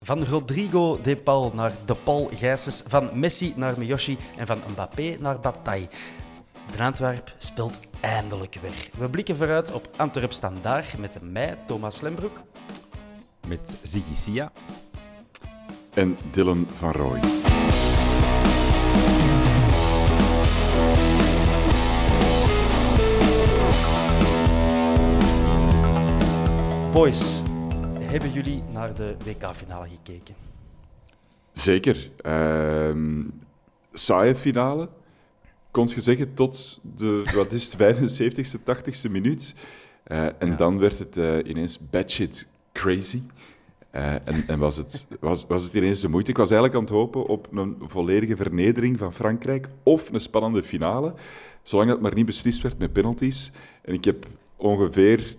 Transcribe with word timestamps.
Van 0.00 0.24
Rodrigo 0.24 1.00
de 1.02 1.16
Paul 1.16 1.52
naar 1.54 1.72
De 1.84 1.94
Paul 1.94 2.30
Gijsens, 2.34 2.82
van 2.86 3.10
Messi 3.12 3.52
naar 3.56 3.78
Miyoshi 3.78 4.18
en 4.36 4.46
van 4.46 4.62
Mbappé 4.70 5.16
naar 5.20 5.40
Bataille. 5.40 5.88
De 6.76 6.82
Antwerp 6.82 7.34
speelt 7.38 7.80
eindelijk 8.00 8.58
weer. 8.62 8.90
We 8.98 9.08
blikken 9.08 9.36
vooruit 9.36 9.72
op 9.72 9.90
Antwerp 9.96 10.32
Standaard 10.32 10.98
met 10.98 11.18
mij, 11.22 11.58
Thomas 11.66 12.00
Lembroek. 12.00 12.40
Met 13.46 13.76
Ziggy 13.82 14.14
Sia. 14.14 14.52
En 15.94 16.18
Dylan 16.30 16.68
van 16.78 16.92
Rooij. 16.92 17.20
Boys, 26.92 27.42
hebben 28.22 28.42
jullie 28.42 28.62
naar 28.72 28.94
de 28.94 29.16
WK-finale 29.24 29.88
gekeken? 29.88 30.34
Zeker. 31.52 32.10
Ehm 32.16 33.22
saaie 33.98 34.34
finale. 34.34 34.88
Kon 35.70 35.88
je 35.94 36.00
zeggen 36.00 36.34
tot 36.34 36.80
de, 36.82 37.30
wat 37.34 37.52
is 37.52 37.72
het, 37.72 37.76
75ste, 37.96 38.58
80ste 38.60 39.10
minuut. 39.10 39.54
Eh, 40.02 40.26
en 40.38 40.56
dan 40.56 40.78
werd 40.78 40.98
het 40.98 41.16
eh, 41.16 41.38
ineens 41.44 41.78
batshit 41.90 42.46
crazy. 42.72 43.22
Eh, 43.90 44.12
en 44.12 44.44
en 44.46 44.58
was, 44.58 44.76
het, 44.76 45.06
was, 45.20 45.46
was 45.46 45.62
het 45.62 45.74
ineens 45.74 46.00
de 46.00 46.08
moeite. 46.08 46.30
Ik 46.30 46.36
was 46.36 46.50
eigenlijk 46.50 46.78
aan 46.80 46.86
het 46.86 46.94
hopen 46.94 47.26
op 47.26 47.48
een 47.52 47.76
volledige 47.80 48.36
vernedering 48.36 48.98
van 48.98 49.12
Frankrijk 49.12 49.68
of 49.82 50.12
een 50.12 50.20
spannende 50.20 50.62
finale, 50.62 51.14
zolang 51.62 51.90
dat 51.90 52.00
maar 52.00 52.14
niet 52.14 52.26
beslist 52.26 52.62
werd 52.62 52.78
met 52.78 52.92
penalties. 52.92 53.52
En 53.82 53.94
ik 53.94 54.04
heb 54.04 54.26
ongeveer 54.56 55.36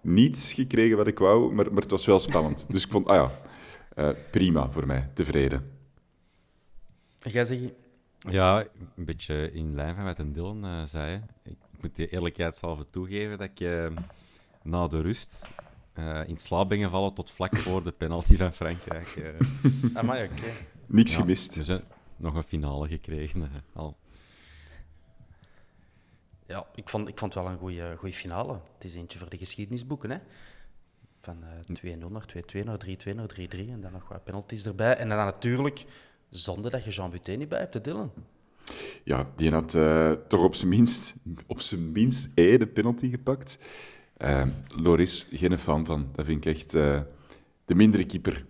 niets 0.00 0.52
gekregen 0.52 0.96
wat 0.96 1.06
ik 1.06 1.18
wou, 1.18 1.52
maar, 1.54 1.72
maar 1.72 1.82
het 1.82 1.90
was 1.90 2.06
wel 2.06 2.18
spannend. 2.18 2.66
Dus 2.68 2.84
ik 2.84 2.90
vond, 2.90 3.06
ah 3.06 3.16
ja, 3.16 3.30
eh, 3.94 4.16
prima 4.30 4.70
voor 4.70 4.86
mij, 4.86 5.10
tevreden. 5.14 5.70
En 7.22 7.30
jij 7.30 7.44
zegt, 7.44 7.62
Ja, 8.18 8.64
een 8.96 9.04
beetje 9.04 9.52
in 9.52 9.74
lijn 9.74 9.94
van 9.94 10.04
wat 10.04 10.18
een 10.18 10.32
Dylan 10.32 10.64
eh, 10.64 10.82
zei. 10.84 11.22
Ik, 11.44 11.52
ik 11.52 11.82
moet 11.82 11.96
de 11.96 12.08
eerlijkheidshalve 12.08 12.86
toegeven 12.90 13.38
dat 13.38 13.48
ik 13.50 13.60
eh, 13.60 13.86
na 14.62 14.86
de 14.88 15.00
rust 15.00 15.48
eh, 15.92 16.20
in 16.26 16.38
slaap 16.38 16.68
ben 16.68 16.78
gevallen 16.82 17.14
tot 17.14 17.30
vlak 17.30 17.56
voor 17.66 17.82
de 17.84 17.92
penalty 17.92 18.36
van 18.36 18.52
Frankrijk. 18.52 19.06
eh. 19.16 19.32
amai, 19.94 20.24
oké. 20.24 20.42
Niks 20.86 21.12
Ja, 21.12 21.18
gemist. 21.20 21.54
Dus 21.54 21.68
eh, 21.68 21.76
nog 22.16 22.34
een 22.34 22.42
finale 22.42 22.88
gekregen. 22.88 23.50
al. 23.72 23.96
Ja, 26.48 26.66
ik 26.74 26.88
vond, 26.88 27.08
ik 27.08 27.18
vond 27.18 27.34
het 27.34 27.42
wel 27.42 27.52
een 27.52 27.96
goede 27.96 28.14
finale. 28.14 28.52
Het 28.74 28.84
is 28.84 28.94
eentje 28.94 29.18
voor 29.18 29.28
de 29.28 29.36
geschiedenisboeken, 29.36 30.10
hè. 30.10 30.18
Van 31.20 31.44
eh 31.82 31.96
2-0 31.96 32.10
naar 32.10 32.34
2-2 32.60 32.64
naar 32.64 32.80
3-2 32.86 33.14
naar 33.14 33.30
3-3 33.40 33.70
en 33.70 33.80
dan 33.80 33.92
nog 33.92 34.08
wat 34.08 34.24
penalties 34.24 34.66
erbij. 34.66 34.96
En 34.96 35.08
dan 35.08 35.16
natuurlijk, 35.16 35.84
zonder 36.30 36.70
dat 36.70 36.84
je 36.84 36.90
Jean 36.90 37.10
Buté 37.10 37.32
niet 37.32 37.48
bij 37.48 37.58
hebt, 37.58 37.74
hè, 37.74 37.80
Dylan. 37.80 38.12
Ja, 39.04 39.30
die 39.36 39.50
had 39.50 39.74
eh, 39.74 40.12
toch 40.12 40.42
op 40.42 40.54
zijn 40.54 40.68
minst, 40.68 41.14
op 41.46 41.60
zijn 41.60 41.92
minst 41.92 42.28
één 42.34 42.58
de 42.58 42.66
penalty 42.66 43.10
gepakt. 43.10 43.58
Eh, 44.16 44.46
Loris, 44.76 45.28
geen 45.32 45.58
fan 45.58 45.86
van. 45.86 46.08
Dat 46.12 46.24
vind 46.24 46.44
ik 46.44 46.54
echt 46.54 46.70
de 46.70 47.74
mindere 47.74 48.06
keeper. 48.06 48.44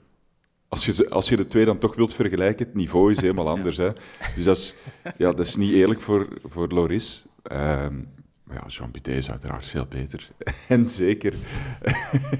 Als 0.68 0.86
je, 0.86 1.10
als 1.10 1.28
je 1.28 1.36
de 1.36 1.46
twee 1.46 1.64
dan 1.64 1.78
toch 1.78 1.94
wilt 1.94 2.14
vergelijken, 2.14 2.66
het 2.66 2.74
niveau 2.74 3.12
is 3.12 3.20
helemaal 3.20 3.48
anders. 3.56 3.76
Hè? 3.76 3.92
Dus 4.34 4.44
dat 4.44 4.56
is, 4.56 4.74
ja, 5.16 5.30
dat 5.30 5.46
is 5.46 5.56
niet 5.56 5.72
eerlijk 5.72 6.00
voor, 6.00 6.28
voor 6.44 6.68
Loris. 6.68 7.26
Ehm, 7.42 7.96
maar 8.44 8.56
ja, 8.56 8.66
Jean 8.66 8.90
Buté 8.90 9.10
is 9.12 9.30
uiteraard 9.30 9.66
veel 9.66 9.86
beter. 9.86 10.30
En 10.68 10.88
zeker, 10.88 11.34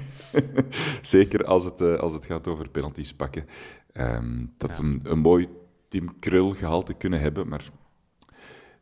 zeker 1.01 1.45
als, 1.45 1.63
het, 1.63 1.81
eh, 1.81 1.95
als 1.95 2.13
het 2.13 2.25
gaat 2.25 2.47
over 2.47 2.69
penalties 2.69 3.13
pakken. 3.13 3.45
Ehm, 3.93 4.45
dat 4.57 4.79
een, 4.79 4.99
een 5.03 5.19
mooi 5.19 5.47
Tim 5.87 6.19
Krul 6.19 6.53
gehalte 6.53 6.93
kunnen 6.93 7.19
hebben, 7.19 7.47
maar 7.47 7.63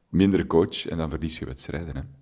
mindere 0.10 0.48
coach 0.48 0.88
en 0.88 0.98
dan 0.98 1.10
verlies 1.10 1.40
je 1.40 1.46
wedstrijden. 1.46 1.96
Hè? 1.96 2.02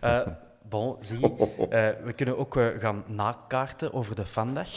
Eh, 0.00 0.26
bon, 0.68 0.96
zie 0.98 1.18
je. 1.20 1.28
Eh, 1.68 2.04
we 2.04 2.12
kunnen 2.12 2.38
ook 2.38 2.56
eh, 2.56 2.66
gaan 2.78 3.04
nakaarten 3.06 3.92
over 3.92 4.14
de 4.14 4.26
Vandag. 4.26 4.70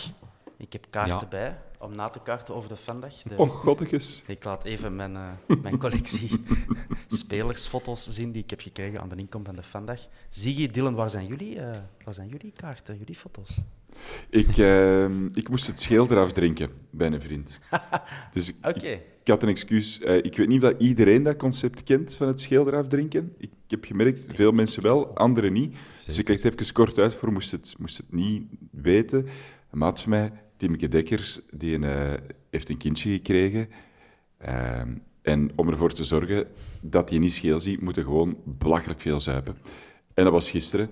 Ik 0.57 0.73
heb 0.73 0.85
kaarten 0.89 1.17
Ja. 1.21 1.27
bij 1.27 1.57
om 1.79 1.95
na 1.95 2.09
te 2.09 2.19
kaarten 2.23 2.56
over 2.56 2.69
de 2.69 2.75
Vandag. 2.75 3.22
De- 3.22 3.38
Oh, 3.38 3.50
goddiges. 3.50 4.23
Ik 4.28 4.44
laat 4.44 4.63
even 4.66 4.95
mijn, 4.95 5.16
eh, 5.16 5.57
mijn 5.62 5.78
collectie 5.78 6.29
spelersfoto's 7.07 8.07
zien 8.09 8.31
die 8.31 8.44
ik 8.44 8.50
heb 8.50 8.62
gekregen 8.62 9.01
aan 9.01 9.09
de 9.09 9.16
inkom 9.16 9.45
van 9.45 9.56
de 9.56 9.63
Vandag. 9.63 10.00
Ziggy, 10.29 10.68
Dylan, 10.68 10.95
waar 10.95 11.09
zijn 11.09 11.28
jullie, 11.28 11.59
eh, 11.59 11.78
waar 12.03 12.13
zijn 12.13 12.28
jullie 12.28 12.51
kaarten, 12.56 12.97
jullie 12.97 13.16
foto's? 13.16 13.62
Ik, 14.29 14.57
ehm, 14.57 15.25
ik 15.34 15.50
moest 15.50 15.68
het 15.68 15.81
scheel 15.81 16.07
eraf 16.12 16.31
drinken 16.31 16.69
bij 16.89 17.07
een 17.12 17.22
vriend. 17.22 17.59
Dus 18.34 18.47
ik, 18.50 18.56
Oké. 18.68 18.88
ik, 18.88 19.01
ik 19.22 19.28
had 19.28 19.44
een 19.44 19.50
excuus. 19.50 20.00
Eh, 20.00 20.16
ik 20.18 20.38
weet 20.38 20.47
niet 20.47 20.63
of 20.63 20.69
dat 20.72 20.81
iedereen 20.81 21.23
dat 21.23 21.35
concept 21.38 21.84
kent 21.84 22.13
van 22.13 22.28
het 22.28 22.41
scheel 22.41 22.68
eraf 22.68 22.88
drinken. 22.88 23.34
Ik, 23.38 23.50
ik 23.66 23.72
heb 23.72 23.85
gemerkt, 23.85 24.25
veel 24.34 24.51
mensen 24.51 24.84
wel, 24.84 25.16
anderen 25.18 25.53
niet. 25.53 25.75
Dus 26.06 26.18
ik 26.18 26.28
leg 26.28 26.44
het 26.44 26.53
even 26.59 26.73
kort 26.73 26.97
uit 26.97 27.16
voor 27.16 27.31
moest 27.31 27.51
het, 27.51 27.75
moest 27.77 27.98
het 27.98 28.12
niet 28.13 28.44
weten. 28.71 29.27
Een 29.71 29.77
maat 29.77 30.01
van 30.01 30.09
mij, 30.09 30.31
Timke 30.59 30.88
Dekkers, 30.88 31.39
die 31.51 31.75
een, 31.75 31.83
eh, 31.83 32.13
heeft 32.50 32.69
een 32.69 32.77
kindje 32.77 33.11
gekregen. 33.11 33.69
Ehm, 34.38 34.97
en 35.21 35.51
om 35.56 35.69
ervoor 35.69 35.94
te 35.94 36.03
zorgen 36.03 36.47
dat 36.81 37.09
hij 37.09 37.19
niet 37.19 37.33
scheel 37.33 37.59
ziet, 37.59 37.81
moet 37.81 37.95
hij 37.95 38.03
gewoon 38.03 38.38
belachelijk 38.45 39.01
veel 39.01 39.19
zuipen. 39.19 39.56
En 40.13 40.23
dat 40.23 40.33
was 40.33 40.50
gisteren. 40.51 40.89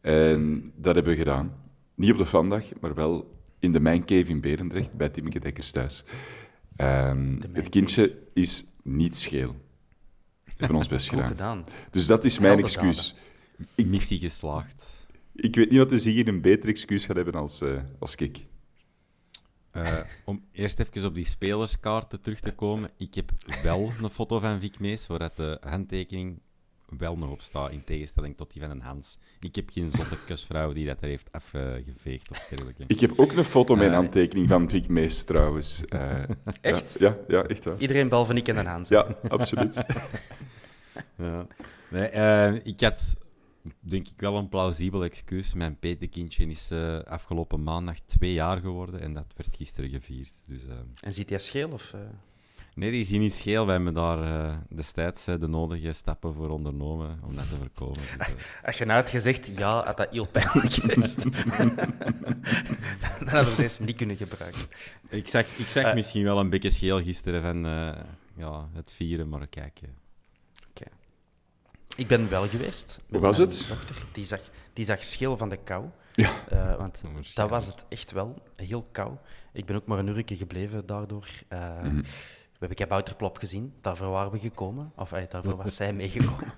En 0.00 0.72
dat 0.76 0.94
hebben 0.94 1.12
we 1.12 1.18
gedaan. 1.18 1.52
Niet 1.94 2.10
op 2.10 2.18
de 2.18 2.24
vandag, 2.26 2.64
maar 2.80 2.94
wel 2.94 3.38
in 3.58 3.72
de 3.72 3.80
Mijn 3.80 4.04
Cave 4.04 4.30
in 4.30 4.40
Berendrecht, 4.40 4.94
bij 4.94 5.08
Timke 5.08 5.40
Dekkers 5.40 5.70
thuis. 5.70 6.04
Ehm, 6.76 7.34
het 7.52 7.68
kindje 7.68 8.18
is 8.34 8.64
niet 8.82 9.16
scheel. 9.16 9.54
We 10.44 10.52
hebben 10.56 10.76
ons 10.76 10.88
best 10.88 11.08
gedaan. 11.10 11.26
gedaan. 11.26 11.64
Dus 11.90 12.06
dat 12.06 12.24
is 12.24 12.38
mijn 12.38 12.58
excuus. 12.58 13.14
Ik, 13.74 13.86
Missie 13.86 14.18
geslaagd. 14.18 15.06
ik 15.34 15.56
weet 15.56 15.70
niet 15.70 15.78
wat 15.78 15.88
de 15.88 15.98
Ziggy 15.98 16.28
een 16.28 16.40
beter 16.40 16.68
excuus 16.68 17.04
gaat 17.04 17.16
hebben 17.16 17.34
als, 17.34 17.60
eh 17.60 17.80
als 17.98 18.14
ik. 18.14 18.50
Eh, 19.72 19.98
om 20.24 20.44
eerst 20.52 20.80
even 20.80 21.04
op 21.04 21.14
die 21.14 21.26
spelerskaarten 21.26 22.20
terug 22.20 22.40
te 22.40 22.52
komen. 22.52 22.90
Ik 22.96 23.14
heb 23.14 23.30
wel 23.62 23.92
een 24.02 24.10
foto 24.10 24.38
van 24.38 24.60
Vic 24.60 24.78
Mees, 24.78 25.06
waar 25.06 25.30
de 25.36 25.58
handtekening 25.60 26.40
wel 26.98 27.16
nog 27.16 27.30
op 27.30 27.40
sta, 27.40 27.68
in 27.68 27.84
tegenstelling 27.84 28.36
tot 28.36 28.52
die 28.52 28.62
van 28.62 28.70
een 28.70 28.80
Hans. 28.80 29.18
Ik 29.40 29.54
heb 29.54 29.70
geen 29.70 29.90
zotte 29.90 30.16
kusvrouw 30.26 30.72
die 30.72 30.86
dat 30.86 30.96
er 31.00 31.08
heeft 31.08 31.32
afgeveegd 31.32 32.30
of 32.30 32.46
dergelijke. 32.48 32.84
Ik 32.86 33.00
heb 33.00 33.12
ook 33.16 33.32
een 33.32 33.44
foto 33.44 33.74
met 33.74 33.84
een 33.86 33.90
Eh, 33.92 33.96
aantekening 33.98 34.48
van 34.48 34.68
Vic 34.70 34.88
Mees, 34.88 35.22
trouwens. 35.24 35.84
Eh, 35.88 36.22
Echt? 36.60 36.96
Ja, 36.98 37.16
ja, 37.28 37.38
ja, 37.38 37.42
echt 37.44 37.64
waar. 37.64 37.78
Iedereen 37.78 38.08
behalve 38.08 38.34
ik 38.34 38.48
en 38.48 38.56
een 38.56 38.66
Hans. 38.66 38.88
Ja, 38.88 39.16
absoluut. 39.28 39.82
Ja. 41.16 41.46
Nee, 41.90 42.06
eh, 42.06 42.54
ik 42.66 42.80
had 42.80 43.16
denk 43.80 44.08
ik 44.08 44.20
wel 44.20 44.36
een 44.36 44.48
plausibel 44.48 45.04
excuus. 45.04 45.54
Mijn 45.54 45.78
petekindje 45.78 46.46
is 46.46 46.70
eh, 46.70 46.98
afgelopen 46.98 47.62
maandag 47.62 48.00
twee 48.00 48.32
jaar 48.32 48.60
geworden 48.60 49.00
en 49.00 49.14
dat 49.14 49.26
werd 49.36 49.56
gisteren 49.56 49.90
gevierd. 49.90 50.32
Dus, 50.46 50.66
eh, 50.66 50.74
En 51.00 51.12
ziet 51.12 51.28
hij 51.28 51.38
scheel? 51.38 51.70
Of, 51.70 51.92
eh? 51.92 52.00
nee, 52.74 52.90
die 52.90 53.04
hier 53.04 53.18
niet 53.18 53.34
scheel. 53.34 53.66
Wij 53.66 53.74
hebben 53.74 53.94
daar 53.94 54.62
destijds 54.68 55.24
de 55.24 55.48
nodige 55.48 55.92
stappen 55.92 56.34
voor 56.34 56.48
ondernomen 56.48 57.20
om 57.22 57.34
dat 57.34 57.48
te 57.48 57.56
voorkomen. 57.56 57.94
Dus, 57.94 58.16
Als 58.66 58.78
je 58.78 58.84
nou 58.84 59.00
had 59.00 59.10
gezegd, 59.10 59.46
ja, 59.46 59.84
had 59.84 59.96
dat 59.96 60.10
heel 60.10 60.26
pijnlijk 60.26 60.72
geweest. 60.72 61.22
dan 63.18 63.28
hadden 63.28 63.50
we 63.50 63.56
deze 63.56 63.82
niet 63.82 63.96
kunnen 63.96 64.16
gebruiken. 64.16 64.62
ik 65.08 65.28
zag, 65.28 65.58
ik 65.58 65.66
zag 65.66 65.94
misschien 65.94 66.24
wel 66.24 66.38
een 66.38 66.50
beetje 66.50 66.70
scheel 66.70 67.02
gisteren 67.02 67.42
van 67.42 67.64
ja, 68.36 68.68
het 68.72 68.92
vieren, 68.92 69.28
maar 69.28 69.46
kijk. 69.46 69.80
Ik 72.02 72.08
ben 72.08 72.28
wel 72.28 72.48
geweest. 72.48 73.00
Hoe 73.10 73.20
was 73.20 73.36
mijn 73.36 73.48
het? 73.50 73.66
Dochter. 73.68 73.96
Die 74.12 74.24
zag, 74.24 74.40
die 74.72 74.84
zag 74.84 75.04
scheel 75.04 75.36
van 75.36 75.48
de 75.48 75.56
kou. 75.56 75.84
Ja. 76.12 76.32
Eh, 76.48 76.76
want 76.76 77.02
dat 77.34 77.50
was 77.50 77.66
het 77.66 77.84
echt 77.88 78.12
wel. 78.12 78.42
Heel 78.56 78.86
kou. 78.92 79.16
Ik 79.52 79.64
ben 79.66 79.76
ook 79.76 79.86
maar 79.86 79.98
een 79.98 80.06
uurtje 80.08 80.36
gebleven 80.36 80.86
daardoor. 80.86 81.26
Eh, 81.48 81.80
Mhm. 81.82 81.96
We 82.52 82.68
hebben 82.68 82.86
Kabouterplop 82.86 83.38
gezien. 83.38 83.74
Daarvoor 83.80 84.08
waren 84.10 84.32
we 84.32 84.38
gekomen. 84.38 84.92
Of 84.96 85.12
eh, 85.12 85.22
daarvoor 85.28 85.56
was 85.56 85.76
zij 85.82 85.92
meegekomen. 85.92 86.52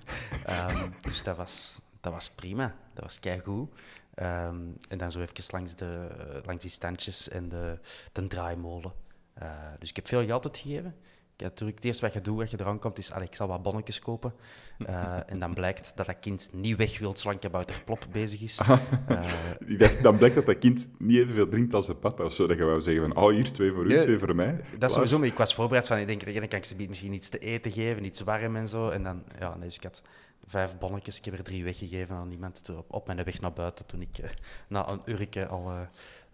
Ehm, 0.45 0.89
dus 1.01 1.23
dat 1.23 1.37
was, 1.37 1.79
dat 2.01 2.13
was 2.13 2.29
prima. 2.29 2.75
Dat 2.93 3.03
was 3.03 3.19
keigoed. 3.19 3.69
Ehm 4.15 4.55
en 4.89 4.97
dan 4.97 5.11
zo 5.11 5.19
even 5.19 5.43
langs, 5.47 5.75
de, 5.75 6.07
langs 6.45 6.61
die 6.61 6.71
standjes 6.71 7.29
en 7.29 7.49
de, 7.49 7.79
de 8.11 8.27
draaimolen. 8.27 8.93
Eh, 9.33 9.49
dus 9.79 9.89
ik 9.89 9.95
heb 9.95 10.07
veel 10.07 10.25
geld 10.25 10.45
uitgegeven. 10.45 10.95
Natuurlijk 11.37 11.77
het 11.77 11.85
eerste 11.85 12.05
wat 12.05 12.13
je 12.13 12.21
doet 12.21 12.39
als 12.39 12.51
je 12.51 12.57
eraan 12.59 12.79
komt, 12.79 12.97
is 12.97 13.11
allee, 13.11 13.27
ik 13.27 13.35
zal 13.35 13.47
wat 13.47 13.61
bonnetjes 13.63 13.99
kopen. 13.99 14.33
Eh, 14.85 15.17
en 15.25 15.39
dan 15.39 15.53
blijkt 15.53 15.91
dat 15.95 16.05
dat 16.05 16.19
kind 16.19 16.49
niet 16.53 16.77
weg 16.77 16.99
wil 16.99 17.17
zolang 17.17 17.39
Kabouterplop 17.39 18.05
bezig 18.11 18.41
is. 18.41 18.59
Ah. 18.59 18.79
Eh, 19.07 19.23
Ik 19.65 19.79
dacht, 19.79 20.03
dan 20.03 20.17
blijkt 20.17 20.35
dat 20.35 20.45
dat 20.45 20.57
kind 20.57 20.89
niet 20.97 21.17
evenveel 21.17 21.47
drinkt 21.49 21.73
als 21.73 21.85
zijn 21.85 21.99
papa. 21.99 22.23
Of 22.23 22.33
zo, 22.33 22.47
dat 22.47 22.57
je 22.57 22.63
wou 22.63 22.81
zeggen 22.81 23.03
van, 23.13 23.23
oh, 23.23 23.31
hier, 23.31 23.51
twee 23.51 23.71
voor 23.71 23.85
u, 23.85 23.87
Nee, 23.87 24.03
twee 24.03 24.17
voor 24.17 24.35
mij. 24.35 24.51
Dat 24.51 24.61
is 24.63 24.77
Klaar. 24.77 24.89
sowieso, 24.89 25.17
maar 25.19 25.27
ik 25.27 25.37
was 25.37 25.55
voorbereid 25.55 25.87
van, 25.87 25.97
ik 25.97 26.07
denk, 26.07 26.25
dan 26.33 26.47
kan 26.47 26.59
ik 26.59 26.65
ze 26.65 26.75
misschien 26.89 27.13
iets 27.13 27.29
te 27.29 27.37
eten 27.39 27.71
geven, 27.71 28.05
iets 28.05 28.21
warm 28.21 28.55
en 28.55 28.67
zo. 28.67 28.89
En 28.89 29.03
dan, 29.03 29.23
ja, 29.39 29.55
nee, 29.55 29.65
dus 29.65 29.75
ik 29.75 29.83
had 29.83 30.01
vijf 30.47 30.77
bonnetjes, 30.77 31.17
ik 31.17 31.25
heb 31.25 31.37
er 31.37 31.43
drie 31.43 31.63
weggegeven 31.63 32.15
aan 32.15 32.31
iemand 32.31 32.69
op, 32.69 32.93
op 32.93 33.07
mijn 33.07 33.23
weg 33.23 33.41
naar 33.41 33.53
buiten 33.53 33.85
toen 33.85 34.01
ik 34.01 34.17
eh, 34.17 34.29
na 34.67 34.89
een 34.89 35.01
uurtje 35.05 35.47
al, 35.47 35.71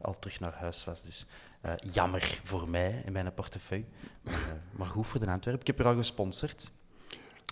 al 0.04 0.20
terug 0.20 0.40
naar 0.40 0.54
huis 0.54 0.84
was. 0.84 1.04
Dus 1.04 1.26
eh, 1.62 1.74
jammer 1.94 2.40
voor 2.44 2.70
mij 2.70 3.02
en 3.06 3.14
mijn 3.14 3.34
portefeuille. 3.34 3.86
Maar, 4.22 4.34
eh, 4.34 4.40
maar 4.78 4.88
goed 4.88 5.08
voor 5.08 5.20
de 5.20 5.26
Antwerpen. 5.32 5.62
Ik 5.62 5.68
heb 5.68 5.80
er 5.80 5.86
al 5.86 5.96
gesponsord. 5.96 6.72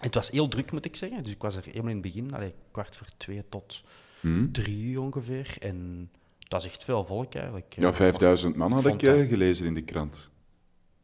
Het 0.02 0.16
was 0.16 0.30
heel 0.32 0.48
druk, 0.48 0.72
moet 0.72 0.86
ik 0.86 0.96
zeggen. 0.96 1.24
Dus 1.24 1.32
ik 1.34 1.42
was 1.42 1.56
er 1.56 1.64
helemaal 1.66 1.88
in 1.90 1.94
het 1.94 2.02
begin, 2.02 2.34
allee, 2.34 2.54
kwart 2.72 2.96
voor 2.98 3.08
twee 3.18 3.44
tot 3.50 3.84
Hm? 4.20 4.52
drie 4.52 5.02
ongeveer. 5.02 5.56
En 5.60 6.10
dat 6.40 6.64
is 6.64 6.68
echt 6.72 6.84
veel 6.84 7.06
volk 7.06 7.34
eigenlijk. 7.36 7.74
Ja, 7.74 7.94
5000 7.94 8.56
man 8.56 8.72
had 8.72 8.86
ik 8.86 9.00
dat- 9.00 9.16
eh, 9.18 9.28
gelezen 9.28 9.66
in 9.66 9.74
de 9.74 9.82
krant. 9.84 10.30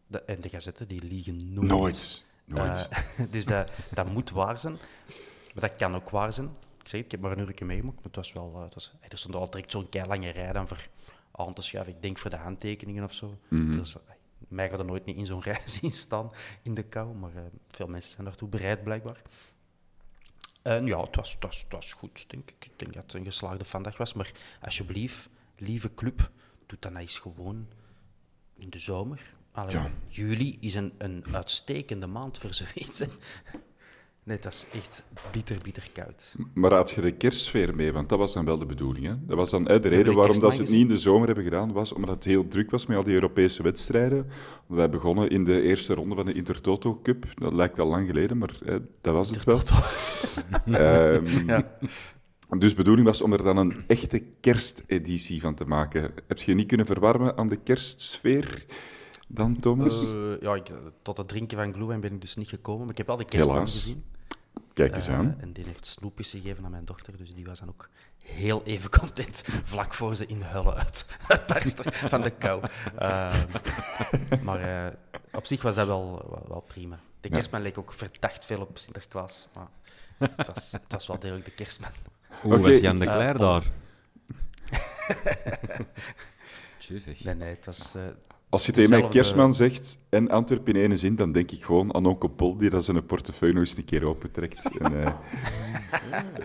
De, 0.07 0.21
en 0.21 0.41
de 0.41 0.49
gazetten, 0.49 0.87
die 0.87 1.03
liegen 1.03 1.53
nooit. 1.53 1.67
Nooit. 1.69 2.23
Nooit. 2.45 2.87
Dus 3.31 3.45
dat, 3.45 3.69
dat 3.93 4.09
moet 4.11 4.29
waar 4.29 4.59
zijn. 4.59 4.73
Maar 5.53 5.69
dat 5.69 5.75
kan 5.75 5.95
ook 5.95 6.09
waar 6.09 6.33
zijn. 6.33 6.45
Ik 6.81 6.87
zeg 6.91 6.91
het, 6.91 7.05
ik 7.05 7.11
heb 7.11 7.19
maar 7.19 7.31
een 7.31 7.47
uurtje 7.47 7.65
meegemaakt, 7.65 7.95
maar 7.95 8.05
het 8.05 8.15
was 8.15 8.33
wel... 8.33 8.59
het 8.63 8.73
was, 8.73 8.91
er 9.09 9.17
stond 9.17 9.35
al 9.35 9.49
direct 9.49 9.71
zo'n 9.71 9.87
lange 10.07 10.29
rij 10.29 10.51
dan 10.53 10.67
voor 10.67 10.87
aan 11.35 11.53
te 11.53 11.61
schuiven. 11.61 11.93
Ik 11.95 12.01
denk 12.01 12.17
voor 12.17 12.29
de 12.29 12.35
handtekeningen 12.35 13.03
of 13.03 13.13
zo. 13.13 13.37
Mhm. 13.47 13.71
Dus, 13.71 13.95
mij 14.47 14.69
gaat 14.69 14.79
er 14.79 14.85
nooit 14.85 15.05
niet 15.05 15.17
in 15.17 15.25
zo'n 15.25 15.41
rij 15.51 15.61
zien 15.65 15.91
staan 15.91 16.31
in 16.61 16.73
de 16.73 16.83
kou, 16.83 17.15
maar 17.15 17.35
eh, 17.35 17.41
veel 17.69 17.87
mensen 17.87 18.11
zijn 18.11 18.25
daartoe 18.25 18.49
bereid, 18.49 18.83
blijkbaar. 18.83 19.21
En 20.61 20.85
ja, 20.85 21.01
het 21.01 21.15
was, 21.15 21.31
het, 21.31 21.43
was, 21.43 21.61
het 21.61 21.71
was 21.71 21.93
goed, 21.93 22.29
denk 22.29 22.51
ik. 22.51 22.65
Ik 22.65 22.79
denk 22.79 22.93
dat 22.93 23.03
het 23.03 23.13
een 23.13 23.23
geslaagde 23.23 23.65
vandaag 23.65 23.97
was. 23.97 24.13
Maar 24.13 24.31
alsjeblieft, 24.61 25.29
lieve 25.57 25.93
club, 25.93 26.31
doe 26.65 26.77
dat 26.79 26.91
nou 26.91 27.03
eens 27.03 27.19
gewoon 27.19 27.67
in 28.55 28.69
de 28.69 28.79
zomer. 28.79 29.33
Allee, 29.51 29.73
Ja. 29.73 29.91
Juli 30.07 30.57
is 30.59 30.75
een, 30.75 30.93
een 30.97 31.25
uitstekende 31.31 32.07
maand 32.07 32.37
voor 32.37 32.53
zoiets. 32.53 32.99
hè. 32.99 33.05
Nee, 34.25 34.39
dat 34.39 34.53
is 34.53 34.65
echt 34.73 35.03
bitter, 35.31 35.57
bitter 35.63 35.87
koud. 35.93 36.35
Maar 36.53 36.73
had 36.73 36.91
je 36.91 37.01
de 37.01 37.11
kerstsfeer 37.11 37.75
mee? 37.75 37.91
Want 37.91 38.09
dat 38.09 38.17
was 38.19 38.33
dan 38.33 38.45
wel 38.45 38.57
de 38.57 38.65
bedoeling. 38.65 39.05
Hè? 39.05 39.13
Dat 39.25 39.37
was 39.37 39.49
dan 39.49 39.67
eh, 39.67 39.75
de 39.75 39.81
de 39.81 39.87
reden 39.89 40.15
waarom 40.15 40.39
dat 40.39 40.53
ze 40.53 40.61
het 40.61 40.71
niet 40.71 40.81
in 40.81 40.87
de 40.87 40.97
zomer 40.97 41.25
hebben 41.25 41.43
gedaan, 41.43 41.71
was 41.71 41.93
omdat 41.93 42.15
het 42.15 42.23
heel 42.23 42.47
druk 42.47 42.71
was 42.71 42.85
met 42.85 42.97
al 42.97 43.03
die 43.03 43.13
Europese 43.13 43.63
wedstrijden. 43.63 44.27
Wij 44.67 44.89
begonnen 44.89 45.29
in 45.29 45.43
de 45.43 45.61
eerste 45.61 45.93
ronde 45.93 46.15
van 46.15 46.25
de 46.25 46.33
Intertoto 46.33 46.99
Cup. 47.03 47.25
Dat 47.35 47.53
lijkt 47.53 47.79
al 47.79 47.87
lang 47.87 48.07
geleden, 48.07 48.37
maar 48.37 48.55
eh, 48.65 48.75
dat 49.01 49.13
was 49.13 49.29
het 49.29 49.43
wel. 49.43 49.59
Ehm, 50.65 51.47
Ja. 51.47 51.77
Dus 52.57 52.69
de 52.69 52.75
bedoeling 52.75 53.07
was 53.07 53.21
om 53.21 53.33
er 53.33 53.43
dan 53.43 53.57
een 53.57 53.75
echte 53.87 54.23
kersteditie 54.39 55.41
van 55.41 55.55
te 55.55 55.65
maken. 55.65 56.11
Heb 56.27 56.37
je 56.37 56.53
niet 56.53 56.67
kunnen 56.67 56.85
verwarmen 56.85 57.37
aan 57.37 57.47
de 57.47 57.55
kerstsfeer 57.55 58.65
dan, 59.27 59.59
Thomas? 59.59 60.13
Eh, 60.13 60.41
ja, 60.41 60.55
ik, 60.55 60.71
tot 61.01 61.17
het 61.17 61.27
drinken 61.27 61.57
van 61.57 61.73
glühwein 61.73 62.01
ben 62.01 62.13
ik 62.13 62.21
dus 62.21 62.35
niet 62.35 62.49
gekomen. 62.49 62.81
Maar 62.81 62.91
ik 62.91 62.97
heb 62.97 63.07
wel 63.07 63.17
de 63.17 63.25
kerstman 63.25 63.61
gezien. 63.67 64.03
Kijk 64.75 64.95
eens 64.95 65.07
Eh, 65.07 65.15
aan. 65.15 65.35
en 65.39 65.51
die 65.53 65.65
heeft 65.65 65.85
snoepjes 65.85 66.29
gegeven 66.29 66.65
aan 66.65 66.71
mijn 66.71 66.85
dochter, 66.85 67.17
dus 67.17 67.33
die 67.33 67.45
was 67.45 67.59
dan 67.59 67.69
ook 67.69 67.89
heel 68.23 68.63
even 68.63 68.89
content, 68.89 69.43
vlak 69.73 69.93
voor 69.93 70.15
ze 70.15 70.25
in 70.25 70.41
huilen 70.41 70.75
uit, 70.75 71.05
uitbarstte 71.27 71.91
van 71.91 72.21
de 72.21 72.29
kou. 72.29 72.63
Eh, 72.97 73.33
maar 74.41 74.85
eh, 74.85 74.93
op 75.31 75.45
zich 75.45 75.61
was 75.61 75.75
dat 75.75 75.87
wel, 75.87 76.25
wel, 76.29 76.45
wel 76.47 76.61
prima. 76.61 76.99
De 77.19 77.27
Ja. 77.29 77.33
kerstman 77.35 77.61
leek 77.61 77.77
ook 77.77 77.93
verdacht 77.93 78.45
veel 78.45 78.61
op 78.61 78.77
Sinterklaas, 78.77 79.47
maar 79.53 79.67
het 80.17 80.47
was, 80.47 80.71
het 80.71 80.91
was 80.91 81.07
wel 81.07 81.19
degelijk 81.19 81.45
de 81.45 81.51
kerstman. 81.51 81.91
Hoe 82.41 82.57
was 82.59 82.79
Jan 82.79 82.99
de 82.99 83.05
eh, 83.05 83.13
Cler 83.15 83.33
om- 83.33 83.39
daar? 83.39 83.63
Nee, 87.23 87.35
nee, 87.35 87.49
het 87.55 87.65
was... 87.65 87.95
eh, 87.95 88.01
Als 88.55 88.65
je 88.65 88.71
tegen 88.71 88.89
mij 88.89 89.09
kerstman 89.09 89.53
zegt 89.53 89.97
en 90.09 90.29
Antwerpen 90.29 90.73
in 90.75 90.81
ene 90.83 90.97
zin, 90.97 91.15
dan 91.15 91.31
denk 91.31 91.51
ik 91.51 91.63
gewoon 91.63 91.95
aan 91.95 92.05
onkel 92.05 92.29
Pol 92.29 92.57
die 92.57 92.69
dat 92.69 92.85
zijn 92.85 93.05
portefeuille 93.05 93.53
nog 93.55 93.63
eens 93.63 93.77
een 93.77 93.85
keer 93.85 94.05
opentrekt. 94.05 94.69
En, 94.79 95.03
eh, 95.03 95.11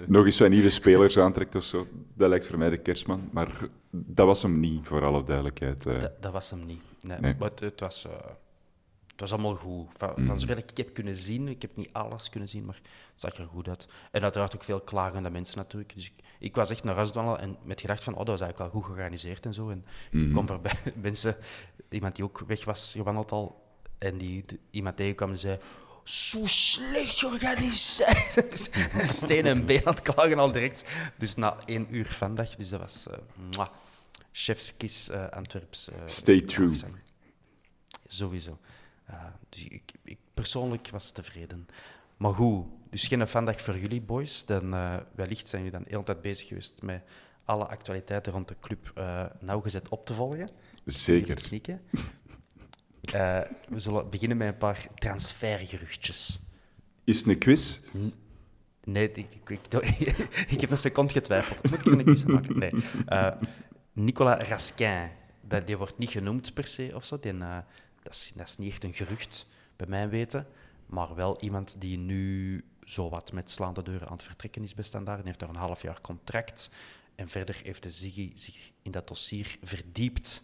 nog 0.07 0.25
eens 0.25 0.39
wat 0.39 0.49
nieuwe 0.49 0.71
spelers 0.71 1.19
aantrekt 1.19 1.55
of 1.55 1.63
zo. 1.63 1.87
Dat 2.15 2.29
lijkt 2.29 2.47
voor 2.47 2.59
mij 2.59 2.71
de 2.71 2.79
kerstman. 2.79 3.29
Maar 3.33 3.69
dat 3.91 4.27
was 4.27 4.43
hem 4.43 4.61
niet, 4.61 4.87
voor 4.87 5.05
alle 5.05 5.25
duidelijkheid. 5.25 5.87
eh. 5.87 6.01
Dat, 6.01 6.23
dat 6.23 6.33
was 6.33 6.51
hem 6.51 6.67
niet. 6.67 6.81
Nee, 7.01 7.19
Nee. 7.21 7.35
Maar 7.39 7.51
het, 7.51 7.61
het 7.61 7.81
was, 7.81 8.07
eh, 8.07 8.13
het 8.13 8.37
was 9.21 9.33
allemaal 9.33 9.55
goed. 9.55 9.87
Van, 9.97 10.13
Mm. 10.17 10.27
van 10.27 10.41
zover 10.41 10.57
ik 10.59 10.77
heb 10.77 10.95
kunnen 10.95 11.17
zien, 11.17 11.49
ik 11.49 11.63
heb 11.63 11.77
niet 11.77 11.89
alles 11.93 12.29
kunnen 12.31 12.49
zien, 12.49 12.65
maar 12.65 12.75
het 12.75 13.21
zag 13.21 13.35
er 13.35 13.47
goed 13.47 13.69
uit. 13.69 13.89
En 14.11 14.23
uiteraard 14.23 14.55
ook 14.55 14.65
veel 14.65 14.81
klagende 14.81 15.31
mensen 15.31 15.57
natuurlijk. 15.57 15.95
Dus 15.95 16.05
ik, 16.07 16.13
ik 16.39 16.55
was 16.55 16.71
echt 16.71 16.85
naar 16.85 16.95
huis 16.95 17.11
wandelen 17.11 17.41
en 17.41 17.57
met 17.65 17.81
gedacht 17.81 18.05
van, 18.05 18.13
oh, 18.13 18.19
dat 18.19 18.29
was 18.29 18.41
eigenlijk 18.41 18.73
wel 18.73 18.81
goed 18.83 18.91
georganiseerd 18.91 19.47
en 19.47 19.55
zo. 19.55 19.71
En 19.71 19.85
Mhm. 20.11 20.25
ik 20.25 20.33
kwam 20.33 20.47
voorbij 20.47 20.73
mensen, 20.95 21.37
iemand 21.89 22.15
die 22.17 22.25
ook 22.25 22.39
weg 22.47 22.65
was 22.65 22.93
gewandeld 22.97 23.33
al, 23.33 23.63
en 23.99 24.19
die 24.19 24.45
iemand 24.71 24.97
tegenkwam 24.97 25.31
en 25.31 25.39
zei... 25.39 25.59
Zo 26.05 26.47
slecht 26.47 27.19
georganiseerd. 27.19 28.71
Steen 29.13 29.47
en 29.47 29.65
been 29.67 29.87
aan 29.87 29.95
het 29.95 30.03
klagen 30.03 30.39
al 30.39 30.53
direct. 30.53 30.85
Dus 31.19 31.35
na 31.35 31.57
één 31.67 31.95
uur 31.95 32.07
vandaag. 32.07 32.57
Dus 32.57 32.69
dat 32.69 32.81
was... 32.81 33.07
eh 33.07 33.19
mwah. 33.53 33.69
Chefskis 34.33 35.09
eh 35.09 35.29
Antwerps. 35.29 35.89
eh, 35.91 35.97
Stay 36.07 36.41
true. 36.41 36.73
Sowieso. 38.07 38.59
Eh, 39.11 39.25
dus 39.49 39.65
ik, 39.65 39.93
ik 40.05 40.19
persoonlijk 40.35 40.89
was 40.91 41.11
tevreden. 41.11 41.69
Maar 42.17 42.33
goed, 42.33 42.67
dus 42.91 43.07
geen 43.07 43.29
vandaag 43.29 43.61
voor 43.61 43.79
jullie, 43.79 44.01
boys. 44.01 44.47
Dan, 44.47 44.75
eh, 44.75 44.97
wellicht 45.15 45.49
zijn 45.49 45.63
jullie 45.63 45.77
dan 45.77 45.87
de 45.87 45.91
hele 45.95 46.05
tijd 46.05 46.23
bezig 46.23 46.47
geweest 46.47 46.83
met 46.83 47.03
alle 47.45 47.67
actualiteiten 47.67 48.33
rond 48.33 48.49
de 48.49 48.57
club 48.61 48.93
eh, 48.95 49.25
nauwgezet 49.41 49.89
op 49.89 50.07
te 50.07 50.15
volgen. 50.15 50.51
Zeker. 50.85 51.35
Knikken. 51.35 51.81
We 53.69 53.79
zullen 53.79 54.11
beginnen 54.11 54.37
met 54.37 54.49
een 54.49 54.59
paar 54.59 54.87
transfergeruchtjes. 54.95 56.41
Is 57.05 57.19
het 57.19 57.27
een 57.27 57.39
quiz? 57.39 57.81
Nee, 58.85 59.11
ik, 59.11 59.27
ik, 59.35 59.51
ik, 59.51 59.75
ik 60.55 60.61
heb 60.61 60.71
een 60.71 60.79
seconde 60.79 61.13
getwijfeld. 61.13 61.71
Moet 61.71 61.87
ik 61.87 61.93
een 61.93 62.05
quiz 62.05 62.25
maken? 62.25 62.59
Nee. 62.59 62.73
Nicolas 63.93 64.49
Raskin, 64.49 65.09
dat, 65.41 65.67
die 65.67 65.77
wordt 65.77 65.99
niet 65.99 66.11
genoemd 66.11 66.55
per 66.55 66.67
se 66.67 66.91
of 66.95 67.05
zo. 67.05 67.19
Die, 67.19 67.35
dat, 68.03 68.13
is, 68.13 68.33
dat 68.35 68.47
is 68.49 68.57
niet 68.57 68.71
echt 68.71 68.85
een 68.85 68.93
gerucht, 68.93 69.47
bij 69.77 69.87
mijn 69.87 70.09
weten. 70.09 70.47
Maar 70.87 71.15
wel 71.15 71.41
iemand 71.41 71.81
die 71.81 71.99
nu 71.99 72.65
zowat 72.85 73.33
met 73.33 73.51
slaande 73.51 73.83
deuren 73.83 74.07
aan 74.07 74.13
het 74.13 74.23
vertrekken 74.23 74.63
is 74.63 74.75
bij 74.75 74.85
Standaard. 74.85 75.19
Die 75.19 75.27
heeft 75.27 75.39
daar 75.39 75.49
een 75.49 75.55
half 75.55 75.83
jaar 75.83 76.01
contract. 76.01 76.71
En 77.15 77.29
verder 77.29 77.61
heeft 77.65 77.83
de 77.83 77.91
Ziggy 77.91 78.31
zich 78.35 78.71
in 78.83 78.91
dat 78.91 79.09
dossier 79.09 79.57
verdiept. 79.63 80.43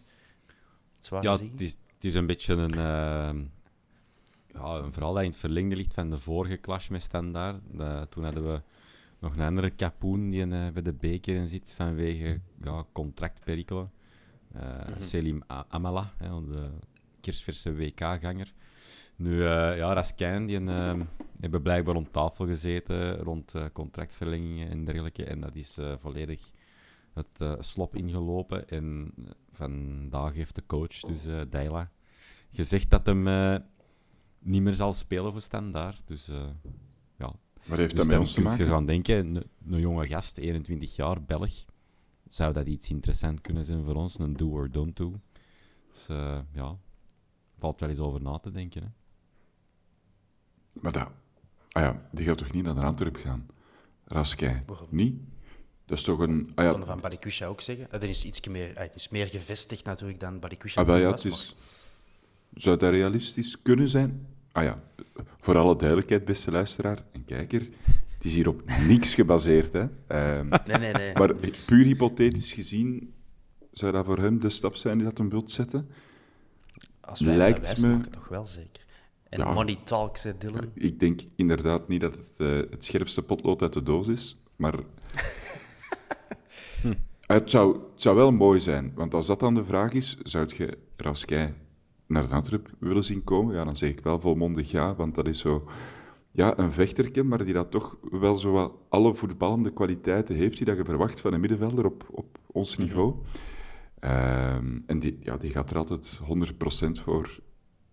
Zwaar 0.99 1.23
Ja, 1.23 1.31
het 1.31 1.61
is, 1.61 1.71
het 1.71 2.03
is 2.05 2.13
een 2.13 2.25
beetje 2.25 2.53
een... 2.53 2.73
ehm, 2.73 3.43
ja, 4.47 4.75
een 4.75 4.91
verhaal 4.93 5.13
dat 5.13 5.23
in 5.23 5.29
het 5.29 5.39
verlengde 5.39 5.75
ligt 5.75 5.93
van 5.93 6.09
de 6.09 6.17
vorige 6.17 6.59
clash 6.59 6.87
met 6.87 7.01
Standaard. 7.01 7.61
Toen 8.09 8.23
hadden 8.23 8.51
we 8.53 8.61
nog 9.19 9.33
een 9.35 9.41
andere 9.41 9.69
kapoen 9.69 10.29
die 10.29 10.41
eh, 10.43 10.69
bij 10.71 10.81
de 10.81 10.93
beker 10.93 11.35
in 11.35 11.47
zit 11.47 11.73
vanwege 11.75 12.39
ja, 12.63 12.85
contractperikelen. 12.91 13.91
Eh, 14.53 14.79
Selim 14.99 15.43
A- 15.51 15.65
Amala, 15.69 16.13
hè, 16.17 16.29
de 16.45 16.69
kerstverse 17.27 17.75
WK-ganger. 17.75 18.53
Nu, 19.15 19.43
eh 19.43 19.77
ja, 19.77 19.93
Raskin, 19.93 20.45
die 20.45 20.59
eh, 20.59 20.99
hebben 21.39 21.61
blijkbaar 21.61 21.93
rond 21.93 22.13
tafel 22.13 22.45
gezeten 22.45 23.17
rond 23.17 23.53
eh, 23.53 23.65
contractverlengingen 23.73 24.69
en 24.69 24.85
dergelijke. 24.85 25.25
En 25.25 25.39
dat 25.39 25.55
is 25.55 25.77
volledig 25.95 26.49
het 27.13 27.65
slop 27.65 27.95
ingelopen. 27.95 28.69
En 28.69 29.13
vandaag 29.51 30.33
heeft 30.33 30.55
de 30.55 30.63
coach, 30.65 30.99
dus 30.99 31.25
eh 31.25 31.41
Deila, 31.49 31.91
gezegd 32.51 32.89
dat 32.89 33.05
hem 33.05 33.23
niet 34.39 34.61
meer 34.61 34.73
zal 34.73 34.93
spelen 34.93 35.31
voor 35.31 35.41
standaard. 35.41 36.01
Dus 36.05 36.25
ja, 37.17 37.33
Wat 37.65 37.77
heeft 37.77 37.89
dus 37.89 37.99
dat 37.99 38.07
met 38.07 38.17
ons 38.19 38.33
te 38.33 38.41
kun 38.41 38.43
je 38.43 38.49
maken? 38.57 38.67
gaan 38.67 38.85
denken, 38.85 39.15
een, 39.17 39.43
een 39.69 39.79
jonge 39.79 40.07
gast, 40.07 40.37
21 40.37 40.95
jaar, 40.95 41.23
Belg, 41.23 41.65
zou 42.27 42.53
dat 42.53 42.67
iets 42.67 42.89
interessant 42.89 43.41
kunnen 43.41 43.65
zijn 43.65 43.83
voor 43.83 43.95
ons, 43.95 44.19
een 44.19 44.33
do 44.33 44.49
or 44.49 44.71
don't 44.71 44.95
do. 44.97 45.19
Dus 45.91 46.05
ja, 46.53 46.77
valt 47.59 47.79
wel 47.79 47.89
eens 47.89 47.99
over 47.99 48.21
na 48.21 48.37
te 48.37 48.51
denken. 48.51 48.81
Hè. 48.81 48.87
Maar 50.81 50.91
dat... 50.91 51.09
Ah 51.71 51.83
ja, 51.83 52.07
die 52.11 52.25
gaat 52.25 52.37
toch 52.37 52.51
niet 52.51 52.63
naar 52.63 52.83
Antwerp 52.85 53.15
gaan? 53.15 53.45
Waarom? 54.65 54.87
Niet? 54.89 55.15
Dat 55.85 55.97
is 55.97 56.03
toch 56.03 56.19
een... 56.19 56.51
Ah 56.55 56.65
ja, 56.65 56.85
van 56.85 56.99
Balikusha 57.01 57.45
ook 57.45 57.61
zeggen. 57.61 57.87
Dat 57.89 58.03
is 58.03 58.23
iets 58.25 58.47
meer, 58.47 58.75
eh, 58.75 58.89
is 58.93 59.09
meer 59.09 59.27
gevestigd 59.27 59.85
natuurlijk 59.85 60.19
dan 60.19 60.39
Balikusha. 60.39 60.81
ah, 60.81 60.99
ja, 60.99 61.11
het 61.11 61.25
is... 61.25 61.55
Zou 62.53 62.77
dat 62.77 62.91
realistisch 62.91 63.61
kunnen 63.61 63.87
zijn? 63.87 64.27
Ah 64.51 64.63
ja, 64.63 64.83
voor 65.37 65.57
alle 65.57 65.75
duidelijkheid, 65.75 66.25
beste 66.25 66.51
luisteraar 66.51 67.03
en 67.11 67.25
kijker, 67.25 67.61
het 68.15 68.25
is 68.25 68.33
hier 68.33 68.47
op 68.47 68.63
niks 68.87 69.15
gebaseerd, 69.15 69.73
hè. 69.73 69.85
Ehm, 70.07 70.47
maar- 70.47 70.63
Nee, 70.67 70.77
nee, 70.77 70.93
nee. 70.93 71.13
maar 71.13 71.35
niks. 71.41 71.65
puur 71.65 71.85
hypothetisch 71.85 72.51
gezien, 72.53 73.13
zou 73.71 73.91
dat 73.91 74.05
voor 74.05 74.17
hem 74.19 74.39
de 74.39 74.49
stap 74.49 74.75
zijn 74.75 74.97
die 74.97 75.07
dat 75.07 75.17
hem 75.17 75.29
wilt 75.29 75.51
zetten? 75.51 75.89
Als 77.09 77.21
wij 77.21 77.35
lijkt 77.37 77.81
me- 77.81 77.87
maken, 77.87 78.11
toch 78.11 78.27
wel 78.27 78.45
zeker. 78.45 78.85
En 79.29 79.39
Ja. 79.39 79.53
money 79.53 79.77
talks, 79.83 80.23
hè, 80.23 80.37
Dylan. 80.37 80.71
Ik 80.73 80.99
denk 80.99 81.21
inderdaad 81.35 81.87
niet 81.87 82.01
dat 82.01 82.13
het 82.13 82.39
eh, 82.39 82.71
het 82.71 82.83
scherpste 82.85 83.21
potlood 83.21 83.61
uit 83.61 83.73
de 83.73 83.83
doos 83.83 84.07
is, 84.07 84.37
maar 84.55 84.73
het, 87.27 87.49
zou, 87.49 87.73
het 87.91 88.01
zou 88.01 88.15
wel 88.15 88.31
mooi 88.31 88.59
zijn. 88.59 88.91
Want 88.95 89.13
als 89.13 89.25
dat 89.27 89.39
dan 89.39 89.53
de 89.53 89.65
vraag 89.65 89.91
is, 89.91 90.17
zou 90.23 90.47
je 90.57 90.77
Raskai 90.97 91.53
naar 92.05 92.27
de 92.27 92.33
Antwerp 92.33 92.69
willen 92.79 93.03
zien 93.03 93.23
komen? 93.23 93.55
Ja, 93.55 93.63
dan 93.63 93.75
zeg 93.75 93.89
ik 93.89 93.99
wel 93.99 94.19
volmondig 94.19 94.71
ja, 94.71 94.95
want 94.95 95.15
dat 95.15 95.27
is 95.27 95.39
zo... 95.39 95.67
Ja, 96.31 96.57
een 96.57 96.71
vechterke, 96.71 97.23
maar 97.23 97.45
die 97.45 97.53
dat 97.53 97.71
toch 97.71 97.97
wel 98.11 98.35
zo 98.35 98.79
alle 98.89 99.15
voetballende 99.15 99.73
kwaliteiten 99.73 100.35
heeft 100.35 100.57
die 100.57 100.65
dat 100.65 100.77
je 100.77 100.85
verwacht 100.85 101.21
van 101.21 101.33
een 101.33 101.39
middenvelder 101.39 101.85
op, 101.85 102.05
op 102.11 102.37
ons 102.47 102.77
niveau. 102.77 103.15
Ehm, 103.99 104.79
en 104.85 104.99
die, 104.99 105.17
ja, 105.21 105.37
die 105.37 105.51
gaat 105.51 105.69
er 105.69 105.77
altijd 105.77 106.21
100% 106.23 106.99
voor. 106.99 107.39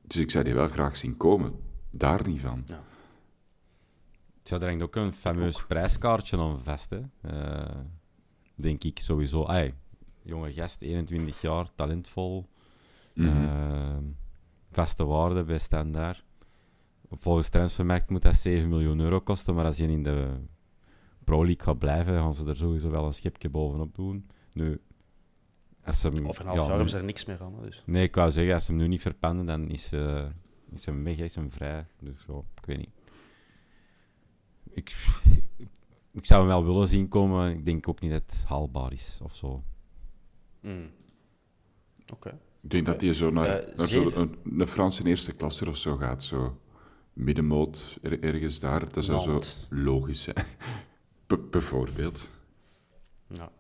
Dus 0.03 0.17
ik 0.17 0.31
zou 0.31 0.45
die 0.45 0.55
wel 0.55 0.69
graag 0.69 0.97
zien 0.97 1.17
komen. 1.17 1.55
Daar 1.91 2.29
niet 2.29 2.41
van. 2.41 2.65
Ja, 4.43 4.61
er 4.61 4.69
hangt 4.69 4.83
ook 4.83 4.97
een 4.97 5.13
fameus 5.13 5.67
prijskaartje 5.67 6.39
aan 6.39 6.61
vast, 6.63 6.91
hè. 6.91 7.01
Eh, 7.21 7.81
denk 8.55 8.85
ik 8.85 8.99
sowieso. 8.99 9.45
Ai, 9.45 9.75
jonge 10.23 10.53
gast, 10.53 10.83
21 10.83 11.41
jaar, 11.41 11.75
talentvol, 11.75 12.49
eh, 13.15 13.97
vaste 14.71 15.05
waarde 15.05 15.45
bij 15.45 15.59
standaard. 15.59 16.25
Volgens 17.11 17.49
Transfermarkt 17.49 18.11
moet 18.11 18.23
dat 18.23 18.37
7 18.37 18.69
miljoen 18.69 19.01
euro 19.01 19.21
kosten, 19.21 19.55
maar 19.55 19.65
als 19.65 19.77
je 19.77 19.87
in 19.87 20.03
de 20.03 20.31
Pro 21.25 21.45
League 21.45 21.65
gaat 21.65 21.79
blijven, 21.79 22.19
gaan 22.19 22.35
ze 22.35 22.45
er 22.45 22.57
sowieso 22.57 22.91
wel 22.91 23.07
een 23.07 23.15
schepje 23.15 23.49
bovenop 23.49 23.95
doen. 23.95 24.31
Nu, 24.53 24.81
als 25.85 26.01
ze 26.01 26.09
hem- 26.09 26.27
Over 26.29 26.41
een 26.41 26.47
half 26.47 26.59
ja, 26.59 26.63
jaar 26.65 26.73
hebben 26.75 26.91
ze 26.91 26.97
er 26.99 27.05
niks 27.05 27.25
meer 27.25 27.43
aan. 27.43 27.55
Dus. 27.63 27.83
Nee, 27.87 28.03
ik 28.03 28.15
wou 28.15 28.31
zeggen, 28.31 28.55
als 28.55 28.65
ze 28.65 28.71
hem 28.71 28.81
nu 28.81 28.89
niet 28.89 29.01
verpanden, 29.01 29.47
dan 29.47 29.69
is, 29.69 29.93
eh 29.93 30.25
is 30.71 30.85
hem 30.85 31.05
weg, 31.05 31.17
is 31.19 31.35
hem 31.35 31.51
vrij. 31.53 31.87
Dus 32.01 32.23
zo, 32.25 32.45
ik 32.61 32.67
weet 32.67 32.79
niet. 32.79 32.91
Ik, 34.71 34.97
ik 36.13 36.27
zou 36.27 36.41
hem 36.41 36.49
wel 36.49 36.65
willen 36.65 36.89
zien 36.89 37.09
komen, 37.09 37.37
maar 37.37 37.51
ik 37.51 37.65
denk 37.65 37.89
ook 37.89 38.01
niet 38.01 38.11
dat 38.11 38.23
het 38.27 38.45
haalbaar 38.47 38.93
is 38.93 39.19
of 39.23 39.35
zo. 39.37 39.63
Mm. 40.61 40.91
Oké. 42.15 42.39
Ik 42.63 42.71
denk 42.71 42.87
dat 42.87 43.01
hij 43.01 43.13
zo 43.15 43.31
naar, 43.31 43.47
Eh, 43.47 43.77
naar 43.77 43.87
zo 43.87 44.11
een, 44.15 44.37
een 44.59 44.67
Franse 44.67 45.05
eerste 45.05 45.33
klasse 45.33 45.69
of 45.69 45.77
zo 45.77 45.97
gaat. 45.97 46.23
Zo 46.23 46.61
middenmoot, 47.13 47.99
er- 48.03 48.23
ergens 48.23 48.61
daar. 48.61 48.93
Dat 48.93 49.05
zou 49.05 49.21
zo 49.43 49.51
logisch 49.71 50.23
zijn. 50.23 50.37
Bijvoorbeeld. 51.51 52.31
Ja. 53.27 53.51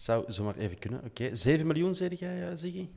Het 0.00 0.08
zou 0.08 0.24
zomaar 0.32 0.56
even 0.56 0.78
kunnen. 0.78 1.04
Oké. 1.04 1.34
7 1.34 1.66
miljoen, 1.66 1.94
zei 1.94 2.14
jij, 2.14 2.48
eh, 2.48 2.56
Ziggy? 2.56 2.88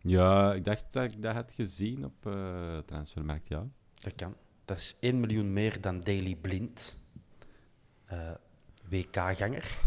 Ja, 0.00 0.54
ik 0.54 0.64
dacht 0.64 0.84
dat 0.90 1.12
ik 1.12 1.22
dat 1.22 1.34
had 1.34 1.52
gezien 1.54 2.04
op 2.04 2.26
eh 2.26 2.78
Transfermarkt, 2.86 3.48
ja. 3.48 3.66
Dat 4.00 4.14
kan. 4.14 4.34
Dat 4.64 4.76
is 4.76 4.96
1 5.00 5.20
miljoen 5.20 5.52
meer 5.52 5.80
dan 5.80 6.00
Daily 6.00 6.36
Blind. 6.40 6.98
Eh, 8.04 8.30
WK-ganger. 8.88 9.80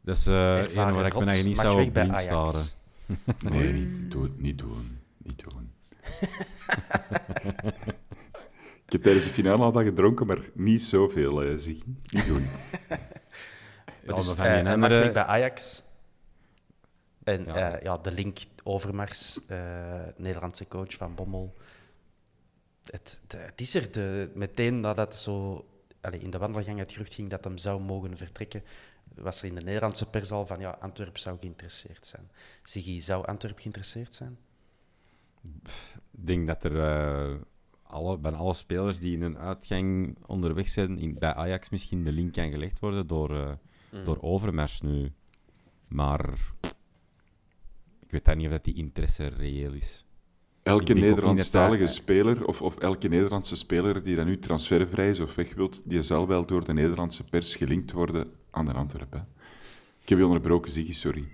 Dat 0.00 0.16
is 0.16 0.26
eh 0.26 0.58
Ervaren 0.58 0.88
een 0.88 0.94
waar 0.94 1.06
ik 1.06 1.14
me 1.14 1.24
eigenlijk 1.24 1.44
niet 1.44 1.56
zou 1.56 1.86
op 1.86 1.92
blind 1.92 2.18
staren. 2.18 2.64
Nee, 3.52 3.72
niet 3.72 4.10
doen. 4.10 4.34
Niet 4.38 4.58
doen. 4.58 4.98
Niet 5.16 5.44
doen. 5.44 5.72
ik 8.86 8.92
heb 8.92 9.02
tijdens 9.02 9.24
de 9.24 9.30
finale 9.30 9.62
al 9.62 9.72
wat 9.72 9.84
gedronken, 9.84 10.26
maar 10.26 10.40
niet 10.54 10.82
zoveel, 10.82 11.42
eh 11.42 11.56
zie 11.56 11.82
Niet 12.10 12.26
doen. 12.26 12.46
Dus, 14.04 14.26
van 14.32 14.44
eh, 14.46 14.52
die 14.54 14.62
hij 14.62 14.62
mag 14.62 14.72
andere- 14.74 14.98
weg 15.00 15.12
bij 15.12 15.22
Ajax. 15.24 15.82
En 17.24 17.44
Ja. 17.44 17.58
ja. 17.58 17.78
ja, 17.82 17.96
de 17.98 18.12
link 18.12 18.38
Overmars, 18.62 19.38
eh, 19.46 19.58
Nederlandse 20.16 20.68
coach 20.68 20.94
van 20.94 21.14
Bommel. 21.14 21.54
Het, 22.90 23.20
het, 23.22 23.40
het 23.42 23.60
is 23.60 23.74
er. 23.74 23.92
De, 23.92 24.30
meteen 24.34 24.80
nadat 24.80 25.12
het 25.12 25.20
zo 25.22 25.64
allee, 26.00 26.20
in 26.20 26.30
de 26.30 26.38
wandelgang 26.38 26.78
het 26.78 26.92
gerucht 26.92 27.14
ging 27.14 27.30
dat 27.30 27.44
hem 27.44 27.58
zou 27.58 27.80
mogen 27.80 28.16
vertrekken, 28.16 28.62
was 29.14 29.42
er 29.42 29.48
in 29.48 29.54
de 29.54 29.60
Nederlandse 29.60 30.06
pers 30.06 30.30
al 30.30 30.46
van 30.46 30.60
ja, 30.60 30.76
Antwerp 30.80 31.18
zou 31.18 31.38
geïnteresseerd 31.40 32.06
zijn. 32.06 32.30
Ziggy, 32.62 33.00
zou 33.00 33.26
Antwerp 33.26 33.58
geïnteresseerd 33.58 34.14
zijn? 34.14 34.38
Ik 36.10 36.26
denk 36.26 36.46
dat 36.46 36.64
er 36.64 36.82
eh, 36.84 37.34
alle, 37.82 38.18
bij 38.18 38.32
alle 38.32 38.54
spelers 38.54 38.98
die 38.98 39.14
in 39.16 39.22
een 39.22 39.38
uitgang 39.38 40.16
onderweg 40.26 40.68
zijn, 40.68 40.98
in, 40.98 41.18
bij 41.18 41.34
Ajax 41.34 41.68
misschien 41.68 42.04
de 42.04 42.12
link 42.12 42.32
kan 42.32 42.50
gelegd 42.50 42.78
worden 42.80 43.06
door, 43.06 43.58
eh, 43.94 44.04
door 44.04 44.18
Overmars 44.20 44.80
nu. 44.80 45.12
Maar 45.88 46.38
ik 48.00 48.10
weet 48.10 48.24
dat 48.24 48.36
niet 48.36 48.46
of 48.46 48.52
dat 48.52 48.64
die 48.64 48.74
interesse 48.74 49.26
reëel 49.26 49.72
is. 49.72 50.06
Elke 50.62 50.94
Nederlandstalige 50.94 51.84
dat 51.84 51.92
speler, 51.92 52.46
of, 52.46 52.62
of 52.62 52.78
elke 52.78 53.08
Nederlandse 53.08 53.56
speler 53.56 54.02
die 54.02 54.16
dan 54.16 54.26
nu 54.26 54.38
transfervrij 54.38 55.10
is 55.10 55.20
of 55.20 55.34
weg 55.34 55.54
wilt, 55.54 55.88
die 55.88 56.02
zal 56.02 56.26
wel 56.26 56.46
door 56.46 56.64
de 56.64 56.72
Nederlandse 56.72 57.24
pers 57.24 57.56
gelinkt 57.56 57.92
worden 57.92 58.30
aan 58.50 58.64
de 58.64 58.72
Antwerpen. 58.72 59.28
Ik 60.00 60.08
heb 60.08 60.18
je 60.18 60.26
onderbroken, 60.26 60.72
Ziggy, 60.72 60.92
sorry. 60.92 61.28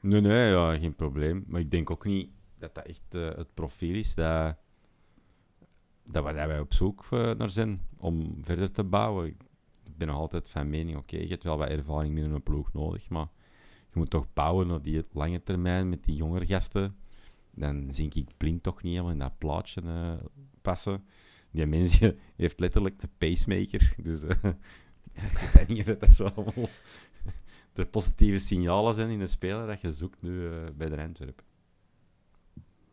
Nee, 0.00 0.20
nee, 0.20 0.50
ja, 0.50 0.78
geen 0.78 0.94
probleem. 0.94 1.44
Maar 1.46 1.60
ik 1.60 1.70
denk 1.70 1.90
ook 1.90 2.04
niet 2.04 2.28
dat 2.58 2.74
dat 2.74 2.84
echt 2.86 3.14
eh, 3.14 3.28
het 3.36 3.54
profiel 3.54 3.94
is 3.94 4.14
dat, 4.14 4.56
dat, 6.04 6.22
waar 6.22 6.34
wij 6.34 6.60
op 6.60 6.74
zoek 6.74 7.06
eh, 7.10 7.30
naar 7.30 7.50
zijn 7.50 7.78
om 7.96 8.38
verder 8.40 8.70
te 8.70 8.84
bouwen. 8.84 9.36
Ben 10.00 10.08
nog 10.08 10.18
altijd 10.18 10.50
van 10.50 10.70
mening, 10.70 10.96
oké, 10.96 11.16
je 11.16 11.28
hebt 11.28 11.42
wel 11.42 11.58
wat 11.58 11.68
ervaring 11.68 12.14
binnen 12.14 12.32
een 12.32 12.42
ploeg 12.42 12.72
nodig, 12.72 13.08
maar 13.08 13.28
je 13.92 13.98
moet 13.98 14.10
toch 14.10 14.32
bouwen 14.32 14.66
naar 14.66 14.82
die 14.82 15.04
lange 15.12 15.42
termijn 15.42 15.88
met 15.88 16.04
die 16.04 16.16
jongere 16.16 16.46
gasten. 16.46 16.96
Dan 17.50 17.88
zie 17.92 18.10
ik 18.14 18.36
blind 18.36 18.62
toch 18.62 18.82
niet 18.82 18.92
helemaal 18.92 19.12
in 19.12 19.18
dat 19.18 19.38
plaatje 19.38 19.80
eh, 19.80 20.12
passen. 20.62 21.04
Die 21.50 21.66
mens 21.66 21.98
die 21.98 22.18
heeft 22.36 22.60
letterlijk 22.60 23.02
een 23.02 23.10
pacemaker, 23.18 23.94
dus 23.96 24.20
ja, 25.14 25.60
ik 25.60 25.68
niet 25.68 25.88
of 25.88 25.96
dat 25.96 26.12
zo 26.12 26.26
allemaal 26.26 26.68
de 27.72 27.86
positieve 27.86 28.38
signalen 28.38 28.94
zijn 28.94 29.10
in 29.10 29.20
een 29.20 29.28
speler 29.28 29.66
dat 29.66 29.80
je 29.80 29.92
zoekt 29.92 30.22
nu 30.22 30.46
eh, 30.46 30.52
bij 30.74 30.88
de 30.88 31.02
Antwerpen. 31.02 31.44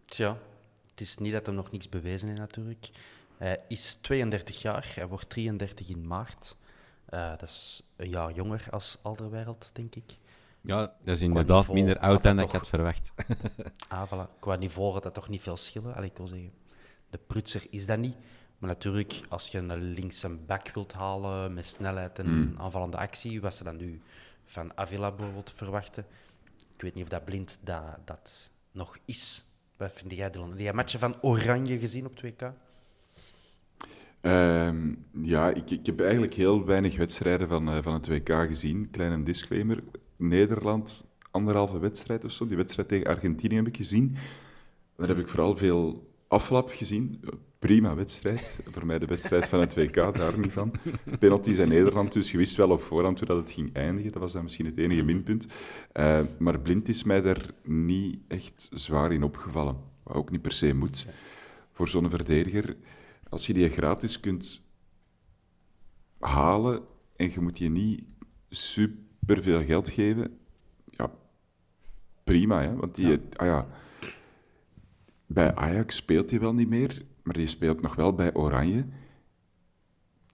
Tja, 0.05 0.37
het 0.89 1.01
is 1.01 1.17
niet 1.17 1.33
dat 1.33 1.45
hem 1.45 1.55
nog 1.55 1.71
niks 1.71 1.89
bewezen 1.89 2.27
heeft 2.27 2.39
natuurlijk. 2.39 2.89
Hij 3.37 3.59
is 3.67 3.95
32 3.95 4.61
jaar, 4.61 4.91
hij 4.95 5.07
wordt 5.07 5.29
33 5.29 5.89
in 5.89 6.07
maart. 6.07 6.55
Eh, 7.09 7.29
dat 7.29 7.41
is 7.41 7.81
een 7.95 8.09
jaar 8.09 8.31
jonger 8.31 8.65
als 8.69 8.97
Alderwereld, 9.01 9.69
denk 9.73 9.95
ik. 9.95 10.17
Ja, 10.61 10.79
dat 10.79 11.15
is 11.15 11.21
inderdaad 11.21 11.57
niveau 11.57 11.73
minder 11.73 11.99
oud 11.99 12.23
dan 12.23 12.35
dat 12.35 12.45
ik 12.45 12.51
had 12.51 12.67
verwacht. 12.67 13.11
Ah, 13.87 14.11
voilà. 14.11 14.39
Qua 14.39 14.55
niveau 14.55 14.93
had 14.93 15.03
dat 15.03 15.13
toch 15.13 15.29
niet 15.29 15.41
veel 15.41 15.57
schillen. 15.57 15.95
Allee, 15.95 16.09
ik 16.09 16.17
wil 16.17 16.27
zeggen, 16.27 16.51
de 17.09 17.17
prutser 17.17 17.65
is 17.69 17.85
dat 17.85 17.97
niet. 17.97 18.15
Maar 18.57 18.69
natuurlijk, 18.69 19.21
als 19.29 19.47
je 19.47 19.57
een 19.57 19.81
linkse 19.81 20.29
back 20.29 20.69
wilt 20.73 20.93
halen 20.93 21.53
met 21.53 21.67
snelheid 21.67 22.19
en 22.19 22.55
aanvallende 22.57 22.97
actie, 22.97 23.41
was 23.41 23.57
ze 23.57 23.63
dan 23.63 23.77
nu 23.77 24.01
van 24.45 24.77
Avila 24.77 25.11
bijvoorbeeld 25.11 25.51
verwachten. 25.55 26.05
Ik 26.73 26.81
weet 26.81 26.93
niet 26.93 27.03
of 27.03 27.09
dat 27.09 27.25
blind 27.25 27.59
dat, 27.61 27.97
dat 28.05 28.49
nog 28.71 28.97
is. 29.05 29.45
Wat 29.77 29.91
vind 29.93 30.11
jij, 30.11 30.29
Dylan? 30.29 30.49
Heb 30.49 30.59
jij 30.59 30.73
matchen 30.73 30.99
van 30.99 31.21
Oranje 31.21 31.79
gezien 31.79 32.05
op 32.05 32.23
2K? 32.25 32.45
Ehm, 34.21 34.93
ja, 35.11 35.49
ik, 35.49 35.71
ik 35.71 35.85
heb 35.85 36.01
eigenlijk 36.01 36.33
heel 36.33 36.65
weinig 36.65 36.97
wedstrijden 36.97 37.47
van, 37.47 37.69
eh, 37.69 37.77
van 37.81 37.93
het 37.93 38.07
WK 38.07 38.29
gezien. 38.29 38.89
Kleine 38.91 39.23
disclaimer. 39.23 39.83
Nederland, 40.15 41.05
anderhalve 41.31 41.79
wedstrijd 41.79 42.23
of 42.25 42.31
zo. 42.31 42.47
Die 42.47 42.57
wedstrijd 42.57 42.87
tegen 42.87 43.07
Argentinië 43.07 43.55
heb 43.55 43.67
ik 43.67 43.77
gezien. 43.77 44.15
Daar 44.95 45.07
heb 45.07 45.17
ik 45.17 45.27
vooral 45.27 45.57
veel 45.57 46.11
aflap 46.27 46.69
gezien. 46.69 47.23
Prima 47.59 47.95
wedstrijd. 47.95 48.59
Voor 48.71 48.85
mij 48.85 48.99
de 48.99 49.05
wedstrijd 49.05 49.47
van 49.47 49.59
het 49.59 49.75
WK, 49.75 49.93
daar 49.93 50.39
niet 50.39 50.51
van. 50.51 50.71
Penalties 51.19 51.57
in 51.57 51.67
Nederland, 51.67 52.13
dus 52.13 52.31
je 52.31 52.37
wist 52.37 52.55
wel 52.55 52.69
op 52.69 52.81
voorhand 52.81 53.19
hoe 53.19 53.27
dat 53.27 53.37
het 53.37 53.51
ging 53.51 53.73
eindigen. 53.73 54.11
Dat 54.11 54.21
was 54.21 54.33
dan 54.33 54.43
misschien 54.43 54.65
het 54.65 54.77
enige 54.77 55.03
minpunt. 55.03 55.47
Eh, 55.91 56.19
maar 56.39 56.59
blind 56.59 56.87
is 56.87 57.03
mij 57.03 57.21
daar 57.21 57.41
niet 57.63 58.19
echt 58.27 58.69
zwaar 58.71 59.11
in 59.11 59.23
opgevallen. 59.23 59.77
Wat 60.03 60.15
ook 60.15 60.31
niet 60.31 60.41
per 60.41 60.51
se 60.51 60.73
moet. 60.73 61.05
Voor 61.71 61.87
zo'n 61.87 62.09
verdediger, 62.09 62.75
als 63.29 63.47
je 63.47 63.53
die 63.53 63.69
gratis 63.69 64.19
kunt 64.19 64.61
halen 66.19 66.83
en 67.15 67.31
je 67.31 67.39
moet 67.39 67.57
je 67.57 67.69
niet 67.69 68.03
super 68.49 69.43
veel 69.43 69.65
geld 69.65 69.89
geven, 69.89 70.37
ja, 70.85 71.11
prima. 72.23 72.61
Hè? 72.61 72.75
Want 72.75 72.95
die, 72.95 73.19
ah 73.35 73.47
ja, 73.47 73.67
bij 75.25 75.55
Ajax 75.55 75.95
speelt 75.95 76.29
hij 76.29 76.39
wel 76.39 76.53
niet 76.53 76.69
meer, 76.69 77.05
maar 77.23 77.33
die 77.33 77.47
speelt 77.47 77.81
nog 77.81 77.95
wel 77.95 78.13
bij 78.13 78.33
Oranje. 78.33 78.85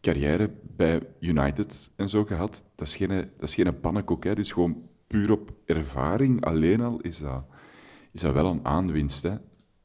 Carrière 0.01 0.51
bij 0.75 1.01
United 1.19 1.91
en 1.95 2.09
zo 2.09 2.25
gehad. 2.25 2.63
Dat 2.75 2.87
is 2.87 2.95
geen, 2.95 3.09
dat 3.09 3.49
is 3.49 3.55
geen 3.55 3.79
pannenkoek. 3.79 4.23
Hè? 4.23 4.35
Dus 4.35 4.51
gewoon 4.51 4.89
puur 5.07 5.31
op 5.31 5.53
ervaring 5.65 6.45
alleen 6.45 6.81
al 6.81 7.01
is 7.01 7.17
dat, 7.17 7.45
is 8.11 8.21
dat 8.21 8.33
wel 8.33 8.45
een 8.45 8.65
aanwinst. 8.65 9.23
Hè? 9.23 9.35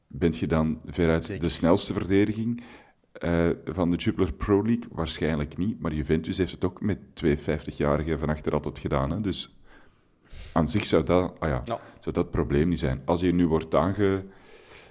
Bent 0.07 0.37
je 0.37 0.47
dan 0.47 0.81
veruit 0.85 1.41
de 1.41 1.49
snelste 1.49 1.93
verdediging 1.93 2.63
eh, 3.11 3.49
van 3.65 3.89
de 3.89 3.95
Jupiler 3.97 4.33
Pro 4.33 4.63
League? 4.63 4.83
Waarschijnlijk 4.91 5.57
niet, 5.57 5.79
maar 5.79 5.93
Juventus 5.93 6.37
heeft 6.37 6.51
het 6.51 6.63
ook 6.63 6.81
met 6.81 7.15
twee 7.15 7.37
50-jarigen 7.39 8.19
van 8.19 8.29
achter 8.29 8.53
altijd 8.53 8.79
gedaan. 8.79 9.11
Hè? 9.11 9.21
Dus 9.21 9.55
aan 10.53 10.67
zich 10.67 10.85
zou 10.85 11.03
dat, 11.03 11.39
ah 11.39 11.49
ja, 11.49 11.61
Ja. 11.65 11.79
zou 11.99 12.15
dat 12.15 12.31
probleem 12.31 12.67
niet 12.69 12.79
zijn. 12.79 13.01
Als 13.05 13.21
je 13.21 13.33
nu 13.33 13.47
wordt, 13.47 13.75
aange, 13.75 14.25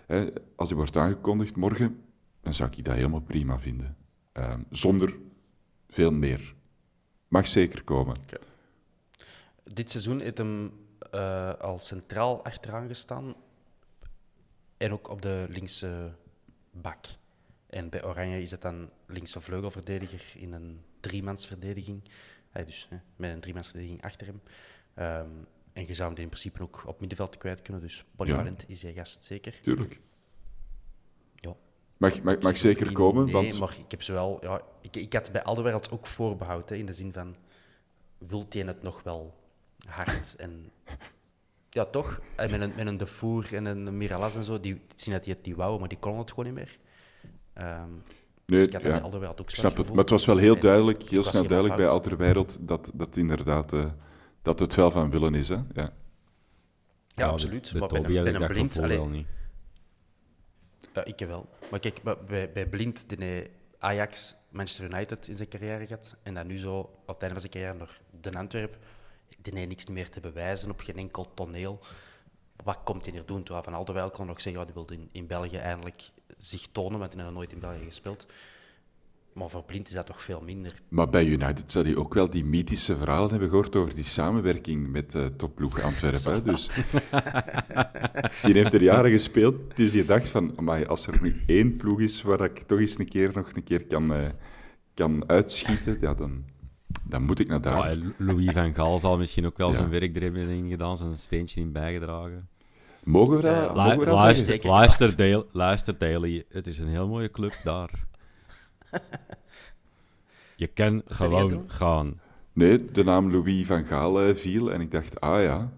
hè, 0.07 0.27
als 0.57 0.69
je 0.69 0.75
wordt 0.75 0.97
aangekondigd 0.97 1.57
morgen, 1.57 2.03
dan 2.41 2.55
zou 2.55 2.71
ik 2.77 2.85
dat 2.85 2.95
helemaal 2.95 3.21
prima 3.21 3.59
vinden. 3.59 3.97
Ehm, 4.33 4.61
zonder 4.71 5.17
veel 5.89 6.13
meer. 6.13 6.55
Mag 7.29 7.47
zeker 7.47 7.85
komen. 7.85 8.17
Dit 9.65 9.91
seizoen 9.91 10.21
heeft 10.21 10.39
hem 10.39 10.73
eh, 11.11 11.53
al 11.53 11.79
centraal 11.79 12.45
achteraan 12.45 12.87
gestaan. 12.87 13.35
En 14.77 14.93
ook 14.93 15.11
op 15.11 15.23
de 15.23 15.47
linkse 15.49 16.13
bak. 16.71 17.07
En 17.69 17.89
bij 17.89 18.05
Oranje 18.05 18.43
is 18.43 18.51
het 18.51 18.63
dan 18.63 18.91
linkse 19.07 19.41
vleugelverdediger 19.41 20.41
in 20.41 20.53
een 20.53 20.81
driemansverdediging. 21.01 22.03
Hij 22.51 22.65
dus 22.65 22.87
hè, 22.91 22.97
met 23.17 23.33
een 23.33 23.41
driemansverdediging 23.41 24.03
achter 24.03 24.27
hem. 24.27 24.41
Ehm, 24.95 25.31
en 25.73 25.87
je 25.87 25.95
zou 25.95 26.13
hem 26.13 26.23
in 26.23 26.29
principe 26.29 26.63
ook 26.63 26.83
op 26.87 27.01
middenveld 27.01 27.39
kwijt 27.39 27.63
kunnen. 27.63 27.83
Dus 27.83 28.05
polyvalent 28.17 28.65
is 28.69 28.83
hij 28.83 28.93
gast 28.93 29.25
zeker. 29.25 29.61
Tuurlijk. 29.61 30.01
Ja. 31.35 31.57
Mag, 31.97 32.23
mag, 32.23 32.41
mag 32.41 32.57
zeker 32.57 32.93
komen, 32.93 33.25
Nee, 33.25 33.33
want 33.33 33.59
maar 33.59 33.77
ik 33.79 33.91
heb 33.91 34.03
ze 34.03 34.13
wel... 34.13 34.39
Ja, 34.41 34.63
ik, 34.81 34.97
ik 34.97 35.13
had 35.13 35.33
bij 35.33 35.43
Alderwereld 35.43 35.91
ook 35.91 36.07
voorbehoud, 36.07 36.69
hè, 36.69 36.77
in 36.77 36.87
de 36.87 36.93
zin 36.93 37.13
van... 37.13 37.37
Wilt 38.19 38.53
hij 38.53 38.63
het 38.63 38.83
nog 38.83 39.03
wel 39.03 39.35
hard 39.87 40.37
en... 40.37 40.73
Ja, 41.69 41.85
toch? 41.85 42.21
En 42.37 42.51
met 42.51 42.61
een, 42.61 42.73
met 42.77 42.87
een 42.87 42.97
De 42.97 43.07
Voer 43.07 43.55
en 43.55 43.65
een 43.65 43.97
Miralas 43.97 44.37
en 44.37 44.45
zo, 44.45 44.61
die 44.61 44.75
ik 44.75 44.81
zie 44.97 45.13
dat 45.13 45.25
die 45.25 45.35
het 45.35 45.57
wou, 45.57 45.79
maar 45.79 45.89
die 45.89 45.99
konden 45.99 46.21
het 46.21 46.31
gewoon 46.31 46.45
niet 46.45 46.55
meer. 46.55 46.79
Ehm, 47.59 47.91
nee, 47.91 48.01
dus 48.45 48.67
ik 48.67 48.73
had 48.73 48.83
ja, 48.83 48.99
Alderwereld 48.99 49.41
ook 49.41 49.49
ik 49.49 49.55
snap 49.55 49.65
het 49.65 49.73
het. 49.73 49.81
gevoel. 49.81 49.95
Maar 49.95 50.05
het 50.05 50.13
was 50.13 50.25
wel 50.25 50.37
heel 50.37 50.55
En 50.55 50.61
duidelijk, 50.61 51.03
ik 51.03 51.09
heel 51.09 51.23
snel 51.23 51.47
duidelijk 51.47 51.77
bij. 51.77 51.89
Alderwereld 51.89 52.59
dat, 52.61 52.91
dat 52.95 53.17
inderdaad 53.17 53.73
eh, 53.73 53.85
dat 54.43 54.59
het 54.59 54.75
wel 54.75 54.91
van 54.91 55.11
willen 55.11 55.35
is. 55.35 55.49
Hè? 55.49 55.59
Ja. 55.73 55.93
Ja, 57.15 57.27
absoluut. 57.27 57.71
Bij 57.73 57.81
maar 57.81 57.89
bij 57.89 57.99
een, 58.17 58.25
bij 58.25 58.33
ik 58.43 58.47
blind... 58.47 58.79
allee, 58.79 58.97
wel 58.97 59.09
niet. 59.09 59.27
Ja, 60.93 61.05
ik 61.05 61.19
wel. 61.27 61.49
Maar 61.71 61.81
kijk, 61.81 62.03
bij- 62.03 62.19
bij, 62.27 62.53
bij 62.53 62.67
Blind, 62.67 63.09
die 63.09 63.19
hij 63.19 63.51
Ajax, 63.79 64.35
Manchester 64.51 64.85
United 64.85 65.29
in 65.29 65.37
zijn 65.37 65.49
carrière 65.49 65.87
gehad. 65.87 66.17
En 66.23 66.35
dan 66.35 66.47
nu 66.47 66.59
zo, 66.59 66.79
op 66.79 67.07
het 67.07 67.23
einde 67.23 67.41
van 67.41 67.51
zijn 67.51 67.53
carrière, 67.53 67.75
naar 67.79 68.01
Den 68.21 68.35
Antwerp. 68.35 68.77
Die 69.39 69.53
hij 69.53 69.67
niks 69.67 69.87
meer 69.87 70.11
te 70.11 70.21
bewijzen 70.21 70.71
op 70.71 70.81
geen 70.81 70.97
enkel 70.97 71.35
toneel. 71.35 71.81
Wat 72.65 72.79
komt 72.85 73.05
hij 73.05 73.13
hier 73.15 73.27
doen? 73.27 73.43
Terwijl 73.43 73.65
Van 73.65 73.75
Alderweil 73.75 74.11
kon 74.11 74.27
nog 74.27 74.41
zeggen, 74.41 74.61
ja, 74.61 74.67
die 74.67 74.75
wilde 74.75 74.95
in, 74.95 75.09
in 75.13 75.27
België 75.27 75.57
eindelijk 75.57 76.11
zich 76.39 76.67
tonen, 76.73 76.99
want 76.99 77.13
hij 77.13 77.23
had 77.23 77.31
nog 77.31 77.39
nooit 77.41 77.53
in 77.53 77.61
België 77.61 77.85
gespeeld. 77.85 78.27
Maar 79.35 79.49
voor 79.51 79.63
Blind 79.63 79.89
is 79.89 79.95
dat 79.95 80.07
toch 80.07 80.23
veel 80.23 80.41
minder. 80.45 80.73
Maar 80.89 81.09
bij 81.09 81.25
United 81.25 81.73
zou 81.73 81.85
hij 81.87 81.97
ook 81.97 82.15
wel 82.15 82.31
die 82.31 82.45
mythische 82.45 82.97
verhalen 82.97 83.31
hebben 83.31 83.49
gehoord 83.49 83.77
over 83.77 83.95
die 83.95 84.05
samenwerking 84.05 84.89
met 84.91 85.15
uh, 85.15 85.27
topploeg 85.27 85.83
Antwerpen. 85.83 86.33
hè. 86.33 86.43
Dus 86.43 86.69
die 88.43 88.55
heeft 88.55 88.73
er 88.75 88.83
jaren 88.83 89.11
gespeeld, 89.11 89.77
dus 89.77 89.93
je 89.93 90.05
dacht 90.05 90.29
van, 90.29 90.53
amai, 90.59 90.85
als 90.87 91.07
er 91.07 91.19
nu 91.23 91.43
één 91.47 91.77
ploeg 91.77 92.01
is 92.01 92.23
waar 92.23 92.41
ik 92.45 92.59
toch 92.59 92.79
eens 92.79 92.99
een 92.99 93.09
keer 93.09 93.31
nog 93.35 93.51
een 93.55 93.65
keer 93.65 93.85
kan, 93.87 94.13
eh, 94.13 94.29
kan 94.95 95.29
uitschieten, 95.29 95.99
ja, 96.01 96.15
dan, 96.15 96.45
dan 97.05 97.23
moet 97.23 97.39
ik 97.39 97.49
naar 97.49 97.61
daar. 97.61 97.97
Ja, 97.99 98.03
Louis 98.19 98.51
van 98.53 98.75
Gaal 98.75 98.99
zal 98.99 99.19
misschien 99.19 99.47
ook 99.47 99.57
wel 99.57 99.71
Ja. 99.71 99.77
zijn 99.77 99.91
werk 99.91 100.17
er 100.17 100.23
hebben 100.23 100.49
in 100.49 100.69
gedaan, 100.69 100.97
zijn 100.97 101.17
steentje 101.17 101.61
in 101.61 101.73
bijgedragen. 101.73 102.49
Mogen 103.09 103.37
we 103.37 103.43
dat, 103.43 103.55
Ja, 103.55 103.73
mogen 103.73 103.91
Lu- 103.93 103.99
we 103.99 104.05
dat 104.05 104.19
luister, 104.19 104.47
zeggen? 104.47 104.71
luister, 104.71 105.45
luister, 105.53 105.95
het 106.49 106.67
is 106.67 106.79
een 106.79 106.89
heel 106.89 107.09
mooie 107.09 107.31
club 107.31 107.55
daar. 107.65 107.91
Je 110.57 110.67
kan 110.67 111.03
gewoon 111.07 111.65
gaan. 111.67 112.21
Nee, 112.53 112.85
de 112.91 113.05
naam 113.05 113.31
Louis 113.33 113.67
van 113.67 113.85
Gaal 113.85 114.21
eh, 114.23 114.35
viel 114.35 114.73
en 114.73 114.81
ik 114.81 114.91
dacht, 114.91 115.21
ah 115.21 115.43
ja, 115.43 115.73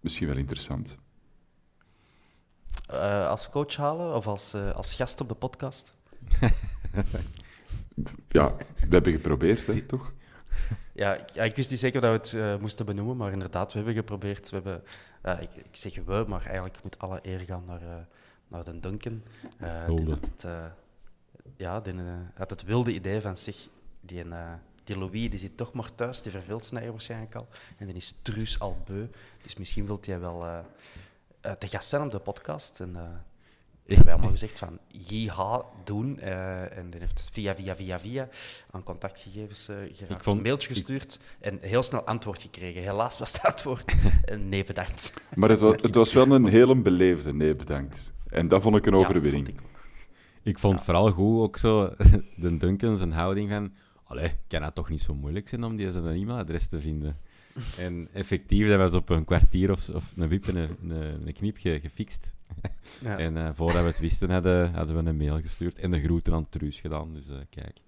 misschien 0.00 0.26
wel 0.26 0.36
interessant. 0.36 0.98
Eh, 2.86 3.28
als 3.28 3.50
coach 3.50 3.76
halen 3.76 4.14
of 4.14 4.26
als, 4.26 4.54
eh, 4.54 4.70
als 4.74 4.94
gast 4.94 5.20
op 5.20 5.28
de 5.28 5.34
podcast? 5.34 5.94
Ja, 8.28 8.54
we 8.56 8.86
hebben 8.90 9.12
geprobeerd, 9.12 9.66
hè, 9.66 9.82
toch? 9.82 10.12
Ja 10.92 11.14
ik, 11.14 11.30
ja, 11.30 11.42
ik 11.42 11.56
wist 11.56 11.70
niet 11.70 11.78
zeker 11.80 12.00
dat 12.00 12.10
we 12.10 12.16
het 12.16 12.54
eh, 12.54 12.60
moesten 12.60 12.86
benoemen, 12.86 13.16
maar 13.16 13.32
inderdaad, 13.32 13.70
we 13.72 13.76
hebben 13.76 13.94
geprobeerd. 13.96 14.50
We 14.50 14.54
hebben, 14.54 14.82
eh, 15.24 15.40
ik, 15.40 15.54
ik 15.54 15.76
zeg 15.76 15.94
we, 15.94 16.24
maar 16.28 16.46
eigenlijk 16.46 16.82
moet 16.82 16.98
alle 16.98 17.18
eer 17.22 17.40
gaan 17.40 17.64
naar, 17.64 17.82
eh, 17.82 17.96
naar 18.48 18.64
de 18.64 18.80
Duncan. 18.80 19.22
Eh, 19.58 19.86
die 19.86 20.10
had 20.10 20.20
het, 20.20 20.46
ja, 21.56 21.80
die 21.80 21.94
had 22.34 22.50
het 22.50 22.64
wilde 22.64 22.92
idee 22.92 23.20
van 23.20 23.36
zich, 23.36 23.68
die, 24.00 24.24
die 24.84 24.98
Louis 24.98 25.30
die 25.30 25.38
zit 25.38 25.56
toch 25.56 25.72
maar 25.72 25.94
thuis, 25.94 26.22
die 26.22 26.32
verveelt 26.32 26.62
zijn 26.62 26.74
eigen 26.74 26.92
waarschijnlijk 26.92 27.34
al. 27.34 27.48
En 27.76 27.86
die 27.86 27.94
is 27.94 28.14
truus 28.22 28.58
al 28.58 28.82
beu, 28.84 29.06
dus 29.42 29.56
misschien 29.56 29.86
wilt 29.86 30.06
hij 30.06 30.20
wel 30.20 30.64
te 31.58 31.68
gast 31.68 31.88
zijn 31.88 32.02
op 32.02 32.10
de 32.10 32.18
podcast. 32.18 32.80
En, 32.80 32.96
we 33.86 33.94
hebben 33.94 34.12
allemaal 34.12 34.30
gezegd 34.38 34.58
van 34.58 34.78
jiha 34.88 35.62
doen. 35.84 36.18
eh, 36.18 36.76
en 36.78 36.90
die 36.90 37.00
heeft 37.00 37.28
via, 37.32 37.54
via, 37.54 37.76
via, 37.76 38.00
via 38.00 38.28
aan 38.70 38.82
contactgegevens 38.82 39.68
eh 39.68 39.76
geraakt. 39.76 40.10
Ik 40.10 40.22
vond- 40.22 40.36
een 40.36 40.42
mailtje 40.42 40.68
ik- 40.68 40.74
gestuurd 40.74 41.20
en 41.40 41.58
heel 41.60 41.82
snel 41.82 42.04
antwoord 42.06 42.42
gekregen. 42.42 42.82
Helaas 42.82 43.18
was 43.18 43.32
het 43.32 43.42
antwoord 43.42 43.94
nee, 44.48 44.64
bedankt. 44.64 45.14
Maar 45.34 45.48
het 45.48 45.60
was, 45.60 45.74
het 45.82 45.94
was 45.94 46.12
wel 46.12 46.30
een 46.32 46.46
hele 46.58 46.76
beleefde 46.76 47.34
nee, 47.34 47.54
bedankt. 47.54 48.14
En 48.28 48.48
dat 48.48 48.62
vond 48.62 48.76
ik 48.76 48.86
een 48.86 48.92
Ja, 48.92 48.98
overwinning. 48.98 49.46
vond 49.46 49.58
ik 49.58 49.64
ook. 49.64 49.72
Ik 50.42 50.58
vond 50.58 50.74
het 50.74 50.84
vooral 50.84 51.10
goed 51.10 51.40
ook 51.42 51.58
zo, 51.58 51.94
de 52.36 52.56
Duncan 52.56 52.96
zijn 52.96 53.12
houding 53.12 53.50
van... 53.50 53.72
Allee, 54.06 54.32
kan 54.48 54.60
dat 54.60 54.74
toch 54.74 54.88
niet 54.88 55.00
zo 55.00 55.14
moeilijk 55.14 55.48
zijn 55.48 55.64
om 55.64 55.76
die 55.76 55.90
zijn 55.92 56.06
e-mailadres 56.06 56.66
te 56.66 56.80
vinden? 56.80 57.16
En 57.78 58.08
effectief, 58.12 58.68
dat 58.68 58.78
was 58.78 58.92
op 58.92 59.08
een 59.08 59.24
kwartier 59.24 59.70
of, 59.70 59.88
of 59.88 60.12
een 60.16 60.28
wip 60.28 60.48
en 60.48 60.56
een, 60.56 60.90
een, 60.90 61.26
een 61.26 61.32
knipje 61.32 61.80
gefixt. 61.80 62.34
Ja. 63.00 63.18
En 63.26 63.36
eh, 63.36 63.50
voordat 63.54 63.82
we 63.82 63.88
het 63.88 63.98
wisten, 63.98 64.30
hadden, 64.30 64.74
hadden 64.74 65.02
we 65.02 65.08
een 65.08 65.16
mail 65.16 65.40
gestuurd 65.40 65.78
en 65.78 65.90
de 65.90 66.02
groeten 66.02 66.32
aan 66.32 66.48
Truus 66.48 66.80
gedaan. 66.80 67.14
Dus 67.14 67.28
eh, 67.28 67.36
kijk. 67.50 67.76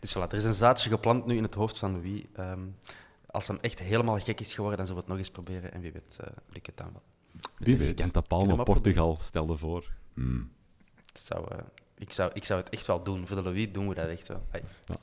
Dus 0.00 0.16
voilà, 0.16 0.30
er 0.30 0.36
is 0.36 0.44
een 0.44 0.54
zaadje 0.54 0.90
geplant 0.90 1.26
nu 1.26 1.36
in 1.36 1.42
het 1.42 1.54
hoofd 1.54 1.78
van 1.78 1.92
Louis. 1.92 2.22
Ehm, 2.32 2.60
als 3.26 3.48
hem 3.48 3.58
echt 3.60 3.78
helemaal 3.78 4.18
gek 4.18 4.40
is 4.40 4.54
geworden, 4.54 4.76
dan 4.76 4.86
zullen 4.86 5.02
we 5.02 5.08
het 5.10 5.18
nog 5.18 5.26
eens 5.26 5.36
proberen. 5.36 5.72
En 5.72 5.80
wie 5.80 5.92
weet, 5.92 6.20
lukt 6.48 6.66
het 6.66 6.76
dan 6.76 6.92
wel. 6.92 7.02
Wie 7.56 7.76
weet. 7.76 7.94
kent 7.94 8.14
dat 8.14 8.28
Palma, 8.28 8.62
Portugal, 8.62 9.18
stel 9.22 9.50
je 9.50 9.56
voor. 9.56 9.92
Hmm. 10.14 10.50
Zou, 11.12 11.46
ik, 11.94 12.12
zou, 12.12 12.30
ik 12.34 12.44
zou 12.44 12.60
het 12.60 12.68
echt 12.68 12.86
wel 12.86 13.02
doen. 13.02 13.26
Voor 13.26 13.36
de 13.36 13.42
Louis 13.42 13.72
doen 13.72 13.88
we 13.88 13.94
dat 13.94 14.08
echt 14.08 14.28
wel. 14.28 14.46
Ja. 14.52 14.96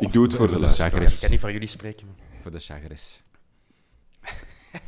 Ik, 0.00 0.12
doe 0.12 0.22
het 0.24 0.34
voor 0.34 0.48
de 0.48 0.58
de. 0.58 0.60
Ja, 0.60 0.84
ik 0.86 0.92
chagres. 0.92 1.18
kan 1.20 1.30
niet 1.30 1.40
voor 1.40 1.52
jullie 1.52 1.68
spreken. 1.68 2.06
maar- 2.06 2.16
Voor 2.42 2.50
de 2.50 2.58
chagres. 2.58 3.20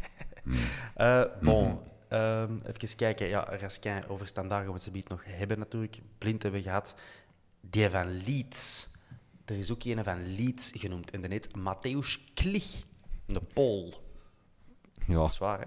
Eh, 0.95 1.23
bon, 1.43 1.64
Mhm. 1.69 1.77
ehm, 2.09 2.57
even 2.67 2.97
kijken. 2.97 3.27
Ja, 3.29 3.57
Raskin 3.61 4.09
over 4.09 4.27
standaard 4.27 4.61
gaan 4.62 4.69
we 4.73 4.75
het 4.75 4.83
zo 4.83 4.91
nog 5.09 5.25
hebben 5.27 5.59
natuurlijk. 5.59 5.99
Blind 6.19 6.43
hebben 6.43 6.61
we 6.61 6.67
gehad. 6.67 6.95
Die 7.61 7.91
van 7.91 8.23
Leeds. 8.23 8.88
Er 9.45 9.59
is 9.59 9.71
ook 9.71 9.85
een 9.85 10.05
van 10.05 10.35
Leeds 10.35 10.73
genoemd. 10.75 11.11
En 11.11 11.21
die 11.21 11.31
heet 11.31 11.49
Matthäus 11.49 12.33
Klich. 12.35 12.83
De 13.27 13.41
Pool. 13.41 13.95
Ja, 15.07 15.14
Dat 15.14 15.29
is 15.31 15.38
waar, 15.38 15.59
hè? 15.61 15.67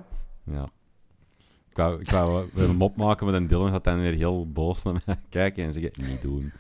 ja. 0.54 0.69
Ik 1.71 1.77
wou, 1.77 1.99
ik 1.99 2.10
wou 2.10 2.49
een 2.55 2.75
mop 2.75 2.95
maken 2.95 3.25
met 3.25 3.36
een 3.36 3.47
Dylan, 3.47 3.71
gaat 3.71 3.84
dan 3.84 3.99
weer 3.99 4.13
heel 4.13 4.51
boos 4.51 4.84
naar 4.84 5.01
mij 5.05 5.19
kijken 5.29 5.63
en 5.63 5.73
zeggen, 5.73 5.91
niet 6.05 6.21
doen. 6.21 6.51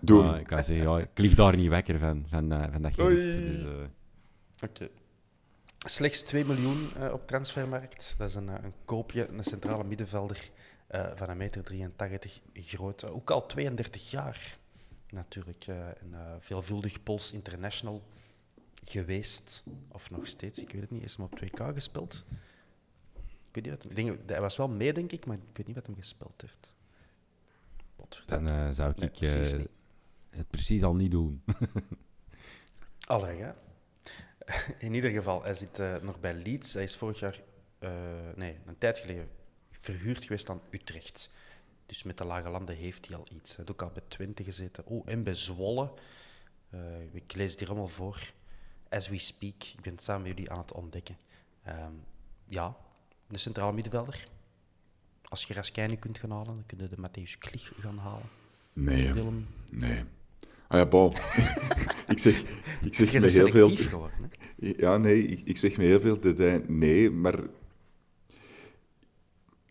Doen. 0.00 0.26
Maar 0.26 0.40
ik 0.40 0.46
kan 0.46 0.64
zeggen, 0.64 0.90
ja, 0.90 0.98
ik 0.98 1.08
lig 1.14 1.34
daar 1.34 1.56
niet 1.56 1.68
wekker 1.68 1.98
van, 1.98 2.26
van, 2.28 2.52
eh, 2.52 2.72
van 2.72 2.82
dat 2.82 2.94
gericht. 2.94 3.22
Dus, 3.22 3.64
eh, 3.64 4.68
Oké. 4.68 4.88
Slechts 5.86 6.22
2 6.22 6.44
miljoen 6.44 6.90
eh, 6.96 7.12
op 7.12 7.26
transfermarkt. 7.26 8.14
Dat 8.18 8.28
is 8.28 8.34
een, 8.34 8.48
een 8.48 8.72
koopje, 8.84 9.28
een 9.28 9.44
centrale 9.44 9.84
middenvelder 9.84 10.50
van 11.14 11.28
een 11.28 11.36
meter 11.36 11.62
83 11.62 12.40
groot. 12.54 13.10
Ook 13.10 13.30
al 13.30 13.46
32 13.46 14.10
jaar 14.10 14.58
natuurlijk. 15.08 15.66
een 15.66 16.14
veelvuldig 16.40 17.02
Pols 17.02 17.32
international 17.32 18.02
geweest. 18.84 19.64
Of 19.88 20.10
nog 20.10 20.26
steeds, 20.26 20.58
ik 20.58 20.72
weet 20.72 20.80
het 20.80 20.90
niet. 20.90 21.02
Is 21.02 21.16
hem 21.16 21.24
op 21.24 21.40
2K 21.40 21.74
gespeeld? 21.74 22.24
Ik 23.50 23.56
weet 23.56 23.64
niet 23.64 23.72
wat 23.72 23.84
ik 23.84 23.96
denk, 23.96 24.30
hij 24.30 24.40
was 24.40 24.56
wel 24.56 24.68
mee, 24.68 24.92
denk 24.92 25.12
ik, 25.12 25.26
maar 25.26 25.36
ik 25.36 25.56
weet 25.56 25.66
niet 25.66 25.76
wat 25.76 25.86
hem 25.86 25.94
gespeeld 25.94 26.40
heeft. 26.40 26.74
Dan 28.26 28.48
eh, 28.48 28.70
zou 28.70 28.92
Nee, 28.96 29.08
ik 29.08 29.16
precies 29.16 29.52
eh, 29.52 29.58
niet. 29.58 29.68
het 30.30 30.50
precies 30.50 30.82
al 30.82 30.94
niet 30.94 31.10
doen. 31.10 31.42
Allee, 33.06 33.36
ja. 33.36 33.56
In 34.78 34.94
ieder 34.94 35.10
geval, 35.10 35.42
hij 35.42 35.54
zit 35.54 35.78
eh, 35.78 35.96
nog 35.96 36.20
bij 36.20 36.34
Leeds. 36.34 36.74
Hij 36.74 36.82
is 36.82 36.96
vorig 36.96 37.18
jaar, 37.18 37.40
nee, 38.34 38.58
een 38.66 38.78
tijd 38.78 38.98
geleden 38.98 39.28
verhuurd 39.70 40.24
geweest 40.24 40.50
aan 40.50 40.60
Utrecht. 40.70 41.30
Dus 41.86 42.02
met 42.02 42.18
de 42.18 42.24
Lage 42.24 42.48
Landen 42.48 42.76
heeft 42.76 43.06
hij 43.08 43.16
al 43.16 43.26
iets. 43.30 43.56
Hij 43.56 43.64
heeft 43.66 43.70
ook 43.70 43.88
al 43.88 43.94
bij 43.94 44.02
Twente 44.08 44.44
gezeten. 44.44 44.86
Oh, 44.86 45.02
en 45.08 45.22
bij 45.22 45.34
Zwolle. 45.34 45.92
Ik 47.12 47.34
lees 47.34 47.50
het 47.50 47.58
hier 47.60 47.68
allemaal 47.68 47.88
voor. 47.88 48.32
As 48.88 49.08
we 49.08 49.18
speak. 49.18 49.62
Ik 49.62 49.80
ben 49.80 49.92
het 49.92 50.02
samen 50.02 50.22
met 50.22 50.30
jullie 50.30 50.50
aan 50.50 50.58
het 50.58 50.72
ontdekken. 50.72 51.16
Ehm, 51.62 51.92
ja, 52.44 52.76
de 53.30 53.38
centrale 53.38 53.72
middenvelder. 53.72 54.26
Als 55.22 55.44
je 55.44 55.54
Raskijnen 55.54 55.98
kunt 55.98 56.18
gaan 56.18 56.30
halen, 56.30 56.54
dan 56.54 56.66
kun 56.66 56.78
je 56.78 56.88
de 56.88 56.96
Matthäus 56.96 57.38
Klich 57.38 57.72
gaan 57.78 57.98
halen. 57.98 58.28
Nee. 58.72 59.12
Willem, 59.12 59.46
nee. 59.72 60.04
Ah 60.68 60.78
ja, 60.78 60.86
bon. 60.86 61.12
ik 62.12 62.18
zeg, 62.18 62.42
ik 62.82 62.94
zeg 62.94 63.12
me 63.12 63.30
heel 63.30 63.48
veel... 63.48 63.76
geworden. 63.76 64.18
Hè? 64.20 64.72
Ja, 64.76 64.96
nee, 64.96 65.26
ik, 65.26 65.40
ik 65.44 65.56
zeg 65.56 65.76
me 65.76 65.84
heel 65.84 66.00
veel 66.00 66.20
detail. 66.20 66.62
Nee, 66.66 67.10
maar 67.10 67.38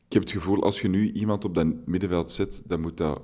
ik 0.07 0.15
heb 0.15 0.21
het 0.21 0.31
gevoel, 0.31 0.63
als 0.63 0.81
je 0.81 0.87
nu 0.87 1.11
iemand 1.11 1.45
op 1.45 1.55
dat 1.55 1.87
middenveld 1.87 2.31
zet, 2.31 2.61
dan 2.65 2.81
moet 2.81 2.97
dat, 2.97 3.21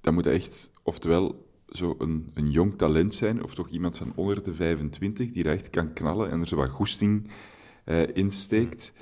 dan 0.00 0.14
moet 0.14 0.24
dat 0.24 0.32
echt, 0.32 0.70
oftewel 0.82 1.48
zo 1.68 1.94
een, 1.98 2.30
een 2.34 2.50
jong 2.50 2.78
talent 2.78 3.14
zijn, 3.14 3.42
of 3.42 3.54
toch 3.54 3.68
iemand 3.68 3.96
van 3.96 4.12
onder 4.14 4.42
de 4.42 4.54
25, 4.54 5.32
die 5.32 5.42
daar 5.42 5.54
echt 5.54 5.70
kan 5.70 5.92
knallen 5.92 6.30
en 6.30 6.40
er 6.40 6.48
zo 6.48 6.56
wat 6.56 6.68
goesting 6.68 7.30
eh, 7.90 8.16
insteekt. 8.16 8.92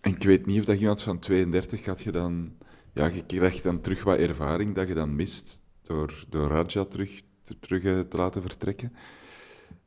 En 0.00 0.10
ik 0.14 0.22
weet 0.22 0.46
niet 0.46 0.58
of 0.58 0.64
dat 0.64 0.78
iemand 0.78 1.02
van 1.02 1.18
32 1.18 1.84
gaat 1.84 2.02
je 2.02 2.10
dan... 2.10 2.52
Ja, 2.94 3.06
je 3.06 3.26
krijgt 3.26 3.62
dan 3.62 3.80
terug 3.80 4.02
wat 4.02 4.18
ervaring 4.18 4.74
dat 4.74 4.88
je 4.88 4.94
dan 4.94 5.16
mist 5.16 5.62
door, 5.82 6.24
door 6.28 6.48
Raja 6.48 6.84
terug, 6.84 7.22
te, 7.42 7.58
terug 7.58 7.84
eh, 7.84 8.00
te 8.00 8.16
laten 8.16 8.42
vertrekken. 8.42 8.92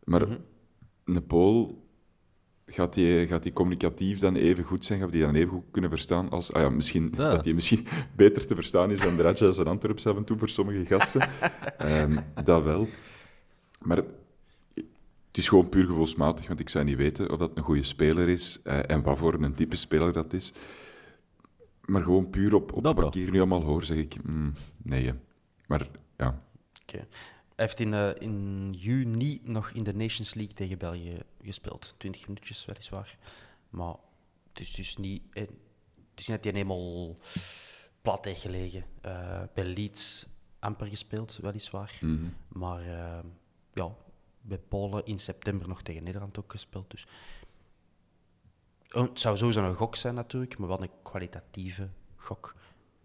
Maar 0.04 0.28
een 1.06 1.26
Pool, 1.26 1.88
gaat 2.66 2.94
die, 2.94 3.28
gaat 3.28 3.44
die 3.44 3.54
communicatief 3.54 4.20
dan 4.20 4.36
even 4.36 4.64
goed 4.64 4.86
zijn? 4.86 5.00
Gaat 5.00 5.12
die 5.12 5.22
dan 5.22 5.36
even 5.36 5.50
goed 5.50 5.66
kunnen 5.72 5.90
verstaan 5.90 6.30
als... 6.30 6.54
Ah 6.54 6.62
ja, 6.62 6.70
misschien, 6.70 7.14
Ja. 7.18 7.30
dat 7.30 7.44
die 7.44 7.54
misschien 7.54 7.88
beter 8.16 8.46
te 8.48 8.56
verstaan 8.56 8.92
is 8.92 9.02
dan 9.02 9.16
de 9.16 9.22
Raja's 9.22 9.58
en 9.58 9.68
Antwerps 9.68 10.08
af 10.08 10.16
en 10.16 10.24
toe 10.24 10.38
voor 10.38 10.50
sommige 10.50 10.86
gasten. 10.86 11.30
Ehm, 11.78 12.18
dat 12.44 12.64
wel. 12.64 12.88
Maar 13.82 14.04
het 15.36 15.44
is 15.44 15.50
gewoon 15.50 15.70
puur 15.70 15.86
gevoelsmatig, 15.86 16.48
want 16.48 16.60
ik 16.60 16.70
zou 16.70 16.86
niet 16.86 16.98
weten 16.98 17.32
of 17.32 17.38
dat 17.38 17.58
een 17.58 17.64
goede 17.64 17.84
speler 17.84 18.30
is 18.30 18.62
eh, 18.64 18.90
en 18.90 19.02
wat 19.02 19.18
voor 19.18 19.34
een 19.34 19.54
type 19.54 19.76
speler 19.76 20.14
dat 20.14 20.34
is. 20.34 20.54
Maar 21.86 22.02
gewoon 22.02 22.30
puur 22.30 22.54
op, 22.54 22.74
op 22.74 22.84
Dat 22.84 22.96
wat 22.96 23.06
ik 23.06 23.14
hier 23.14 23.32
nu 23.32 23.38
allemaal 23.38 23.62
hoor, 23.62 23.84
zeg 23.84 23.98
ik, 23.98 24.24
mm, 24.24 24.54
nee. 24.78 25.06
hè. 25.06 25.14
Maar 25.68 25.88
ja. 26.18 26.42
Hij 26.86 27.06
heeft 27.56 27.80
in, 27.80 27.94
eh, 27.94 28.10
in 28.20 28.72
juni 28.78 29.42
nog 29.44 29.70
in 29.70 29.84
de 29.84 29.94
Nations 29.94 30.34
League 30.34 30.54
tegen 30.54 30.78
België 30.78 31.18
gespeeld. 31.44 31.94
20 31.98 32.28
minuutjes 32.28 32.66
weliswaar. 32.66 33.18
Maar 33.70 33.96
het 34.50 34.60
is 34.60 34.74
dus 34.74 34.98
niet, 34.98 35.22
eh, 35.32 35.42
het 35.42 36.20
is 36.20 36.28
niet 36.28 36.44
dat 36.44 36.44
hij 36.44 36.54
helemaal 36.54 37.16
plat 38.02 38.26
heeft 38.26 38.42
gelegen. 38.42 38.84
Bij 39.54 39.66
Leeds 39.66 40.28
amper 40.60 40.88
gespeeld, 40.88 41.40
weliswaar. 41.42 41.98
mhm. 42.02 42.26
Maar 42.48 42.82
eh, 42.82 43.24
ja, 43.74 43.96
bij 44.48 44.58
Polen 44.58 45.06
in 45.06 45.20
september 45.20 45.68
nog 45.68 45.82
tegen 45.82 46.04
Nederland 46.04 46.40
ook 46.40 46.52
gespeeld. 46.52 46.92
Dus. 46.92 47.06
Oh, 48.92 49.02
Het 49.02 49.20
zou 49.20 49.38
sowieso 49.38 49.64
een 49.64 49.76
gok 49.76 49.96
zijn 49.96 50.16
natuurlijk, 50.16 50.58
maar 50.58 50.68
wel 50.68 50.82
een 50.82 50.90
kwalitatieve 51.04 51.90
gok. 52.16 52.56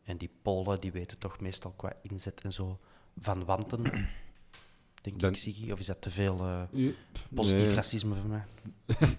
En 0.03 0.17
die 0.17 0.31
Polen 0.43 0.81
die 0.81 0.93
weten 0.93 1.19
toch 1.19 1.41
meestal 1.41 1.71
qua 1.71 1.93
inzet 2.03 2.41
en 2.41 2.53
zo 2.53 2.79
van 3.19 3.45
wanten. 3.45 3.83
Denk 5.03 5.21
Dan- 5.21 5.31
ik, 5.31 5.37
Siggy. 5.37 5.71
Of 5.71 5.79
is 5.79 5.87
dat 5.87 6.01
te 6.03 6.11
veel 6.11 6.39
eh, 6.39 6.63
positief 7.35 7.65
Nee. 7.67 7.75
racisme 7.75 8.15
voor 8.15 8.29
mij? 8.31 8.45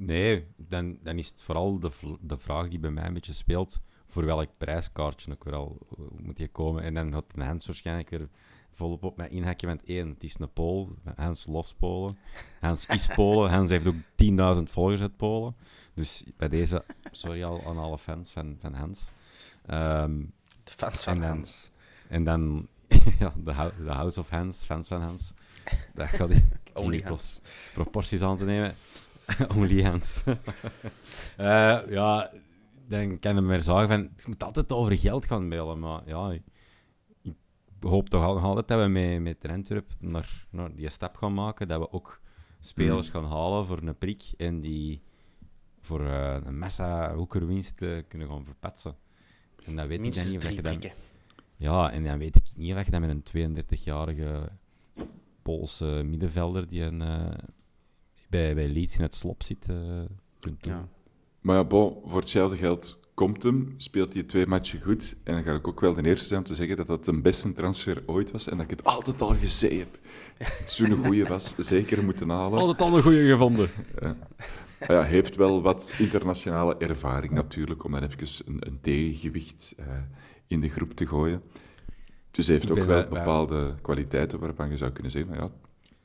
Nee, 0.00 0.46
dan, 0.56 0.98
dan 1.02 1.18
is 1.18 1.28
het 1.28 1.42
vooral 1.42 1.78
de, 1.80 1.90
de 2.20 2.38
vraag 2.38 2.68
die 2.68 2.78
bij 2.78 2.90
mij 2.90 3.04
een 3.06 3.12
beetje 3.14 3.32
speelt. 3.32 3.80
Voor 4.06 4.24
welk 4.24 4.48
prijskaartje 4.58 5.32
ook 5.32 5.44
weer 5.44 5.54
al 5.54 5.78
eh, 5.90 6.04
moet 6.18 6.38
je 6.38 6.48
komen? 6.48 6.82
En 6.82 6.94
dan 6.94 7.12
had 7.12 7.24
een 7.34 7.42
Hans 7.42 7.66
waarschijnlijk 7.66 8.10
weer 8.10 8.28
volop 8.78 9.04
op 9.04 9.16
mij 9.16 9.28
inhakken. 9.28 9.68
Want 9.68 9.82
één, 9.84 10.08
het 10.08 10.22
is 10.24 10.36
een 10.38 10.52
Pool. 10.52 10.94
Hans 11.16 11.46
loves 11.46 11.74
Polen. 11.78 12.14
Hans 12.60 12.86
is 12.86 13.06
Polen. 13.06 13.50
Hans 13.56 13.70
heeft 13.70 13.86
ook 13.86 13.94
10.000 14.56 14.62
volgers 14.62 15.00
uit 15.00 15.16
Polen. 15.16 15.54
Dus 15.94 16.24
bij 16.36 16.48
deze, 16.48 16.84
sorry 17.10 17.44
al 17.44 17.62
aan 17.66 17.78
alle 17.78 17.98
fans 17.98 18.30
van, 18.32 18.56
van 18.60 18.74
Hans. 18.74 19.10
Ehm, 19.66 20.18
De 20.64 20.72
fans 20.76 21.02
van 21.04 21.14
En 21.14 21.20
dan- 21.20 21.28
Hans. 21.30 21.70
en 22.08 22.24
dan 22.24 22.66
ja, 23.18 23.32
de, 23.44 23.52
hou- 23.52 23.72
de 23.84 23.90
House 23.90 24.20
of 24.20 24.28
Hans, 24.28 24.64
fans 24.64 24.88
van 24.88 25.02
Hans. 25.02 25.32
Dat 25.94 26.06
gaat 26.06 26.30
in 26.30 26.48
Only 26.74 26.90
die 26.96 27.06
Hans. 27.06 27.40
proporties 27.74 28.20
aan 28.22 28.38
te 28.38 28.44
nemen. 28.44 28.74
Only 29.56 29.82
Hans. 29.82 30.22
Eh, 31.36 31.80
ja, 31.88 32.30
dan 32.88 33.18
kan 33.18 33.34
je 33.34 33.40
maar 33.40 33.62
zeggen 33.62 33.88
van, 33.88 34.00
je 34.00 34.22
moet 34.26 34.42
altijd 34.44 34.72
over 34.72 34.98
geld 34.98 35.26
gaan 35.26 35.48
bellen. 35.48 35.78
Maar 35.78 36.00
ja, 36.06 36.32
hoop 37.80 38.08
toch 38.08 38.42
altijd 38.42 38.68
dat 38.68 38.80
we 38.80 38.86
met, 38.86 39.20
met 39.20 39.50
Antwerp 39.50 39.90
naar, 39.98 40.46
naar 40.50 40.74
die 40.74 40.88
stap 40.88 41.16
gaan 41.16 41.34
maken. 41.34 41.68
Dat 41.68 41.80
we 41.80 41.92
ook 41.92 42.20
spelers 42.60 43.06
Mm. 43.06 43.12
gaan 43.12 43.30
halen 43.30 43.66
voor 43.66 43.78
een 43.82 43.98
prik 43.98 44.22
en 44.36 44.60
die 44.60 45.02
voor 45.80 46.06
eh, 46.06 46.36
een 46.44 46.58
massa 46.58 47.14
hoekerwinst 47.14 47.82
eh, 47.82 48.02
kunnen 48.08 48.28
gaan 48.28 48.44
verpatsen. 48.44 48.96
En 49.64 49.76
dat 49.76 49.86
weet 49.86 50.04
ik 50.04 50.14
dan 50.14 50.24
niet 50.24 50.36
of 50.36 50.42
dat 50.42 50.54
je 50.54 50.62
dan... 50.62 50.78
prikken. 50.78 50.98
Ja, 51.56 51.92
en 51.92 52.04
dan 52.04 52.18
weet 52.18 52.36
ik 52.36 52.42
niet 52.54 52.74
of 52.74 52.84
je 52.84 52.90
dat 52.90 53.00
met 53.00 53.32
een 53.32 53.56
32-jarige 53.64 54.50
Poolse 55.42 56.02
middenvelder 56.04 56.68
die 56.68 56.82
een, 56.82 57.02
eh, 57.02 57.38
bij, 58.28 58.54
bij 58.54 58.68
Leeds 58.68 58.96
in 58.96 59.02
het 59.02 59.14
slop 59.14 59.42
zit, 59.42 59.68
eh, 59.68 59.76
kunt 60.40 60.62
doen. 60.62 60.74
Ja. 60.74 60.88
Maar 61.40 61.56
ja, 61.56 61.64
bon, 61.64 61.96
voor 62.04 62.20
hetzelfde 62.20 62.56
geld 62.56 62.97
komt 63.18 63.42
hem, 63.42 63.74
speelt 63.76 64.14
hij 64.14 64.22
twee 64.22 64.46
matchen 64.46 64.82
goed. 64.82 65.16
En 65.24 65.34
dan 65.34 65.42
ga 65.42 65.54
ik 65.54 65.68
ook 65.68 65.80
wel 65.80 65.94
de 65.94 66.02
eerste 66.02 66.26
zijn 66.26 66.40
om 66.40 66.46
te 66.46 66.54
zeggen 66.54 66.76
dat 66.76 66.86
dat 66.86 67.04
de 67.04 67.20
beste 67.20 67.52
transfer 67.52 68.02
ooit 68.06 68.30
was. 68.30 68.48
En 68.48 68.56
dat 68.56 68.64
ik 68.64 68.70
het 68.70 68.84
altijd 68.84 69.20
al 69.20 69.34
gezien 69.34 69.78
heb. 69.78 69.98
Zo'n 70.66 71.04
goeie 71.04 71.24
was, 71.24 71.54
zeker 71.56 72.04
moeten 72.04 72.28
halen. 72.28 72.58
Altijd 72.58 72.80
al 72.80 72.96
een 72.96 73.02
goede 73.02 73.26
gevonden. 73.26 73.68
Maar 74.78 74.92
ja, 74.92 75.02
heeft 75.02 75.36
wel 75.36 75.62
wat 75.62 75.92
internationale 75.98 76.76
ervaring 76.76 77.32
natuurlijk, 77.32 77.84
om 77.84 77.92
dan 77.92 78.02
even 78.02 78.46
een, 78.46 78.66
een 78.66 78.80
tegengewicht 78.80 79.74
eh, 79.76 79.86
in 80.46 80.60
de 80.60 80.68
groep 80.68 80.92
te 80.92 81.06
gooien. 81.06 81.42
Dus 82.30 82.46
hij 82.46 82.54
heeft 82.54 82.70
ook 82.70 82.86
wel 82.86 83.08
bepaalde 83.08 83.74
kwaliteiten 83.82 84.38
waarvan 84.38 84.70
je 84.70 84.76
zou 84.76 84.90
kunnen 84.90 85.12
zeggen, 85.12 85.30
nou 85.30 85.42
ja, 85.42 85.50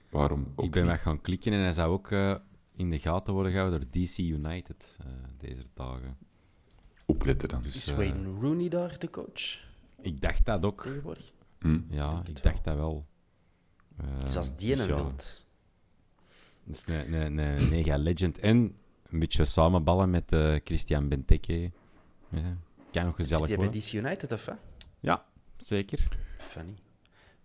waarom 0.10 0.48
ook 0.56 0.66
Ik 0.66 0.72
ben 0.72 0.86
weg 0.86 1.02
gaan 1.02 1.22
klikken 1.22 1.54
en 1.54 1.60
hij 1.60 1.74
zou 1.74 1.92
ook 1.92 2.12
eh, 2.12 2.36
in 2.76 2.90
de 2.90 3.00
gaten 3.00 3.34
worden 3.34 3.52
gehouden 3.52 3.80
door 3.80 3.90
DC 4.04 4.18
United 4.18 4.96
eh, 5.00 5.06
deze 5.38 5.64
dagen. 5.74 6.32
Opletten 7.06 7.50
dan. 7.50 7.62
Dus, 7.64 7.76
Is 7.76 7.88
eh, 7.90 7.96
Wayne 7.96 8.40
Rooney 8.40 8.70
daar 8.70 9.00
de 9.00 9.10
coach 9.10 9.62
ik 10.02 10.22
dacht 10.22 10.46
dat 10.46 10.66
ook. 10.66 10.84
tegenwoordig? 10.84 11.32
Hm? 11.60 11.80
Ja, 11.90 12.10
denk 12.12 12.28
ik 12.28 12.44
dacht 12.44 12.64
dat 12.64 12.76
wel. 12.76 13.06
Eh, 13.98 14.06
Dus 14.20 14.38
als 14.38 14.56
die 14.56 14.70
dus 14.76 14.80
een 14.80 14.88
ja, 14.88 14.96
wilt. 14.96 15.46
Dat 16.64 16.76
is 16.76 16.94
een, 16.94 17.14
een, 17.14 17.38
een 17.38 17.70
mega 17.70 17.98
legend. 17.98 18.40
En 18.40 18.58
een 19.10 19.20
beetje 19.20 19.46
samenballen 19.46 20.10
met 20.10 20.32
eh, 20.32 20.56
Christian 20.64 21.08
Benteke. 21.08 21.72
Ja, 22.30 22.58
kan 22.92 23.04
nog 23.06 23.16
gezellig 23.16 23.48
bij 23.48 23.56
worden. 23.56 23.82
DC 23.82 23.92
United 23.94 24.32
of 24.32 24.46
hè? 24.46 24.54
Ja, 25.00 25.26
zeker. 25.58 26.08
Funny. 26.38 26.74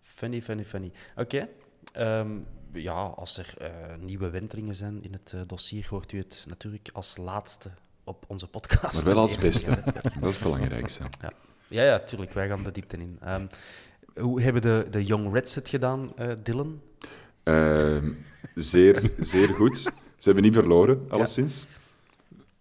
Funny, 0.00 0.42
funny, 0.42 0.64
funny. 0.64 0.92
Oké. 1.16 1.48
ehm, 1.92 2.38
ja, 2.72 2.92
als 3.02 3.36
er 3.38 3.54
eh, 3.58 3.96
nieuwe 3.96 4.30
wentelingen 4.30 4.74
zijn 4.74 5.02
in 5.02 5.12
het 5.12 5.32
eh, 5.34 5.40
dossier, 5.46 5.86
hoort 5.90 6.12
u 6.12 6.18
het 6.18 6.44
natuurlijk 6.48 6.90
als 6.92 7.16
laatste 7.16 7.70
op 8.08 8.24
onze 8.26 8.46
podcast. 8.46 8.94
Maar 9.04 9.14
wel 9.14 9.22
als 9.22 9.36
beste. 9.36 9.70
Dat 10.20 10.28
is 10.28 10.34
het 10.34 10.42
belangrijkste. 10.42 11.02
Ja, 11.68 11.82
ja, 11.84 11.98
tuurlijk. 11.98 12.32
Wij 12.32 12.48
gaan 12.48 12.62
de 12.62 12.70
diepte 12.72 12.96
in. 12.96 13.18
Ehm, 13.20 13.46
hoe 14.14 14.42
hebben 14.42 14.62
de, 14.62 14.86
de 14.90 15.04
Young 15.04 15.32
Reds 15.32 15.54
het 15.54 15.68
gedaan, 15.68 16.12
eh, 16.16 16.28
Dylan? 16.42 16.80
Ehm, 17.42 18.08
zeer, 18.54 19.10
zeer 19.20 19.54
goed. 19.54 19.78
Ze 20.16 20.24
hebben 20.24 20.42
niet 20.42 20.54
verloren, 20.54 21.06
alleszins. 21.08 21.66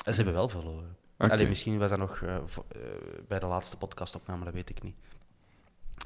Eh, 0.06 0.14
Ze 0.14 0.16
hebben 0.16 0.34
wel 0.34 0.50
verloren. 0.50 0.96
Misschien 1.48 1.78
was 1.78 1.90
dat 1.90 2.00
nog 2.00 2.22
eh, 2.22 2.36
eh, 2.36 2.42
bij 3.28 3.40
de 3.40 3.46
laatste 3.46 3.78
podcastopname, 3.78 4.46
dat 4.46 4.54
weet 4.54 4.70
ik 4.70 4.84
niet. 4.84 4.96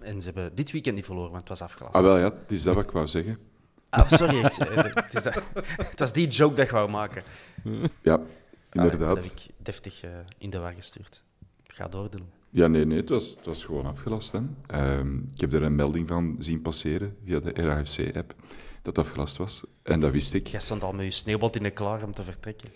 En 0.01 0.21
ze 0.21 0.25
hebben 0.25 0.55
dit 0.55 0.71
weekend 0.71 0.95
niet 0.95 1.05
verloren, 1.05 1.29
want 1.31 1.49
het 1.49 1.59
was 1.59 1.61
afgelast. 1.61 1.95
Ah, 1.95 2.01
wel 2.01 2.17
ja, 2.17 2.23
het 2.23 2.51
is 2.51 2.63
dat 2.63 2.75
wat 2.75 2.83
ik 2.83 2.91
wou 2.91 3.07
zeggen. 3.07 3.37
Ah, 3.89 4.09
sorry, 4.09 4.37
ik, 4.37 4.43
het, 5.03 5.13
is 5.15 5.23
dat- 5.23 5.43
het 5.77 5.99
was 5.99 6.13
die 6.13 6.27
joke 6.27 6.55
dat 6.55 6.65
ik 6.65 6.71
wou 6.71 6.89
maken. 6.89 7.23
Ja, 8.01 8.19
Ah, 8.71 8.83
inderdaad. 8.83 9.15
dat 9.15 9.23
heb 9.23 9.33
ik 9.33 9.47
deftig 9.57 10.03
eh, 10.03 10.09
in 10.37 10.49
de 10.49 10.57
war 10.59 10.73
gestuurd. 10.73 11.23
Ga 11.63 11.87
door, 11.87 12.09
Dylan. 12.09 12.29
Ja, 12.49 12.67
nee, 12.67 12.85
nee, 12.85 12.97
het 12.97 13.09
was, 13.09 13.29
het 13.29 13.45
was 13.45 13.65
gewoon 13.65 13.85
afgelast. 13.85 14.31
Hè. 14.31 14.39
Ehm, 14.67 15.17
ik 15.17 15.41
heb 15.41 15.53
er 15.53 15.63
een 15.63 15.75
melding 15.75 16.07
van 16.07 16.35
zien 16.39 16.61
passeren 16.61 17.15
via 17.25 17.39
de 17.39 17.51
RAFC-app 17.51 18.35
dat 18.81 18.95
het 18.95 19.05
afgelast 19.05 19.37
was. 19.37 19.63
En 19.83 19.99
dat 19.99 20.11
wist 20.11 20.33
ik. 20.33 20.47
Jij 20.47 20.59
stond 20.59 20.83
al 20.83 20.93
met 20.93 21.05
je 21.05 21.11
sneeuwbal 21.11 21.49
in 21.51 21.63
de 21.63 21.69
klaar 21.69 22.03
om 22.03 22.13
te 22.13 22.23
vertrekken. 22.23 22.69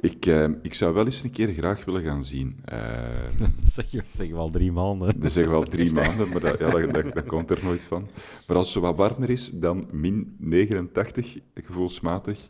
Ik, 0.00 0.26
ehm, 0.26 0.54
ik 0.62 0.74
zou 0.74 0.94
wel 0.94 1.04
eens 1.04 1.22
een 1.22 1.30
keer 1.30 1.52
graag 1.52 1.84
willen 1.84 2.02
gaan 2.02 2.24
zien. 2.24 2.60
Ehm, 2.64 3.38
Dat 3.62 3.72
zeg 3.72 3.90
je, 3.90 4.02
zeg 4.14 4.30
wel 4.30 4.50
drie 4.50 4.72
maanden. 4.72 5.20
dat 5.20 5.32
zeggen 5.32 5.52
wel 5.52 5.62
drie 5.62 5.92
maanden, 6.00 6.28
maar 6.28 6.40
dat, 6.40 6.58
ja, 6.58 6.70
dat, 6.70 6.94
dat, 6.94 7.12
dat 7.14 7.26
komt 7.26 7.50
er 7.50 7.58
nooit 7.62 7.82
van. 7.82 8.08
Maar 8.46 8.56
als 8.56 8.66
het 8.66 8.74
zo 8.74 8.80
wat 8.80 8.96
warmer 8.96 9.30
is 9.30 9.50
dan 9.50 9.84
min 9.90 10.36
89, 10.38 11.36
gevoelsmatig. 11.54 12.46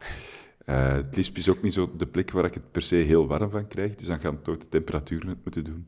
Eh, 0.68 0.92
het 0.92 1.16
liefst 1.16 1.37
is 1.37 1.48
ook 1.48 1.62
niet 1.62 1.72
zo 1.72 1.96
de 1.96 2.07
plek 2.07 2.31
waar 2.31 2.44
ik 2.44 2.54
het 2.54 2.72
per 2.72 2.83
se 2.83 2.94
heel 2.94 3.26
warm 3.26 3.50
van 3.50 3.68
krijg. 3.68 3.94
Dus 3.94 4.07
dan 4.07 4.20
gaan 4.20 4.42
toch 4.42 4.59
de 4.59 4.68
temperaturen 4.68 5.28
het 5.28 5.38
moeten 5.42 5.64
doen. 5.64 5.87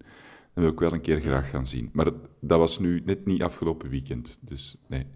Dan 0.54 0.64
wil 0.64 0.72
ik 0.72 0.78
wel 0.78 0.92
een 0.92 1.00
keer 1.00 1.20
graag 1.20 1.50
gaan 1.50 1.66
zien. 1.66 1.90
Maar 1.92 2.10
dat 2.40 2.58
was 2.58 2.78
nu 2.78 3.02
net 3.04 3.26
niet 3.26 3.42
afgelopen 3.42 3.88
weekend. 3.88 4.38
Dus 4.40 4.76
nee. 4.86 5.06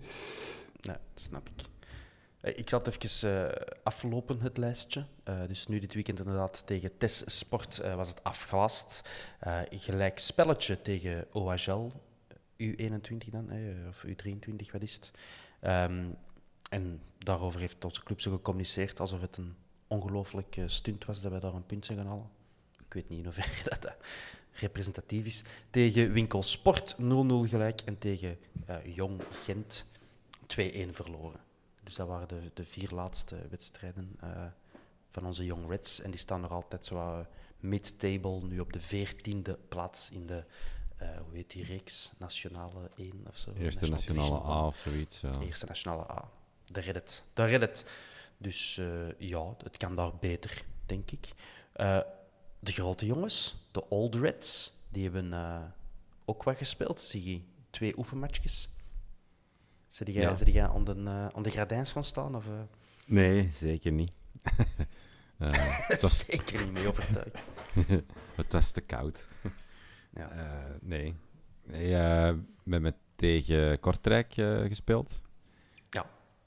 Nee, 0.81 0.97
dat 1.13 1.23
snap 1.23 1.49
ik. 1.49 1.65
Eh, 2.41 2.59
Ik 2.59 2.69
zal 2.69 2.79
het 2.83 3.05
even 3.05 3.49
eh, 3.49 3.67
aflopen, 3.83 4.41
het 4.41 4.57
lijstje. 4.57 5.07
Dus 5.49 5.67
nu 5.67 5.79
dit 5.79 5.95
weekend 5.95 6.19
inderdaad 6.19 6.67
tegen 6.67 6.99
TES 6.99 7.23
Sport 7.39 7.95
was 7.97 8.09
het 8.09 8.25
afgelast. 8.25 9.03
Gelijk 9.71 10.19
spelletje 10.19 10.83
tegen 10.83 11.27
OHL, 11.33 11.91
U21 12.63 13.31
dan, 13.31 13.51
of 13.89 14.05
U23, 14.07 14.71
wat 14.73 14.83
is 14.83 14.95
het? 14.95 15.11
Ehm, 15.61 16.05
en 16.71 17.01
daarover 17.19 17.61
heeft 17.61 17.85
onze 17.85 18.03
club 18.03 18.21
zo 18.21 18.31
gecommuniceerd 18.31 19.01
alsof 19.01 19.21
het 19.21 19.37
een 19.37 19.55
ongelooflijk 19.87 20.57
stunt 20.67 21.05
was 21.05 21.21
dat 21.21 21.31
wij 21.31 21.41
daar 21.41 21.55
een 21.55 21.67
punt 21.67 21.87
zijn 21.87 21.99
gaan 21.99 22.07
halen. 22.07 22.31
Ik 22.87 22.93
weet 22.95 23.09
niet 23.09 23.19
in 23.19 23.25
hoeverre 23.25 23.63
dat, 23.71 23.83
dat 23.83 23.97
representatief 24.55 25.27
is. 25.27 25.43
Tegen 25.71 26.13
Winkel 26.13 26.43
Sport 26.43 26.95
0-0 26.95 26.97
gelijk 27.49 27.81
en 27.81 27.99
tegen 27.99 28.39
eh, 28.67 28.77
Jong 28.95 29.23
Gent 29.31 29.85
2-1 30.43 30.91
verloren. 30.91 31.41
Dus 31.83 31.95
dat 31.95 32.09
waren 32.09 32.29
de, 32.29 32.51
de 32.55 32.65
vier 32.65 32.91
laatste 32.91 33.37
wedstrijden 33.51 34.17
eh, 34.21 34.45
van 35.11 35.27
onze 35.27 35.45
Young 35.45 35.69
Reds. 35.69 36.01
En 36.01 36.11
die 36.11 36.21
staan 36.21 36.41
nog 36.41 36.51
altijd 36.51 36.87
zo 36.87 36.97
eh, 36.97 37.19
mid-table, 37.59 38.43
nu 38.43 38.61
op 38.61 38.73
de 38.73 38.81
veertiende 38.81 39.59
plaats 39.69 40.11
in 40.11 40.27
de, 40.27 40.45
hoe 40.99 41.37
heet 41.37 41.51
die 41.51 41.65
reeks? 41.65 42.13
Nationale 42.19 42.91
1 42.97 43.25
of 43.29 43.37
zo? 43.37 43.53
Eerste 43.53 43.87
National 43.87 44.23
nationale 44.23 44.55
A 44.55 44.67
of 44.67 44.77
zoiets. 44.77 45.21
Ja. 45.21 45.41
Eerste 45.41 45.67
nationale 45.67 46.11
A. 46.11 46.31
De 46.75 46.81
Reddit. 46.81 47.25
De 47.33 47.45
Reddit. 47.45 47.91
Dus 48.39 48.79
eh, 48.79 49.19
ja, 49.19 49.55
het 49.65 49.77
kan 49.77 49.97
daar 49.97 50.17
beter, 50.21 50.65
denk 50.87 51.11
ik. 51.11 51.33
Eh, 51.73 52.01
de 52.59 52.73
grote 52.73 53.07
jongens, 53.07 53.57
de 53.71 53.89
Old 53.89 54.15
Reds, 54.15 54.77
die 54.89 55.03
hebben 55.03 55.33
eh, 55.33 55.63
ook 56.25 56.43
wat 56.43 56.57
gespeeld. 56.57 57.01
Zie 57.01 57.31
je 57.33 57.41
twee 57.71 57.99
oefenmatchjes. 57.99 58.69
Zit 59.87 60.07
jij, 60.13 60.23
Ja. 60.23 60.35
zit 60.35 60.53
jij 60.53 60.69
aan 60.69 60.85
de, 60.85 61.29
aan 61.35 61.43
de 61.43 61.51
gradijns 61.51 61.93
gaan 61.93 62.05
staan? 62.05 62.37
Of? 62.37 62.47
Nee, 63.07 63.51
zeker 63.53 63.93
niet. 63.93 64.13
Het, 65.39 66.03
was, 66.03 66.19
Zeker 66.27 66.65
niet 66.65 66.73
mee 66.73 66.89
overtuigd. 66.89 67.39
het 68.37 68.53
was 68.53 68.71
te 68.71 68.81
koud. 68.81 69.29
Ja. 70.15 70.31
Nee. 70.81 71.15
nee 71.63 71.89
we 72.63 72.71
hebben 72.71 72.97
tegen 73.17 73.81
Kortrijk 73.81 74.33
gespeeld. 74.69 75.23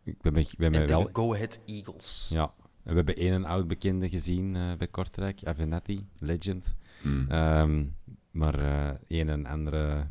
Ik 0.07 0.21
ben, 0.21 0.35
ik 0.35 0.53
ben 0.57 0.73
En 0.73 0.87
wel... 0.87 1.09
Go 1.11 1.33
Ahead 1.33 1.59
Eagles. 1.65 2.29
Ja. 2.33 2.53
En 2.83 2.89
we 2.89 2.95
hebben 2.95 3.15
één 3.15 3.45
oud 3.45 3.67
bekende 3.67 4.09
gezien 4.09 4.55
eh, 4.55 4.73
bij 4.77 4.87
Kortrijk, 4.87 5.39
Avenetti, 5.43 6.07
legend. 6.19 6.75
Hmm. 7.01 7.25
Ehm, 7.29 7.85
maar 8.31 8.59
eh 8.59 8.95
een 9.07 9.29
en 9.29 9.45
andere 9.45 10.07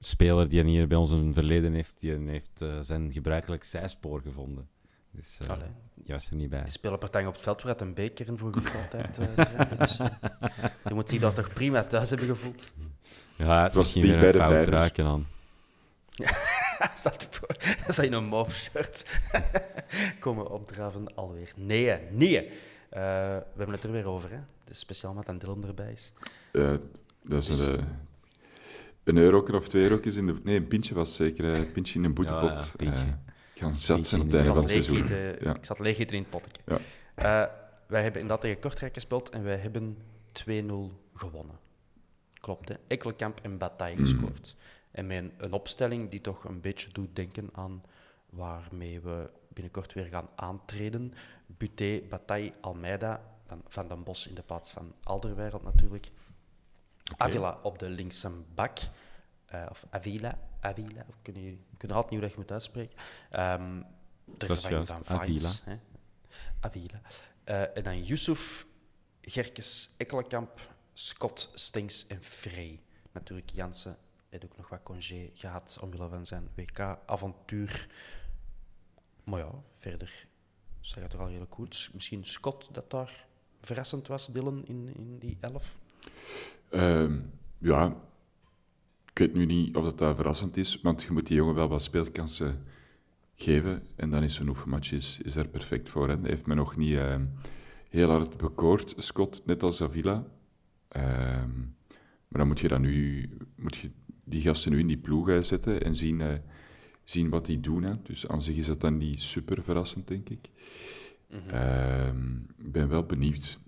speler 0.00 0.48
die 0.48 0.64
hier 0.64 0.88
bij 0.88 0.96
ons 0.96 1.10
een 1.10 1.34
verleden 1.34 1.72
heeft, 1.72 2.00
die 2.00 2.18
heeft 2.18 2.62
eh, 2.62 2.78
zijn 2.80 3.12
gebruikelijk 3.12 3.64
zijspoor 3.64 4.20
gevonden. 4.20 4.68
Dus 5.10 5.38
eh 5.40 5.56
je 6.04 6.12
was 6.12 6.30
er 6.30 6.36
niet 6.36 6.50
bij. 6.50 6.62
Die 6.62 6.72
spelen 6.72 6.98
partij 6.98 7.26
op 7.26 7.32
het 7.32 7.42
veld 7.42 7.62
waar 7.62 7.72
het 7.72 7.80
een 7.80 7.94
beker 7.94 8.28
en 8.28 8.38
voor 8.38 8.52
goed 8.52 8.74
altijd 8.74 9.18
eh, 9.18 9.26
draaien. 9.44 9.78
dus, 9.78 9.96
die 10.84 10.94
moet 10.94 11.08
zich 11.08 11.20
daar 11.20 11.32
toch 11.32 11.52
prima 11.52 11.84
thuis 11.84 12.08
hebben 12.10 12.28
gevoeld. 12.28 12.72
Ja, 13.36 13.62
het 13.62 13.74
was 13.74 13.94
weer 13.94 14.18
bij 14.18 14.26
een 14.26 14.32
de 14.32 14.38
fout 14.38 14.68
ruiken 14.68 15.04
dan. 15.04 15.26
Staat 16.94 17.28
Dat 17.86 17.96
je 17.96 18.10
een 18.10 18.28
mauve 18.28 18.50
shirt 18.52 19.20
komen 20.18 20.50
opdraven 20.50 21.14
alweer. 21.14 21.52
Nee, 21.56 21.98
nee. 22.10 22.36
Eh, 22.46 22.52
we 23.36 23.56
hebben 23.56 23.74
het 23.74 23.84
er 23.84 23.92
weer 23.92 24.06
over, 24.06 24.30
hè. 24.30 24.36
Het 24.36 24.70
is 24.70 24.78
speciaal 24.78 25.14
met 25.14 25.28
een 25.28 25.38
Dylan 25.38 25.64
erbij 25.66 25.92
is. 25.92 26.12
Eh, 26.52 26.74
dat 27.22 27.42
is 27.42 27.66
een, 27.66 27.78
eh, 27.78 27.84
een 29.04 29.16
euro 29.16 29.56
of 29.56 29.68
twee 29.68 29.82
eurotjes 29.82 30.14
in 30.16 30.26
de... 30.26 30.40
Nee, 30.44 30.56
een 30.56 30.68
pintje 30.68 30.94
was 30.94 31.14
zeker. 31.14 31.44
Een 31.44 31.72
pintje 31.72 31.98
in 31.98 32.04
een 32.04 32.14
boetepot. 32.14 32.74
Ja, 32.76 32.92
ja, 32.92 33.20
ga 33.54 33.72
zat 33.72 34.06
zijn 34.06 34.20
op 34.20 34.26
in 34.26 34.32
het 34.36 34.44
de- 34.44 34.50
einde 34.50 34.52
van 34.52 34.56
het 34.62 34.70
seizoen. 34.70 35.06
Ja. 35.40 35.54
ik 35.54 35.64
zat 35.64 35.78
leegeten 35.78 36.16
in 36.16 36.22
het 36.22 36.30
potje. 36.30 36.80
Ja. 37.16 37.58
Wij 37.86 38.02
hebben 38.02 38.20
inderdaad 38.20 38.40
tegen 38.40 38.60
Kortrijk 38.60 38.94
gespeeld 38.94 39.30
en 39.30 39.42
wij 39.44 39.56
hebben 39.56 39.98
2-0 40.32 40.90
gewonnen. 41.14 41.58
Klopt, 42.40 42.68
hè? 42.68 42.74
Ekkelkamp 42.86 43.38
en 43.42 43.58
Bataille 43.58 43.96
Mhm. 44.00 44.04
gescoord. 44.04 44.56
En 44.90 45.06
met 45.06 45.18
een, 45.18 45.32
een 45.36 45.52
opstelling 45.52 46.10
die 46.10 46.20
toch 46.20 46.44
een 46.44 46.60
beetje 46.60 46.92
doet 46.92 47.16
denken 47.16 47.48
aan 47.52 47.82
waarmee 48.30 49.00
we 49.00 49.30
binnenkort 49.48 49.92
weer 49.92 50.04
gaan 50.06 50.28
aantreden. 50.36 51.12
Buté, 51.46 52.00
Bataille, 52.08 52.52
Almeida, 52.60 53.22
dan 53.46 53.62
Van 53.68 53.88
den 53.88 54.02
Bos 54.02 54.26
in 54.26 54.34
de 54.34 54.42
plaats 54.42 54.72
van 54.72 54.94
Alderweireld 55.02 55.62
natuurlijk. 55.62 56.10
Avila 57.16 57.58
op 57.62 57.78
de 57.78 57.88
linkse 57.90 58.30
bak. 58.54 58.78
Eh, 59.46 59.66
of 59.70 59.86
Avila, 59.90 60.38
Avila, 60.60 61.00
ik 61.00 61.14
kunnen 61.22 61.42
jullie- 61.42 61.64
nog 61.80 61.90
altijd 61.96 62.10
niet 62.10 62.10
hoe 62.10 62.20
dat 62.20 62.30
je 62.30 62.36
moet 62.36 62.50
uitspreken. 62.52 62.98
Ehm 63.30 63.82
de 64.24 64.46
Dat 64.46 64.60
vervanging 64.60 64.86
van 64.86 65.04
Vines. 65.04 65.64
Hè? 65.64 65.76
Avila. 66.60 67.00
Eh, 67.44 67.76
en 67.76 67.82
dan 67.82 68.02
Yusuf, 68.04 68.66
Gerkes, 69.20 69.90
Ekkelenkamp, 69.96 70.74
Scott, 70.92 71.50
Stinks 71.54 72.06
en 72.06 72.22
Frey. 72.22 72.82
Natuurlijk 73.12 73.50
Jansen 73.50 73.96
heeft 74.30 74.44
ook 74.44 74.56
nog 74.56 74.68
wat 74.68 74.82
congé 74.82 75.30
gehad 75.34 75.78
omwille 75.80 76.08
van 76.08 76.26
zijn 76.26 76.48
WK-avontuur. 76.54 77.88
Maar 79.24 79.38
ja, 79.38 79.52
verder 79.70 80.26
zag 80.80 81.02
het 81.02 81.12
er 81.12 81.20
al 81.20 81.26
heel 81.26 81.46
goed. 81.48 81.90
Misschien 81.92 82.24
Scott 82.24 82.74
dat 82.74 82.90
daar 82.90 83.26
verrassend 83.60 84.06
was, 84.06 84.26
Dylan, 84.26 84.64
in, 84.64 84.94
in 84.94 85.18
die 85.18 85.36
elf. 85.40 85.78
Ehm, 86.68 87.18
ja, 87.58 87.96
ik 89.10 89.18
weet 89.18 89.34
nu 89.34 89.46
niet 89.46 89.76
of 89.76 89.84
dat, 89.84 89.98
dat 89.98 90.16
verrassend 90.16 90.56
is, 90.56 90.80
want 90.80 91.02
je 91.02 91.12
moet 91.12 91.26
die 91.26 91.36
jongen 91.36 91.54
wel 91.54 91.68
wat 91.68 91.82
speelkansen 91.82 92.64
geven. 93.34 93.86
En 93.96 94.10
dan 94.10 94.22
is 94.22 94.34
zo'n 94.34 94.48
oefenmatch 94.48 94.92
is, 94.92 95.20
is 95.22 95.32
daar 95.32 95.48
perfect 95.48 95.88
voor. 95.88 96.08
Hè. 96.08 96.16
Hij 96.20 96.30
heeft 96.30 96.46
me 96.46 96.54
nog 96.54 96.76
niet 96.76 96.96
ehm, 96.96 97.24
heel 97.88 98.10
hard 98.10 98.36
bekoord, 98.36 98.94
Scott, 98.96 99.42
net 99.46 99.62
als 99.62 99.82
Avila. 99.82 100.24
Ehm, 100.88 101.58
maar 102.28 102.38
dan 102.38 102.46
moet 102.46 102.60
je, 102.60 102.68
dan 102.68 102.80
nu, 102.80 103.28
moet 103.56 103.76
je 103.76 103.90
die 104.30 104.42
gasten 104.42 104.72
nu 104.72 104.78
in 104.78 104.86
die 104.86 104.96
ploeg 104.98 105.28
eh, 105.28 105.40
zetten 105.40 105.82
en 105.82 105.94
zien, 105.94 106.20
eh, 106.20 106.28
zien 107.04 107.28
wat 107.30 107.46
die 107.46 107.60
doen. 107.60 107.82
Hè. 107.82 107.92
Dus 108.02 108.28
aan 108.28 108.42
zich 108.42 108.56
is 108.56 108.66
dat 108.66 108.80
dan 108.80 108.96
niet 108.96 109.20
super 109.22 109.62
verrassend, 109.62 110.08
denk 110.08 110.28
ik. 110.28 110.48
Ehm, 111.50 112.36
Ik 112.58 112.72
ben 112.72 112.88
wel 112.88 113.02
benieuwd 113.04 113.58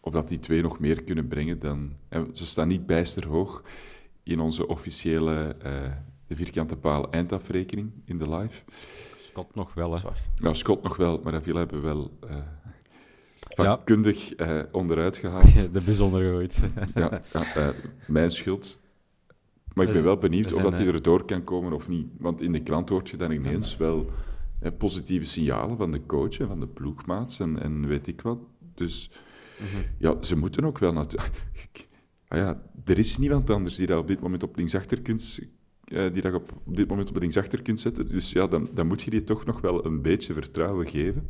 of 0.00 0.12
dat 0.12 0.28
die 0.28 0.38
twee 0.38 0.62
nog 0.62 0.78
meer 0.78 1.02
kunnen 1.02 1.28
brengen 1.28 1.58
dan... 1.58 1.92
Ze 2.32 2.46
staan 2.46 2.68
niet 2.68 2.86
bijster 2.86 3.26
hoog 3.26 3.62
in 4.22 4.40
onze 4.40 4.66
officiële 4.66 5.56
eh, 5.62 5.72
de 6.26 6.36
vierkante 6.36 6.76
paal 6.76 7.10
eindafrekening 7.10 7.92
in 8.04 8.18
de 8.18 8.28
live. 8.36 8.62
Scott 9.20 9.54
nog 9.54 9.74
wel, 9.74 9.92
hè. 9.94 9.98
Nou, 10.42 10.54
Scott 10.54 10.82
nog 10.82 10.96
wel, 10.96 11.20
maar 11.24 11.34
Avila 11.34 11.58
hebben 11.58 11.80
we 11.80 11.86
wel 11.86 12.16
eh 12.28 12.36
Ja. 12.36 13.64
vakkundig 13.64 14.34
eh, 14.34 14.62
onderuit 14.72 15.16
gehaald. 15.16 15.72
De 15.72 15.80
bijzonder 15.80 16.22
gegooid. 16.22 16.60
ja, 16.94 17.20
ja, 17.54 17.72
mijn 18.06 18.30
schuld. 18.30 18.79
Maar 19.74 19.86
ik 19.86 19.92
ben 19.92 20.04
wel 20.04 20.16
benieuwd 20.18 20.50
we 20.50 20.56
of 20.56 20.62
dat 20.62 20.72
hij 20.72 20.86
eh, 20.86 20.94
erdoor 20.94 21.24
kan 21.24 21.44
komen 21.44 21.72
of 21.72 21.88
niet. 21.88 22.06
Want 22.18 22.42
in 22.42 22.52
de 22.52 22.62
krant 22.62 22.88
hoort 22.88 23.08
je 23.08 23.16
dan 23.16 23.30
ineens 23.30 23.76
wel 23.76 24.10
eh, 24.60 24.70
positieve 24.78 25.26
signalen 25.26 25.76
van 25.76 25.90
de 25.90 26.06
coach 26.06 26.38
en 26.38 26.46
van 26.46 26.60
de 26.60 26.66
ploegmaats 26.66 27.40
en, 27.40 27.62
en 27.62 27.86
weet 27.86 28.06
ik 28.06 28.20
wat. 28.20 28.38
Dus 28.74 29.10
Mhm. 29.60 29.82
ja, 29.98 30.22
ze 30.22 30.36
moeten 30.36 30.64
ook 30.64 30.78
wel 30.78 30.92
natuurlijk... 30.92 31.88
Ah 32.28 32.38
ja, 32.38 32.62
er 32.84 32.98
is 32.98 33.18
niemand 33.18 33.50
anders 33.50 33.76
die 33.76 33.86
dat 33.86 34.00
op 34.00 34.06
dit 34.06 34.20
moment 34.20 34.42
op 34.42 34.56
linksachter 34.56 35.00
kunt, 35.02 35.38
eh, 35.84 36.12
die 36.12 36.22
dat 36.22 36.34
op, 36.34 36.52
op 36.64 36.76
dit 36.76 36.88
moment 36.88 37.08
op 37.08 37.16
linksachter 37.16 37.62
kunt 37.62 37.80
zetten. 37.80 38.08
Dus 38.08 38.32
ja, 38.32 38.46
dan, 38.46 38.68
dan 38.74 38.86
moet 38.86 39.02
je 39.02 39.10
die 39.10 39.24
toch 39.24 39.44
nog 39.44 39.60
wel 39.60 39.86
een 39.86 40.02
beetje 40.02 40.32
vertrouwen 40.32 40.86
geven. 40.86 41.28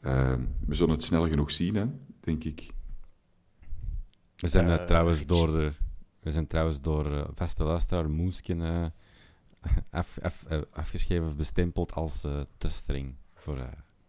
Eh, 0.00 0.34
we 0.66 0.74
zullen 0.74 0.94
het 0.94 1.02
snel 1.02 1.28
genoeg 1.28 1.50
zien, 1.50 1.74
hè, 1.74 1.86
denk 2.20 2.44
ik. 2.44 2.66
We 4.36 4.48
zijn 4.48 4.68
Eh, 4.68 4.84
trouwens 4.86 5.26
door 5.26 5.52
de, 5.52 5.72
we 6.28 6.34
zijn 6.34 6.46
trouwens 6.46 6.80
door 6.80 7.12
eh, 7.12 7.24
vaste 7.32 7.64
luisteraar 7.64 8.10
Moenskin 8.10 8.62
eh, 8.62 8.86
af, 9.90 10.18
af, 10.22 10.44
eh, 10.48 10.60
afgeschreven 10.70 11.26
of 11.28 11.34
bestempeld 11.34 11.92
als 11.92 12.24
eh 12.24 12.40
te 12.58 12.68
streng 12.68 13.14
voor 13.34 13.58
eh, 13.58 13.66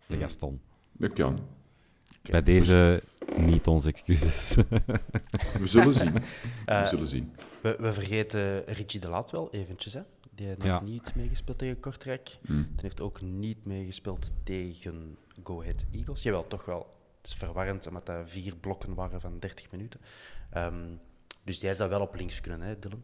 de. 0.07 0.17
Gaston. 0.17 0.61
Dat 0.91 1.13
kan. 1.13 1.39
Bij 2.31 2.43
deze 2.43 3.03
niet 3.37 3.67
onze 3.67 3.87
excuses. 3.89 4.55
We 5.59 5.67
zullen 5.67 5.93
zien. 5.93 6.13
We 6.65 6.85
zullen 6.89 7.07
zien. 7.07 7.33
we, 7.61 7.75
we 7.79 7.93
vergeten 7.93 8.63
Richie 8.65 8.99
de 8.99 9.07
Laat 9.07 9.31
wel 9.31 9.51
eventjes. 9.51 9.93
Hè? 9.93 10.01
Die 10.31 10.47
heeft 10.47 10.63
Ja. 10.63 10.81
niet 10.81 11.15
meegespeeld 11.15 11.57
tegen 11.57 11.79
Kortrijk. 11.79 12.37
Hm. 12.45 12.53
Die 12.53 12.81
heeft 12.81 13.01
ook 13.01 13.21
niet 13.21 13.65
meegespeeld 13.65 14.31
tegen 14.43 15.17
Go 15.43 15.61
Ahead 15.61 15.85
Eagles. 15.91 16.23
Jawel, 16.23 16.47
toch 16.47 16.65
wel. 16.65 16.95
Het 17.17 17.27
is 17.29 17.35
verwarrend, 17.35 17.87
omdat 17.87 18.05
dat 18.05 18.29
vier 18.29 18.55
blokken 18.55 18.93
waren 18.93 19.21
van 19.21 19.39
30 19.39 19.71
minuten. 19.71 19.99
Ehm, 20.49 20.85
dus 21.49 21.61
jij 21.61 21.73
zou 21.73 21.89
wel 21.89 22.01
op 22.01 22.15
links 22.15 22.41
kunnen, 22.41 22.61
hè, 22.67 22.79
Dylan? 22.79 23.03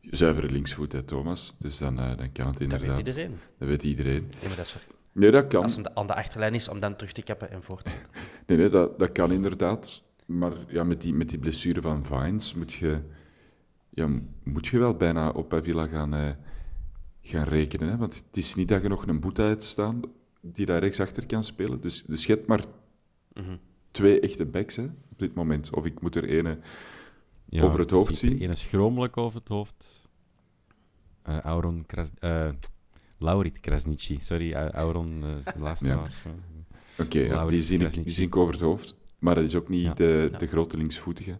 Zuivere 0.00 0.50
linksvoet, 0.50 0.92
hè, 0.92 1.02
Thomas. 1.02 1.56
Dus 1.58 1.78
dan, 1.78 1.98
eh, 2.00 2.16
dan 2.16 2.32
kan 2.32 2.46
het 2.46 2.52
Dat 2.58 2.60
inderdaad. 2.60 2.96
weet 2.96 3.06
iedereen. 3.06 3.36
Dat 3.58 3.68
weet 3.68 3.82
iedereen. 3.82 4.20
Nee, 4.22 4.46
maar 4.48 4.56
dat 4.56 4.64
is 4.66 4.76
Nee, 5.12 5.30
dat 5.30 5.46
kan. 5.46 5.62
Als 5.62 5.74
hem 5.74 5.82
de- 5.82 5.94
aan 5.94 6.06
de 6.06 6.14
achterlijn 6.14 6.54
is, 6.54 6.68
om 6.68 6.80
dan 6.80 6.96
terug 6.96 7.12
te 7.12 7.22
kappen 7.22 7.50
en 7.50 7.62
voort. 7.62 7.94
Nee, 8.46 8.58
nee 8.58 8.68
dat, 8.68 8.98
dat 8.98 9.12
kan 9.12 9.32
inderdaad. 9.32 10.02
Maar 10.26 10.52
ja, 10.68 10.84
met, 10.84 11.02
die, 11.02 11.14
met 11.14 11.28
die 11.28 11.38
blessure 11.38 11.80
van 11.80 12.04
Vines 12.06 12.54
moet 12.54 12.72
je, 12.72 12.98
ja, 13.90 14.08
moet 14.42 14.66
je 14.66 14.78
wel 14.78 14.94
bijna 14.94 15.30
op 15.30 15.54
Avila 15.54 15.86
gaan, 15.86 16.14
eh, 16.14 16.30
gaan 17.22 17.44
rekenen. 17.44 17.88
Hè? 17.88 17.96
Want 17.96 18.14
het 18.26 18.36
is 18.36 18.54
niet 18.54 18.68
dat 18.68 18.82
je 18.82 18.88
nog 18.88 19.06
een 19.06 19.20
boete 19.20 19.42
hebt 19.42 19.64
staan 19.64 20.00
die 20.40 20.66
daar 20.66 20.80
rechtsachter 20.80 21.26
kan 21.26 21.44
spelen. 21.44 21.80
Dus, 21.80 22.04
dus 22.06 22.26
je 22.26 22.32
hebt 22.32 22.46
maar 22.46 22.64
Mhm. 23.34 23.56
twee 23.90 24.20
echte 24.20 24.44
backs 24.46 24.76
hè, 24.76 24.82
op 24.84 25.18
dit 25.18 25.34
moment. 25.34 25.70
Of 25.74 25.84
ik 25.84 26.00
moet 26.00 26.14
er 26.16 26.24
ene... 26.24 26.58
Ja, 27.50 27.62
Over 27.62 27.78
het 27.78 27.90
je 27.90 27.96
hoofd 27.96 28.16
zien. 28.16 28.38
Ene 28.38 28.54
schromelijk 28.54 29.16
over 29.16 29.38
het 29.38 29.48
hoofd. 29.48 29.86
Eh 31.22 31.38
Auron 31.40 31.84
Kras... 31.86 32.10
eh, 32.18 32.48
Laurit 33.18 33.60
Krasnici, 33.60 34.18
sorry, 34.20 34.52
eh, 34.52 34.68
Auron, 34.68 35.20
de 35.20 35.42
laatste 35.58 35.86
Ja. 35.86 36.06
Oké, 36.98 37.18
ja, 37.18 37.46
die, 37.46 37.62
zie 37.62 37.78
ik, 37.78 37.92
die 37.92 38.10
zie 38.12 38.26
ik 38.26 38.36
over 38.36 38.52
het 38.52 38.62
hoofd. 38.62 38.96
Maar 39.18 39.34
dat 39.34 39.44
is 39.44 39.54
ook 39.54 39.68
niet 39.68 39.82
Ja. 39.82 39.94
de, 39.94 40.28
Ja. 40.32 40.38
de 40.38 40.46
grote 40.46 40.76
linksvoetige. 40.76 41.38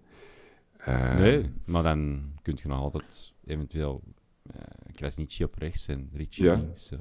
Eh, 0.77 1.17
Nee, 1.19 1.51
maar 1.65 1.83
dan 1.83 2.23
kun 2.43 2.59
je 2.63 2.69
nog 2.69 2.79
altijd 2.79 3.33
eventueel 3.47 4.03
eh 4.53 4.61
Krasnici 4.95 5.45
op 5.45 5.55
rechts 5.55 5.89
en 5.89 6.11
Ricci 6.13 6.43
Ja. 6.43 6.55
links. 6.57 6.93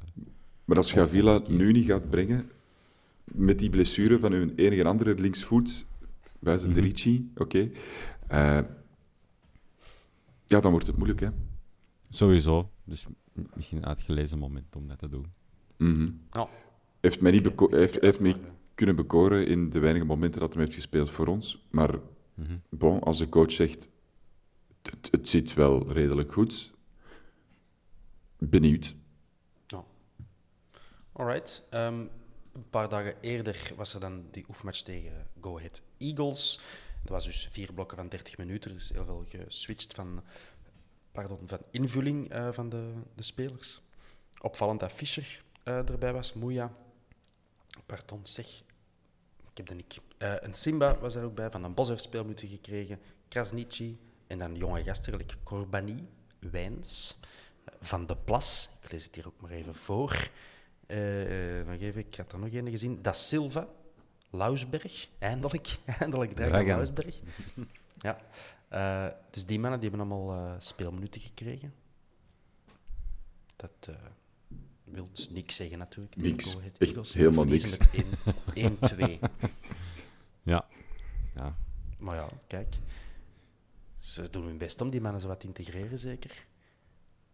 Maar 0.64 0.76
als 0.76 0.92
je 0.92 1.00
Of 1.00 1.06
Avila 1.06 1.32
omgekeerd. 1.36 1.58
nu 1.58 1.72
niet 1.72 1.86
gaat 1.86 2.10
brengen, 2.10 2.50
met 3.24 3.58
die 3.58 3.70
blessure 3.70 4.18
van 4.18 4.32
hun 4.32 4.52
enige 4.56 4.84
andere 4.84 5.14
linksvoet, 5.14 5.86
buiten 6.38 6.68
de 6.68 6.74
Mhm. 6.74 6.84
Ricci, 6.84 7.30
oké, 7.36 7.70
eh, 8.28 8.58
ja, 10.50 10.60
dan 10.60 10.70
wordt 10.70 10.86
het 10.86 10.96
moeilijk, 10.96 11.20
hè. 11.20 11.28
Sowieso. 12.10 12.70
Dus 12.84 13.06
misschien 13.54 13.78
een 13.78 13.86
uitgelezen 13.86 14.38
moment 14.38 14.76
om 14.76 14.88
dat 14.88 14.98
te 14.98 15.08
doen. 15.08 15.32
Mhm. 15.76 16.08
Ja. 16.30 16.48
Heeft 17.00 17.20
mij, 17.20 17.32
niet 17.32 17.52
heeft, 17.70 18.00
heeft 18.00 18.20
mij 18.20 18.36
kunnen 18.74 18.96
bekoren 18.96 19.46
in 19.46 19.70
de 19.70 19.78
weinige 19.78 20.04
momenten 20.04 20.40
dat 20.40 20.52
hij 20.52 20.62
heeft 20.62 20.74
gespeeld 20.74 21.10
voor 21.10 21.26
ons. 21.26 21.66
Maar 21.70 21.98
Mhm. 22.34 22.56
bon, 22.68 23.00
als 23.00 23.18
de 23.18 23.28
coach 23.28 23.52
zegt, 23.52 23.88
het, 24.82 25.08
het 25.10 25.28
zit 25.28 25.54
wel 25.54 25.92
redelijk 25.92 26.32
goed, 26.32 26.72
benieuwd. 28.38 28.94
Alright. 31.12 31.66
Ehm, 31.70 32.00
een 32.52 32.68
paar 32.70 32.88
dagen 32.88 33.14
eerder 33.20 33.72
was 33.76 33.94
er 33.94 34.00
dan 34.00 34.24
die 34.30 34.44
oefenmatch 34.48 34.80
tegen 34.82 35.26
Go 35.40 35.56
Ahead 35.56 35.82
Eagles. 35.98 36.60
Dat 37.02 37.10
was 37.10 37.24
dus 37.24 37.48
vier 37.50 37.72
blokken 37.72 37.96
van 37.96 38.08
30 38.08 38.38
minuten, 38.38 38.72
dus 38.72 38.88
heel 38.88 39.04
veel 39.04 39.24
geswitcht 39.26 39.94
van, 39.94 40.22
pardon, 41.12 41.38
van 41.46 41.58
invulling 41.70 42.30
eh, 42.30 42.52
van 42.52 42.68
de, 42.68 42.92
de 43.14 43.22
spelers. 43.22 43.82
Opvallend 44.40 44.80
dat 44.80 44.92
Fischer 44.92 45.42
eh, 45.62 45.88
erbij 45.88 46.12
was, 46.12 46.32
Moeja. 46.32 46.72
Pardon, 47.86 48.20
zeg. 48.22 48.46
Ik 49.52 49.56
heb 49.56 49.66
de. 49.66 49.84
Eh, 50.18 50.34
een 50.40 50.54
Simba 50.54 50.98
was 50.98 51.14
er 51.14 51.24
ook 51.24 51.34
bij, 51.34 51.50
Van 51.50 51.62
den 51.62 51.74
Bos 51.74 51.88
heeft 51.88 52.02
speelminuten 52.02 52.48
gekregen. 52.48 53.00
Krasnici 53.28 53.98
en 54.26 54.38
dan 54.38 54.54
jonge 54.54 54.82
gasten, 54.82 55.12
gelijk 55.12 55.36
Corbani, 55.42 56.08
Wijns, 56.38 57.18
Van 57.80 58.06
de 58.06 58.16
Plas. 58.16 58.70
Ik 58.82 58.92
lees 58.92 59.04
het 59.04 59.14
hier 59.14 59.26
ook 59.26 59.40
maar 59.40 59.50
even 59.50 59.74
voor. 59.74 60.30
Nog 61.66 61.80
even, 61.80 61.96
ik 61.96 62.16
had 62.16 62.32
er 62.32 62.38
nog 62.38 62.52
een 62.52 62.70
gezien. 62.70 63.02
Da 63.02 63.12
Silva, 63.12 63.68
Lausberg, 64.30 65.08
eindelijk. 65.18 65.78
eindelijk 66.00 66.32
Dragan. 66.32 66.66
Lausberg. 66.66 67.20
ja. 68.06 68.20
Eh, 68.68 69.14
dus 69.30 69.46
die 69.46 69.60
mannen 69.60 69.80
die 69.80 69.90
hebben 69.90 70.08
allemaal 70.08 70.36
eh, 70.36 70.54
speelminuten 70.58 71.20
gekregen. 71.20 71.74
Dat 73.56 73.88
eh 73.88 73.94
wil 74.92 75.08
niks 75.30 75.56
zeggen 75.56 75.78
natuurlijk. 75.78 76.16
Niks. 76.16 76.52
Go 76.52 76.60
Echt 76.60 76.78
Eagles. 76.78 77.12
Helemaal 77.12 77.44
niks. 77.44 77.78
met 77.78 77.88
1 78.54 78.76
1-2. 78.76 79.18
Ja. 80.42 80.66
ja. 81.34 81.56
Maar 81.98 82.16
ja, 82.16 82.28
kijk. 82.46 82.76
Ze 83.98 84.30
doen 84.30 84.44
hun 84.44 84.58
best 84.58 84.80
om 84.80 84.90
die 84.90 85.00
mannen 85.00 85.20
zo 85.20 85.28
wat 85.28 85.40
te 85.40 85.46
integreren, 85.46 85.98
zeker. 85.98 86.46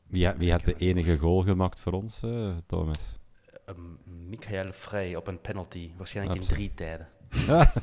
Wie, 0.07 0.33
wie 0.33 0.51
had 0.51 0.65
de 0.65 0.77
enige 0.77 1.19
goal 1.19 1.43
gemaakt 1.43 1.81
voor 1.81 1.93
ons, 1.93 2.23
eh, 2.23 2.57
Thomas? 2.67 3.19
Um, 3.67 3.99
Michael 4.29 4.73
Vrij 4.73 5.17
op 5.17 5.27
een 5.27 5.41
penalty, 5.41 5.91
waarschijnlijk 5.97 6.41
in 6.41 6.47
drie 6.47 6.75
tijden. 6.75 7.09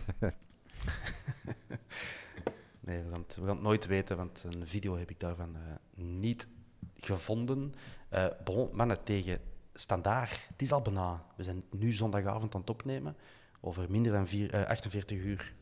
Nee, 2.86 3.04
we 3.04 3.10
gaan, 3.10 3.22
het, 3.22 3.36
we 3.36 3.46
gaan 3.46 3.56
het 3.56 3.64
nooit 3.64 3.86
weten, 3.86 4.18
want 4.18 4.44
een 4.44 4.68
video 4.68 4.98
heb 4.98 5.10
ik 5.10 5.20
daarvan 5.20 5.56
eh, 5.56 5.62
niet 6.04 6.48
gevonden. 6.96 7.74
Eh 8.10 8.26
bon, 8.44 8.70
mannen 8.74 9.04
tegen 9.04 9.40
Standaard, 9.74 10.48
het 10.48 10.62
is 10.62 10.72
al 10.72 10.82
bijna. 10.82 11.26
We 11.36 11.44
zijn 11.44 11.64
nu 11.72 11.94
zondagavond 11.94 12.56
aan 12.56 12.62
het 12.62 12.70
opnemen. 12.70 13.16
Over 13.62 13.92
minder 13.92 14.12
dan 14.12 14.28
vier, 14.28 14.54
eh, 14.54 14.68
48 14.68 15.18
uur 15.18 15.54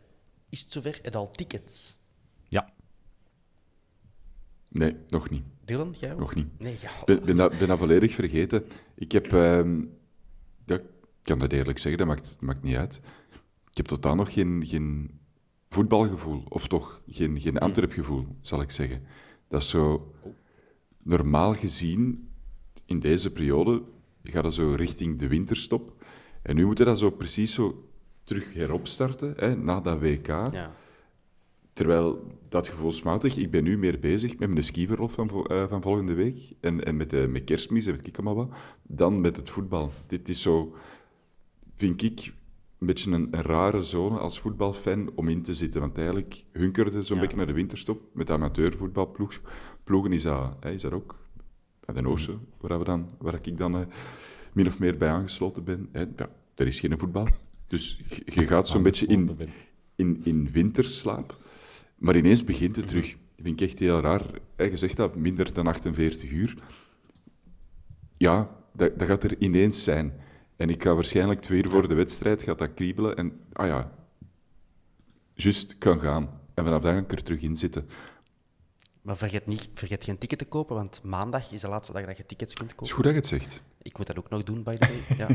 is 0.49 0.61
het 0.61 0.71
zover. 0.71 0.99
En 1.01 1.11
al 1.11 1.29
tickets. 1.29 1.97
Ja. 2.47 2.73
Nee, 4.67 4.95
nog 5.07 5.29
niet. 5.29 5.43
Dylan, 5.65 5.95
jij 5.99 6.13
ook? 6.13 6.19
Nog 6.19 6.35
niet. 6.35 6.59
Nee, 6.59 6.77
ja. 6.81 6.89
Ik 6.89 7.05
ben, 7.05 7.25
ben, 7.25 7.35
dat, 7.35 7.57
ben 7.57 7.67
dat 7.67 7.77
volledig 7.77 8.13
vergeten. 8.13 8.65
Ik 8.95 9.11
heb, 9.11 9.33
ehm, 9.33 9.83
kan 11.23 11.39
dat 11.39 11.51
eerlijk 11.51 11.79
zeggen, 11.79 11.97
dat 11.97 12.15
maakt, 12.15 12.37
maakt 12.39 12.63
niet 12.63 12.75
uit. 12.75 13.01
Ik 13.69 13.77
heb 13.77 13.85
totaal 13.85 14.15
nog 14.15 14.33
geen, 14.33 14.63
geen 14.65 15.19
voetbalgevoel, 15.69 16.43
of 16.49 16.67
toch 16.67 17.01
geen, 17.07 17.41
geen 17.41 17.57
Antwerp-gevoel, 17.57 18.27
zal 18.41 18.61
ik 18.61 18.71
zeggen. 18.71 19.03
Dat 19.47 19.61
is 19.61 19.69
zo 19.69 20.13
normaal 21.03 21.53
gezien, 21.53 22.29
in 22.85 22.99
deze 22.99 23.31
periode, 23.31 23.81
gaat 24.23 24.43
dat 24.43 24.53
zo 24.53 24.73
richting 24.73 25.19
de 25.19 25.27
winterstop. 25.27 26.03
En 26.41 26.55
nu 26.55 26.65
moeten 26.65 26.85
dat 26.85 26.99
zo 26.99 27.09
precies 27.09 27.53
zo 27.53 27.89
terug 28.23 28.53
heropstarten, 28.53 29.33
hè, 29.37 29.55
na 29.55 29.81
dat 29.81 29.99
WK. 29.99 30.27
ja. 30.27 30.73
Terwijl 31.73 32.37
dat 32.49 32.67
gevoelsmatig, 32.67 33.37
ik 33.37 33.51
ben 33.51 33.63
nu 33.63 33.77
meer 33.77 33.99
bezig 33.99 34.37
met 34.37 34.49
mijn 34.49 34.63
skiverlof 34.63 35.13
van, 35.13 35.45
eh, 35.47 35.67
van 35.67 35.81
volgende 35.81 36.13
week 36.13 36.53
en, 36.59 36.83
en 36.85 36.97
met, 36.97 37.09
de, 37.09 37.27
met 37.29 37.43
kerstmis 37.43 37.85
en 37.85 37.93
weet 37.93 38.07
ik 38.07 38.17
allemaal 38.17 38.35
wat, 38.35 38.57
dan 38.81 39.21
met 39.21 39.35
het 39.35 39.49
voetbal. 39.49 39.91
Dit 40.07 40.29
is 40.29 40.41
zo, 40.41 40.75
vind 41.81 42.01
ik, 42.03 42.33
een 42.79 42.87
beetje 42.87 43.11
een, 43.11 43.27
een 43.31 43.41
rare 43.41 43.81
zone 43.81 44.17
als 44.19 44.39
voetbalfan 44.39 45.11
om 45.15 45.27
in 45.27 45.41
te 45.41 45.53
zitten. 45.53 45.81
Want 45.81 45.97
eigenlijk 45.97 46.43
hunkerde 46.51 47.03
zo'n 47.03 47.15
Ja. 47.15 47.21
beetje 47.21 47.37
naar 47.37 47.45
de 47.45 47.53
winterstop. 47.53 48.01
Met 48.13 48.29
amateurvoetbalploegen 48.29 49.41
ploegen 49.83 50.13
is 50.13 50.23
dat, 50.23 50.55
hè, 50.59 50.71
is 50.71 50.81
dat 50.81 50.91
ook. 50.91 51.19
Bij 51.85 52.01
de 52.01 52.07
Oosten, 52.09 52.39
waar, 52.59 52.79
we 52.79 52.85
dan, 52.85 53.09
waar 53.19 53.39
ik 53.43 53.57
dan 53.57 53.75
eh, 53.75 53.81
min 54.53 54.67
of 54.67 54.79
meer 54.79 54.97
bij 54.97 55.09
aangesloten 55.09 55.63
ben. 55.63 55.89
Hè, 55.91 55.99
ja, 55.99 56.29
er 56.55 56.67
is 56.67 56.79
geen 56.79 56.99
voetbal. 56.99 57.27
Dus 57.67 58.01
je, 58.09 58.21
je 58.41 58.47
gaat 58.47 58.67
zo'n 58.67 58.83
beetje 58.83 59.05
in, 59.05 59.37
in, 59.95 60.21
in 60.23 60.49
winterslaap. 60.51 61.37
Maar 61.97 62.15
ineens 62.15 62.43
begint 62.43 62.75
het 62.75 62.87
terug. 62.87 63.09
Dat 63.11 63.45
vind 63.45 63.61
ik 63.61 63.67
echt 63.67 63.79
heel 63.79 63.99
raar. 63.99 64.25
Hè, 64.55 64.63
Je 64.63 64.77
zegt 64.77 64.97
dat 64.97 65.15
minder 65.15 65.53
dan 65.53 65.67
48 65.67 66.31
uur. 66.31 66.57
Ja, 68.17 68.49
dat, 68.73 68.99
dat 68.99 69.07
gaat 69.07 69.23
er 69.23 69.35
ineens 69.39 69.83
zijn. 69.83 70.13
En 70.61 70.69
ik 70.69 70.83
ga 70.83 70.95
waarschijnlijk 70.95 71.41
twee 71.41 71.63
uur 71.63 71.69
voor 71.69 71.87
de 71.87 71.93
wedstrijd 71.93 72.43
gaat 72.43 72.57
dat 72.57 72.73
kriebelen. 72.73 73.17
En, 73.17 73.39
ah 73.53 73.67
ja, 73.67 73.91
juist 75.33 75.77
kan 75.77 75.99
gaan. 75.99 76.39
En 76.53 76.63
vanaf 76.63 76.81
dan 76.81 76.93
ga 76.93 76.99
ik 76.99 77.11
er 77.11 77.23
terug 77.23 77.41
in 77.41 77.55
zitten. 77.55 77.87
Maar 79.01 79.17
vergeet, 79.17 79.47
niet, 79.47 79.69
vergeet 79.73 80.03
geen 80.03 80.17
ticket 80.17 80.37
te 80.37 80.45
kopen, 80.45 80.75
want 80.75 81.03
maandag 81.03 81.51
is 81.51 81.61
de 81.61 81.67
laatste 81.67 81.93
dag 81.93 82.05
dat 82.05 82.17
je 82.17 82.25
tickets 82.25 82.53
kunt 82.53 82.71
Het 82.71 82.81
is 82.81 82.87
kopen. 82.89 82.95
goed 82.95 83.03
dat 83.03 83.13
je 83.13 83.35
het 83.35 83.41
zegt. 83.41 83.63
Ik 83.81 83.97
moet 83.97 84.07
dat 84.07 84.17
ook 84.17 84.29
nog 84.29 84.43
doen, 84.43 84.63
by 84.63 84.75
the 84.75 85.03
way. 85.17 85.17
Ja. 85.17 85.27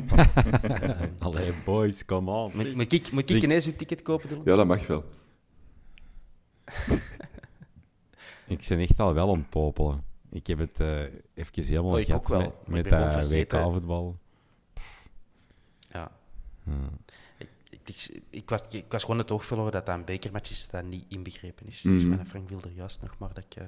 Allee, 1.27 1.53
boys, 1.65 2.05
come 2.05 2.31
on. 2.31 2.51
moet, 2.55 2.75
moet 2.75 2.93
ik, 2.93 3.13
moet 3.13 3.31
ik 3.31 3.43
ineens 3.43 3.67
uw 3.67 3.77
ticket 3.77 4.03
kopen, 4.03 4.29
Dylan? 4.29 4.45
Ja, 4.45 4.57
dat 4.57 4.67
mag 4.67 4.87
wel. 4.87 5.05
Ik 8.47 8.65
ben 8.69 8.79
echt 8.79 9.01
al 9.01 9.15
wel 9.15 9.31
aan 9.31 9.39
het 9.39 9.51
popelen. 9.51 10.05
Ik 10.31 10.47
heb 10.47 10.59
het 10.59 10.81
eh 10.81 11.03
even 11.35 11.63
helemaal 11.65 11.93
Oh, 11.93 11.99
ik 11.99 12.07
gehad 12.07 12.21
ook 12.21 12.29
wel, 12.29 12.55
met, 12.67 12.91
met. 12.91 13.29
WK-voetbal. 13.31 14.19
Ik, 17.39 17.49
ik, 18.31 18.49
was, 18.49 18.61
ik 18.71 18.85
was 18.93 19.03
gewoon 19.03 19.19
het 19.19 19.31
oog 19.31 19.45
verloren 19.45 19.73
dat 19.73 19.87
dat 19.87 19.95
een 19.95 20.05
bekermatch 20.05 20.51
is 20.51 20.69
dat 20.69 20.85
niet 20.85 21.05
inbegrepen 21.09 21.67
is. 21.67 21.83
Mhm. 21.83 21.95
Dus 21.95 22.05
mijn 22.05 22.27
Frank 22.27 22.49
wilde 22.49 22.75
juist 22.75 23.01
nog 23.03 23.19
maar 23.19 23.33
dat 23.35 23.45
ik 23.45 23.55
eh, 23.55 23.65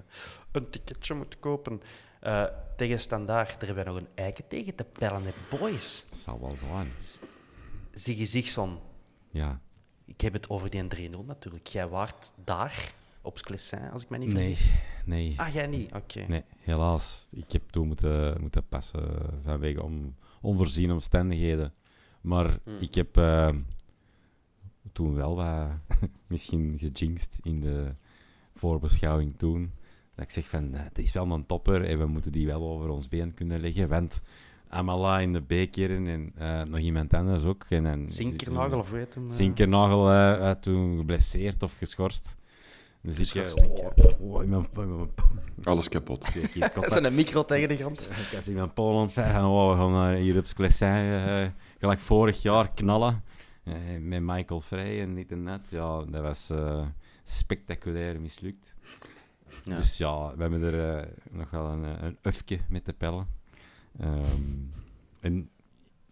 een 0.52 0.70
ticketje 0.70 1.14
moet 1.14 1.38
kopen. 1.38 1.80
Eh, 2.20 2.44
tegen 2.76 2.98
Standaard, 3.00 3.60
daar 3.60 3.66
hebben 3.74 3.84
we 3.84 3.90
nog 3.90 3.98
een 4.00 4.08
eiken 4.14 4.48
tegen 4.48 4.74
te 4.74 4.84
pellen, 4.84 5.22
hè, 5.24 5.30
boys. 5.58 6.04
Dat 6.10 6.18
zal 6.18 6.40
wel 6.40 6.56
zijn. 6.56 6.88
Ziggy 7.92 8.24
Zigson, 8.24 8.78
Ja. 9.30 9.60
ik 10.04 10.20
heb 10.20 10.32
het 10.32 10.48
over 10.48 10.70
die 10.70 11.10
3-0 11.10 11.24
natuurlijk. 11.26 11.66
Jij 11.66 11.88
waart 11.88 12.32
daar, 12.44 12.92
op 13.22 13.38
Sclessin, 13.38 13.90
als 13.90 14.02
ik 14.02 14.08
me 14.08 14.18
niet 14.18 14.32
Nee, 14.32 14.54
vergis. 14.54 14.72
nee. 15.04 15.34
Ah, 15.36 15.52
jij 15.52 15.66
niet? 15.66 15.92
Oké. 15.94 16.24
Nee, 16.28 16.44
helaas. 16.58 17.26
Ik 17.30 17.52
heb 17.52 17.70
toen 17.70 17.86
moeten, 17.86 18.40
moeten 18.40 18.66
passen 18.68 19.08
vanwege 19.44 19.82
om, 19.82 20.16
onvoorziene 20.40 20.92
omstandigheden. 20.92 21.72
Maar 22.20 22.58
Hmm. 22.64 22.76
ik 22.80 22.94
heb 22.94 23.16
eh, 23.16 23.48
toen 24.92 25.14
wel 25.14 25.36
wat 25.36 25.68
misschien 26.26 26.76
gejinxed 26.78 27.38
in 27.42 27.60
de 27.60 27.94
voorbeschouwing 28.54 29.34
toen. 29.36 29.72
Dat 30.14 30.24
ik 30.24 30.30
zeg 30.30 30.48
van, 30.48 30.74
eh, 30.74 30.80
het 30.84 30.98
is 30.98 31.12
wel 31.12 31.30
een 31.30 31.46
topper 31.46 31.84
en 31.84 31.98
we 31.98 32.06
moeten 32.06 32.32
die 32.32 32.46
wel 32.46 32.62
over 32.62 32.88
ons 32.88 33.08
been 33.08 33.34
kunnen 33.34 33.60
leggen. 33.60 33.88
Want 33.88 34.22
Amala 34.68 35.20
in 35.20 35.32
de 35.32 35.40
bekeren 35.40 36.06
en 36.06 36.32
eh, 36.36 36.62
nog 36.62 36.78
iemand 36.78 37.14
anders 37.14 37.44
ook. 37.44 37.64
En, 37.68 37.86
en, 37.86 38.10
Zinkernagel, 38.10 38.78
of 38.78 38.90
weet 38.90 39.14
hem? 39.14 39.26
eh? 39.28 39.32
Zinkernagel 39.32 40.10
eh, 40.12 40.50
toen 40.50 40.96
geblesseerd 40.96 41.62
of 41.62 41.74
geschorst. 41.78 42.36
Dus 43.00 43.14
ik... 43.18 43.20
eh, 43.20 43.42
Geschorst, 43.42 43.56
denk 43.58 43.78
ik, 43.96 44.04
oh, 44.20 44.34
oh, 44.34 44.42
in 44.42 44.48
mijn, 44.48 44.66
in 44.76 44.96
mijn, 44.96 45.08
Alles 45.62 45.88
kapot. 45.88 46.20
Dat 46.74 46.86
is 46.86 46.94
een 46.94 47.14
micro 47.14 47.44
tegen 47.44 47.68
de 47.68 47.76
grond. 47.76 48.10
ik 48.30 48.30
was 48.36 48.48
in 48.48 48.54
mijn 48.54 48.72
Poland 48.72 49.12
van, 49.12 49.44
oh, 49.44 49.70
we 49.70 49.76
gaan 49.76 49.92
naar 49.92 50.14
hier 50.14 50.38
op 50.38 50.46
Sclessin, 50.46 50.88
eh, 50.88 51.46
gelijk 51.78 52.00
vorig 52.00 52.42
jaar 52.42 52.72
knallen. 52.72 53.22
Eh, 53.64 53.74
met 54.00 54.22
Michael 54.22 54.60
Vrij 54.60 55.00
en 55.00 55.14
dit 55.14 55.32
en 55.32 55.44
dat. 55.44 55.60
Ja, 55.70 56.04
dat 56.04 56.22
was 56.22 56.50
eh, 56.50 56.86
spectaculair 57.24 58.20
mislukt. 58.20 58.76
Ja. 59.64 59.76
Dus 59.76 59.98
ja, 59.98 60.34
we 60.36 60.42
hebben 60.42 60.62
er 60.62 60.98
eh, 60.98 61.06
nog 61.30 61.50
wel 61.50 61.66
een, 61.66 61.84
eh, 61.84 62.02
een 62.02 62.18
ufje 62.22 62.58
met 62.68 62.84
te 62.84 62.92
pellen. 62.92 63.26
Ehm, 63.98 64.42
en 65.20 65.50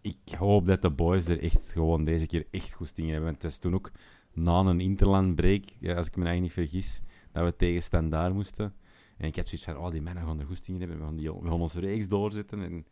ik 0.01 0.17
hoop 0.37 0.67
dat 0.67 0.81
de 0.81 0.89
boys 0.89 1.27
er 1.27 1.43
echt 1.43 1.71
gewoon 1.71 2.03
deze 2.03 2.25
keer 2.25 2.45
echt 2.51 2.73
goed 2.73 2.97
in 2.97 3.05
hebben. 3.05 3.23
Want 3.23 3.41
het 3.41 3.51
is 3.51 3.57
toen 3.57 3.73
ook 3.73 3.91
na 4.33 4.59
een 4.59 4.81
interlandbreak, 4.81 5.63
als 5.95 6.07
ik 6.07 6.15
me 6.15 6.25
eigenlijk 6.25 6.41
niet 6.41 6.51
vergis, 6.51 7.01
dat 7.31 7.43
we 7.43 7.55
tegen 7.55 7.81
Standaard 7.81 8.33
moesten. 8.33 8.73
En 9.17 9.27
ik 9.27 9.35
had 9.35 9.47
zoiets 9.47 9.67
van, 9.67 9.77
oh, 9.77 9.91
die 9.91 10.01
mannen 10.01 10.25
gaan 10.25 10.39
er 10.39 10.45
goed 10.45 10.67
in 10.67 10.79
hebben. 10.79 10.97
We 10.97 11.03
gaan, 11.03 11.15
die, 11.15 11.33
we 11.33 11.49
gaan 11.49 11.61
onze 11.61 11.79
reeks 11.79 12.07
doorzetten. 12.07 12.61
En, 12.61 12.85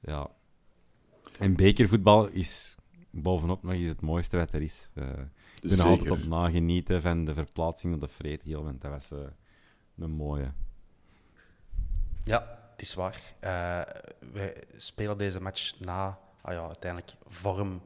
ja. 0.00 0.30
En 1.38 1.56
bekervoetbal 1.56 2.26
is 2.26 2.76
bovenop 3.10 3.62
nog 3.62 3.72
eens 3.72 3.86
het 3.86 4.00
mooiste 4.00 4.36
wat 4.36 4.52
er 4.52 4.62
is. 4.62 4.88
Eh, 4.94 5.08
ik 5.62 5.68
ben 5.68 5.80
altijd 5.80 6.10
op 6.10 6.24
nagenieten 6.24 7.02
van 7.02 7.24
de 7.24 7.34
verplaatsing 7.34 7.94
op 7.94 8.00
de 8.00 8.08
Vreetheel, 8.08 8.64
want 8.64 8.80
dat 8.80 8.90
was 8.90 9.10
eh, 9.10 9.18
een 9.98 10.10
mooie. 10.10 10.52
Ja, 12.24 12.58
het 12.70 12.82
is 12.82 12.94
waar. 12.94 13.20
Eh, 13.38 13.80
wij 14.32 14.54
spelen 14.76 15.18
deze 15.18 15.40
match 15.40 15.80
na. 15.80 16.18
Ah 16.40 16.52
ja, 16.52 16.66
uiteindelijk, 16.66 17.14
vorm 17.26 17.82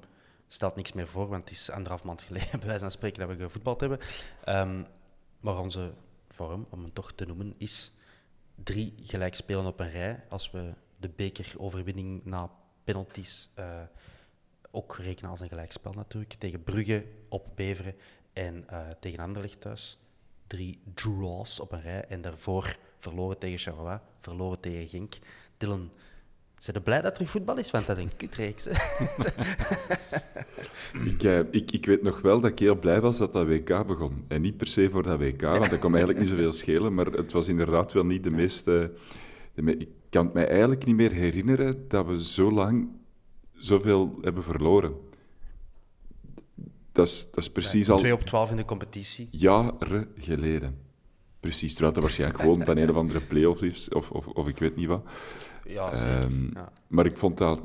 stelt 0.48 0.76
niks 0.76 0.92
meer 0.92 1.08
voor, 1.08 1.28
want 1.28 1.48
het 1.48 1.58
is 1.58 1.70
anderhalf 1.70 2.04
maand 2.04 2.22
geleden, 2.22 2.50
bij 2.58 2.68
wijze 2.68 2.80
van 2.80 2.90
spreken, 2.90 3.28
dat 3.28 3.36
we 3.36 3.42
gevoetbald 3.42 3.80
hebben. 3.80 3.98
Ehm, 4.44 4.82
maar 5.40 5.58
onze 5.58 5.94
vorm, 6.28 6.66
om 6.70 6.84
het 6.84 6.94
toch 6.94 7.12
te 7.12 7.26
noemen, 7.26 7.54
is 7.58 7.92
drie 8.54 8.94
gelijk 9.02 9.34
spelen 9.34 9.66
op 9.66 9.80
een 9.80 9.90
rij. 9.90 10.24
Als 10.28 10.50
we 10.50 10.74
de 10.96 11.08
bekeroverwinning 11.08 12.24
na 12.24 12.50
penalties 12.92 13.50
eh, 13.54 13.64
ook 14.70 14.96
rekenen 14.96 15.30
als 15.30 15.40
een 15.40 15.48
gelijkspel 15.48 15.92
natuurlijk. 15.92 16.32
Tegen 16.32 16.62
Brugge 16.62 17.04
op 17.28 17.46
Beveren 17.54 17.94
en 18.32 18.64
eh, 18.68 18.78
tegen 19.00 19.18
Anderlecht 19.18 19.60
thuis. 19.60 19.98
Drie 20.46 20.80
draws 20.94 21.60
op 21.60 21.72
een 21.72 21.80
rij. 21.80 22.04
En 22.08 22.20
daarvoor 22.20 22.76
verloren 22.98 23.38
tegen 23.38 23.58
Charleroi, 23.58 23.98
verloren 24.20 24.60
tegen 24.60 24.88
Genk. 24.88 25.14
Dylan, 25.56 25.90
zijn 26.56 26.76
je 26.76 26.82
blij 26.82 27.00
dat 27.00 27.18
er 27.18 27.26
voetbal 27.26 27.58
is? 27.58 27.70
Want 27.70 27.86
dat 27.86 27.96
is 27.96 28.02
een 28.02 28.16
kutreeks. 28.16 28.66
Ik, 31.04 31.22
eh, 31.22 31.38
ik, 31.50 31.70
ik 31.70 31.86
weet 31.86 32.02
nog 32.02 32.20
wel 32.20 32.40
dat 32.40 32.50
ik 32.50 32.58
heel 32.58 32.78
blij 32.78 33.00
was 33.00 33.18
dat 33.18 33.32
dat 33.32 33.46
WK 33.46 33.86
begon. 33.86 34.24
En 34.28 34.40
niet 34.40 34.56
per 34.56 34.66
se 34.66 34.90
voor 34.90 35.02
dat 35.02 35.18
WK, 35.18 35.40
want 35.40 35.70
dat 35.70 35.78
kon 35.78 35.90
me 35.90 35.96
eigenlijk 35.96 36.18
niet 36.18 36.28
zoveel 36.28 36.52
schelen. 36.52 36.94
Maar 36.94 37.06
het 37.06 37.32
was 37.32 37.48
inderdaad 37.48 37.92
wel 37.92 38.06
niet 38.06 38.22
de 38.22 38.30
meeste... 38.30 38.92
De 39.54 39.62
me- 39.62 39.76
ik 39.76 39.88
kan 40.10 40.24
het 40.24 40.34
mij 40.34 40.48
eigenlijk 40.48 40.84
niet 40.84 40.96
meer 40.96 41.12
herinneren 41.12 41.88
dat 41.88 42.06
we 42.06 42.24
zo 42.24 42.52
lang 42.52 42.88
zoveel 43.52 44.18
hebben 44.20 44.42
verloren. 44.42 44.94
Dat 46.92 47.06
is, 47.06 47.26
dat 47.30 47.36
is 47.36 47.50
precies 47.50 47.90
al 47.90 47.98
Twee 47.98 48.12
op 48.12 48.20
twaalf 48.20 48.50
in 48.50 48.56
de 48.56 48.64
competitie. 48.64 49.28
jaren 49.30 50.08
geleden. 50.18 50.78
Precies, 51.40 51.72
terwijl 51.72 51.92
het 51.92 52.02
waarschijnlijk 52.02 52.40
gewoon 52.40 52.58
dan 52.58 52.76
een 52.76 52.90
of 52.90 52.96
andere 52.96 53.20
play-off 53.20 53.62
is, 53.62 53.88
of, 53.88 54.10
of, 54.10 54.26
of 54.26 54.48
ik 54.48 54.58
weet 54.58 54.76
niet 54.76 54.86
wat. 54.86 55.04
Ja, 55.64 55.94
zeker. 55.94 56.18
Ehm, 56.18 56.44
ja. 56.54 56.72
Maar 56.86 57.06
ik 57.06 57.16
vond 57.16 57.38
dat... 57.38 57.60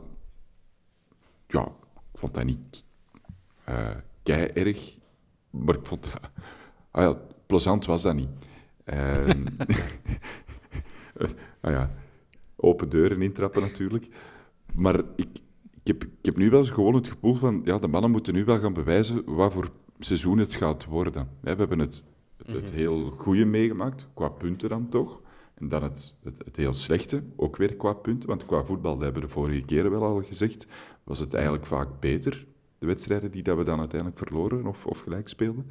Ja, 1.48 1.66
ik 2.12 2.20
vond 2.20 2.34
dat 2.34 2.44
niet 2.44 2.84
eh 3.64 3.90
kei 4.24 4.48
erg. 4.48 4.98
Maar 5.50 5.76
ik 5.76 5.86
vond 5.86 6.04
dat... 6.04 6.32
Ah 6.92 7.04
ja, 7.04 7.20
plezant 7.46 7.86
was 7.86 8.02
dat 8.02 8.16
niet. 8.16 8.30
Ehm, 8.84 9.46
ah 11.62 11.72
ja, 11.72 11.92
open 12.56 12.90
deuren 12.90 13.22
intrappen 13.22 13.62
natuurlijk. 13.62 14.08
Maar 14.74 15.00
ik, 15.16 15.28
ik, 15.74 15.88
heb, 15.88 16.04
ik 16.04 16.26
heb 16.26 16.38
nu 16.38 16.50
wel 16.50 16.60
eens 16.60 16.70
gewoon 16.70 16.96
het 16.96 17.08
gevoel 17.08 17.36
van... 17.36 17.62
Ja, 17.64 17.78
de 17.78 17.88
mannen 17.88 18.12
moeten 18.12 18.34
nu 18.34 18.46
wel 18.46 18.60
gaan 18.60 18.74
bewijzen 18.74 19.36
wat 19.36 19.54
voor 19.54 19.72
seizoen 20.00 20.38
het 20.38 20.54
gaat 20.54 20.86
worden. 20.86 21.30
We 21.40 21.50
hebben 21.50 21.80
het, 21.80 22.04
het 22.46 22.72
heel 22.72 23.10
goede 23.18 23.46
meegemaakt, 23.46 24.08
qua 24.14 24.30
punten 24.30 24.70
dan 24.70 24.90
toch. 24.90 25.22
En 25.56 25.70
dan 25.70 25.84
het, 25.84 26.16
het, 26.24 26.46
het 26.46 26.56
heel 26.56 26.74
slechte, 26.74 27.24
ook 27.36 27.58
weer 27.58 27.76
qua 27.76 27.94
punten. 27.94 28.30
Want 28.30 28.46
qua 28.46 28.64
voetbal, 28.64 28.94
dat 28.94 29.04
hebben 29.04 29.22
we 29.22 29.28
de 29.28 29.34
vorige 29.34 29.66
keren 29.66 29.92
wel 29.92 30.04
al 30.04 30.22
gezegd, 30.22 30.68
was 31.04 31.20
het 31.20 31.34
eigenlijk 31.34 31.66
vaak 31.66 32.00
beter. 32.00 32.46
De 32.78 32.86
wedstrijden 32.86 33.32
die 33.32 33.44
dat 33.44 33.58
we 33.58 33.64
dan 33.64 33.80
uiteindelijk 33.80 34.20
verloren 34.20 34.66
of, 34.66 34.86
of 34.86 35.00
gelijk 35.00 35.28
speelden. 35.28 35.70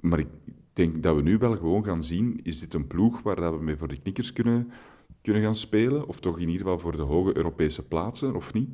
Maar 0.00 0.18
ik 0.18 0.28
denk 0.72 1.02
dat 1.02 1.16
we 1.16 1.22
nu 1.22 1.38
wel 1.38 1.56
gewoon 1.56 1.84
gaan 1.84 2.04
zien, 2.04 2.40
is 2.42 2.60
dit 2.60 2.74
een 2.74 2.86
ploeg 2.86 3.22
waar 3.22 3.36
dat 3.36 3.54
we 3.54 3.62
mee 3.62 3.76
voor 3.76 3.88
de 3.88 4.00
knikkers 4.00 4.32
kunnen, 4.32 4.72
kunnen 5.22 5.42
gaan 5.42 5.54
spelen? 5.56 6.06
Of 6.08 6.20
toch 6.20 6.38
in 6.38 6.48
ieder 6.48 6.62
geval 6.66 6.78
voor 6.78 6.96
de 6.96 7.02
hoge 7.02 7.36
Europese 7.36 7.82
plaatsen, 7.82 8.34
of 8.36 8.52
niet? 8.52 8.70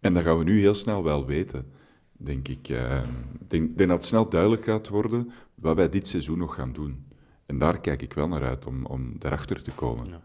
En 0.00 0.14
dat 0.14 0.22
gaan 0.22 0.38
we 0.38 0.44
nu 0.44 0.60
heel 0.60 0.74
snel 0.74 1.02
wel 1.02 1.26
weten, 1.26 1.72
denk 2.12 2.48
ik. 2.48 2.68
Eh, 2.68 3.02
Ik 3.40 3.50
denk, 3.50 3.76
denk 3.76 3.88
dat 3.88 3.98
het 3.98 4.04
snel 4.06 4.28
duidelijk 4.28 4.64
gaat 4.64 4.88
worden 4.88 5.32
wat 5.54 5.76
wij 5.76 5.88
dit 5.88 6.08
seizoen 6.08 6.38
nog 6.38 6.54
gaan 6.54 6.72
doen. 6.72 7.06
En 7.46 7.58
daar 7.58 7.80
kijk 7.80 8.02
ik 8.02 8.12
wel 8.12 8.28
naar 8.28 8.44
uit, 8.44 8.66
om, 8.66 8.86
om 8.86 9.18
daarachter 9.18 9.62
te 9.62 9.70
komen. 9.70 10.04
Ja. 10.10 10.20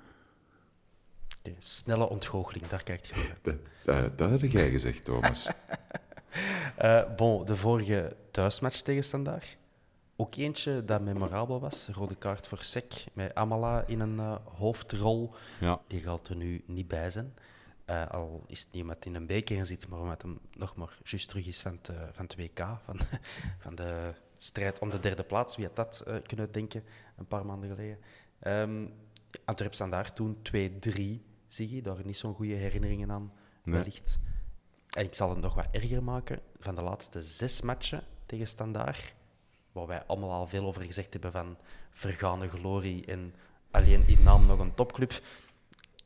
De 1.42 1.56
snelle 1.58 2.10
ontgoocheling, 2.10 2.68
daar 2.68 2.84
kijkt 2.84 3.08
je 3.08 3.14
naar 3.16 3.24
uit. 3.30 3.44
Dat, 3.44 3.56
dat, 3.86 4.18
dat 4.18 4.42
heb 4.42 4.52
jij 4.52 4.70
gezegd, 4.70 5.06
Thomas. 5.06 5.50
Eh, 6.76 7.16
bon, 7.16 7.46
de 7.46 7.56
vorige 7.56 8.16
thuismatch 8.32 8.82
tegen 8.82 9.04
Standaard. 9.04 9.58
Ook 10.18 10.36
eentje 10.36 10.84
dat 10.86 11.02
memorabel 11.02 11.60
was. 11.60 11.88
Rode 11.88 12.16
kaart 12.16 12.48
voor 12.48 12.58
Sek 12.64 13.04
met 13.14 13.36
Amala 13.36 13.84
in 13.88 14.00
een 14.00 14.20
eh, 14.20 14.36
hoofdrol. 14.58 15.34
Ja, 15.60 15.82
Die 15.88 16.02
gaat 16.02 16.28
er 16.28 16.36
nu 16.36 16.64
niet 16.68 16.88
bij 16.88 17.10
zijn. 17.10 17.34
Eh, 17.86 18.08
al 18.08 18.44
is 18.48 18.60
het 18.60 18.72
niet 18.72 18.82
omdat 18.82 19.06
in 19.06 19.16
een 19.16 19.28
beker 19.28 19.66
zit, 19.66 19.88
maar 19.88 20.00
omdat 20.00 20.22
hem 20.22 20.40
nog 20.58 20.76
maar 20.76 20.98
juist 21.04 21.30
terug 21.30 21.48
is 21.48 21.62
van 21.62 21.72
het, 21.72 21.90
eh, 21.90 21.96
van 22.12 22.26
het 22.26 22.36
WK. 22.36 22.60
Van, 22.84 23.00
van 23.64 23.76
de 23.76 24.14
strijd 24.38 24.80
om 24.80 24.90
de 24.90 25.00
derde 25.00 25.24
plaats. 25.24 25.56
Wie 25.56 25.66
had 25.66 25.76
dat 25.76 26.04
kunnen 26.26 26.52
denken 26.52 26.84
een 27.18 27.28
paar 27.28 27.46
maanden 27.46 27.70
geleden? 27.70 28.00
Ehm 28.40 28.86
Antwerp 29.46 29.74
Standaard 29.74 30.16
toen 30.16 30.42
2-3, 30.42 31.22
zie 31.48 31.76
je. 31.76 31.82
Daar 31.82 32.06
niet 32.06 32.18
zo'n 32.18 32.34
goede 32.34 32.54
herinneringen 32.54 33.12
aan, 33.12 33.32
Nee. 33.64 33.76
wellicht. 33.76 34.20
En 34.90 35.06
ik 35.06 35.14
zal 35.16 35.30
het 35.30 35.40
nog 35.40 35.54
wat 35.56 35.68
erger 35.72 36.04
maken. 36.04 36.40
Van 36.60 36.76
de 36.76 36.82
laatste 36.82 37.24
zes 37.24 37.62
matchen 37.62 38.04
tegen 38.26 38.48
Standaard, 38.48 39.15
waar 39.76 39.88
wij 39.88 40.04
allemaal 40.06 40.32
al 40.32 40.48
veel 40.48 40.66
over 40.66 40.82
gezegd 40.82 41.14
hebben 41.14 41.32
van 41.32 41.58
vergane 41.92 42.50
glorie 42.50 43.06
en 43.06 43.34
alleen 43.72 44.08
in 44.08 44.24
naam 44.24 44.46
nog 44.46 44.60
een 44.60 44.74
topclub. 44.74 45.22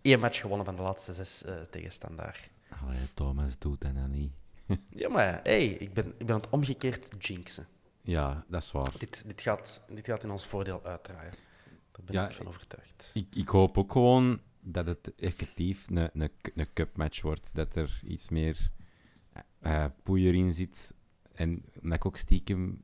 Eén 0.01 0.19
match 0.19 0.39
gewonnen 0.39 0.65
van 0.65 0.75
de 0.75 0.81
laatste 0.81 1.13
zes 1.13 1.43
eh, 1.43 1.55
tegen 1.61 1.91
Standaard. 1.91 2.51
Allee, 2.83 3.13
Thomas 3.13 3.57
doet 3.59 3.81
dat 3.81 3.93
nou 3.93 4.07
niet. 4.07 4.31
Ja, 4.89 5.09
maar 5.09 5.39
hey, 5.43 5.67
ik, 5.67 5.93
ben, 5.93 6.07
ik 6.07 6.25
ben 6.25 6.35
aan 6.35 6.41
het 6.41 6.49
omgekeerd 6.49 7.11
jinxen. 7.19 7.67
Ja, 8.01 8.45
dat 8.47 8.63
is 8.63 8.71
waar. 8.71 8.93
Dit, 8.97 9.23
dit, 9.27 9.41
gaat, 9.41 9.83
dit 9.89 10.05
gaat 10.05 10.23
in 10.23 10.31
ons 10.31 10.45
voordeel 10.45 10.81
uitdraaien. 10.83 11.33
Daar 11.91 12.05
ben 12.05 12.15
Ja, 12.15 12.27
ik 12.27 12.35
van 12.35 12.47
overtuigd. 12.47 13.11
Ik, 13.13 13.27
ik 13.35 13.47
hoop 13.47 13.77
ook 13.77 13.91
gewoon 13.91 14.39
dat 14.59 14.85
het 14.85 15.15
effectief 15.15 15.89
een, 15.89 16.09
een, 16.21 16.31
een 16.55 16.73
cupmatch 16.73 17.21
wordt. 17.21 17.49
Dat 17.53 17.75
er 17.75 18.01
iets 18.07 18.29
meer 18.29 18.71
eh 19.59 19.85
poeier 20.03 20.33
in 20.33 20.53
zit. 20.53 20.93
En 21.33 21.65
dat 21.81 21.93
ik 21.93 22.05
ook 22.05 22.17
stiekem 22.17 22.83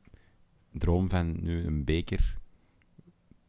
droom 0.78 1.10
van 1.10 1.44
nu 1.44 1.66
een 1.66 1.84
beker 1.84 2.38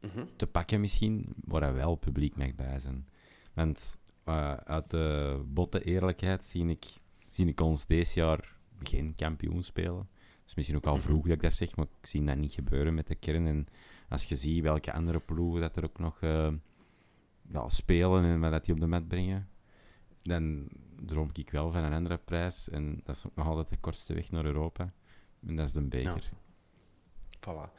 Mhm. 0.00 0.24
te 0.36 0.46
pakken 0.46 0.80
misschien, 0.80 1.34
waar 1.44 1.62
er 1.62 1.74
wel 1.74 1.94
publiek 1.94 2.36
mag 2.36 2.54
bij 2.54 2.78
zijn. 2.78 3.06
Want 3.54 3.98
eh, 4.24 4.52
uit 4.52 4.90
de 4.90 5.40
botte 5.46 5.84
eerlijkheid 5.84 6.44
zie 6.44 6.68
ik, 6.68 6.84
zie 7.28 7.46
ik 7.46 7.60
ons 7.60 7.86
deze 7.86 8.20
jaar 8.20 8.56
geen 8.82 9.14
kampioen 9.16 9.62
spelen. 9.62 10.08
Dus 10.44 10.54
misschien 10.54 10.76
ook 10.76 10.86
al 10.86 10.96
vroeg 10.96 11.22
dat 11.22 11.32
ik 11.32 11.40
dat 11.42 11.52
zeg, 11.52 11.76
maar 11.76 11.86
ik 12.00 12.06
zie 12.06 12.24
dat 12.24 12.36
niet 12.36 12.52
gebeuren 12.52 12.94
met 12.94 13.06
de 13.06 13.14
kern. 13.14 13.46
En 13.46 13.66
als 14.08 14.24
je 14.24 14.36
ziet 14.36 14.62
welke 14.62 14.92
andere 14.92 15.18
ploegen 15.18 15.60
dat 15.60 15.76
er 15.76 15.84
ook 15.84 15.98
nog 15.98 16.20
eh, 16.20 16.52
ja, 17.52 17.68
spelen 17.68 18.24
en 18.24 18.40
wat 18.40 18.50
dat 18.50 18.64
die 18.64 18.74
op 18.74 18.80
de 18.80 18.86
mat 18.86 19.08
brengen, 19.08 19.48
dan 20.22 20.68
droom 21.00 21.30
ik 21.32 21.50
wel 21.50 21.72
van 21.72 21.84
een 21.84 21.92
andere 21.92 22.16
prijs. 22.18 22.68
En 22.68 23.00
dat 23.04 23.16
is 23.16 23.26
ook 23.26 23.34
nog 23.36 23.46
altijd 23.46 23.68
de 23.68 23.76
kortste 23.76 24.14
weg 24.14 24.30
naar 24.30 24.44
Europa. 24.44 24.92
En 25.46 25.56
dat 25.56 25.66
is 25.66 25.72
de 25.72 25.82
beker. 25.82 26.30
Voilà. 27.46 27.70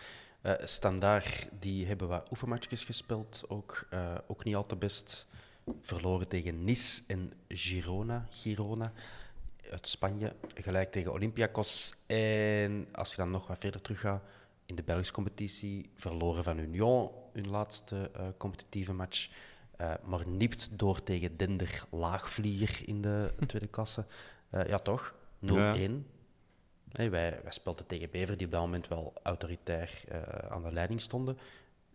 Uh, 0.43 0.53
Standaard, 0.63 1.47
die 1.59 1.86
hebben 1.86 2.07
wat 2.07 2.28
oefenmatchjes 2.32 2.84
gespeeld, 2.84 3.43
ook, 3.47 3.88
uh, 3.93 4.15
ook 4.28 4.43
niet 4.43 4.55
al 4.55 4.65
te 4.65 4.76
best. 4.76 5.28
Verloren 5.82 6.28
tegen 6.28 6.63
Nice 6.63 7.01
en 7.07 7.34
Girona. 7.47 8.28
Girona 8.30 8.91
uit 9.72 9.88
Spanje, 9.88 10.34
gelijk 10.55 10.91
tegen 10.91 11.11
Olympiakos. 11.11 11.93
En 12.05 12.88
als 12.91 13.11
je 13.11 13.18
dan 13.18 13.32
nog 13.32 13.47
wat 13.47 13.57
verder 13.57 13.82
terug 13.82 13.99
gaat, 13.99 14.24
in 14.65 14.76
de 14.76 14.84
Belgische 14.84 15.13
competitie, 15.13 15.89
verloren 15.95 16.43
van 16.43 16.57
Union, 16.57 17.11
hun 17.34 17.49
laatste 17.49 18.11
uh, 18.15 18.28
competitieve 18.38 18.93
match. 18.93 19.30
Maar 20.03 20.28
nipt 20.28 20.70
door 20.72 21.03
tegen 21.03 21.38
Dinder 21.38 21.84
Laagvlieger 21.89 22.88
in 22.88 23.01
de 23.01 23.34
tweede 23.47 23.68
klasse. 23.68 24.05
Ja, 24.49 24.80
toch? 24.80 25.13
0-1. 25.45 25.47
Ja. 25.47 25.76
Hey, 26.98 27.10
wij, 27.10 27.39
wij 27.43 27.52
speelden 27.52 27.86
tegen 27.86 28.10
Bever, 28.10 28.38
die 28.38 28.45
op 28.45 28.52
dat 28.52 28.62
moment 28.62 28.88
wel 28.88 29.14
autoritair 29.24 30.02
aan 30.50 30.64
de 30.64 30.72
leiding 30.72 31.02
stonden. 31.02 31.38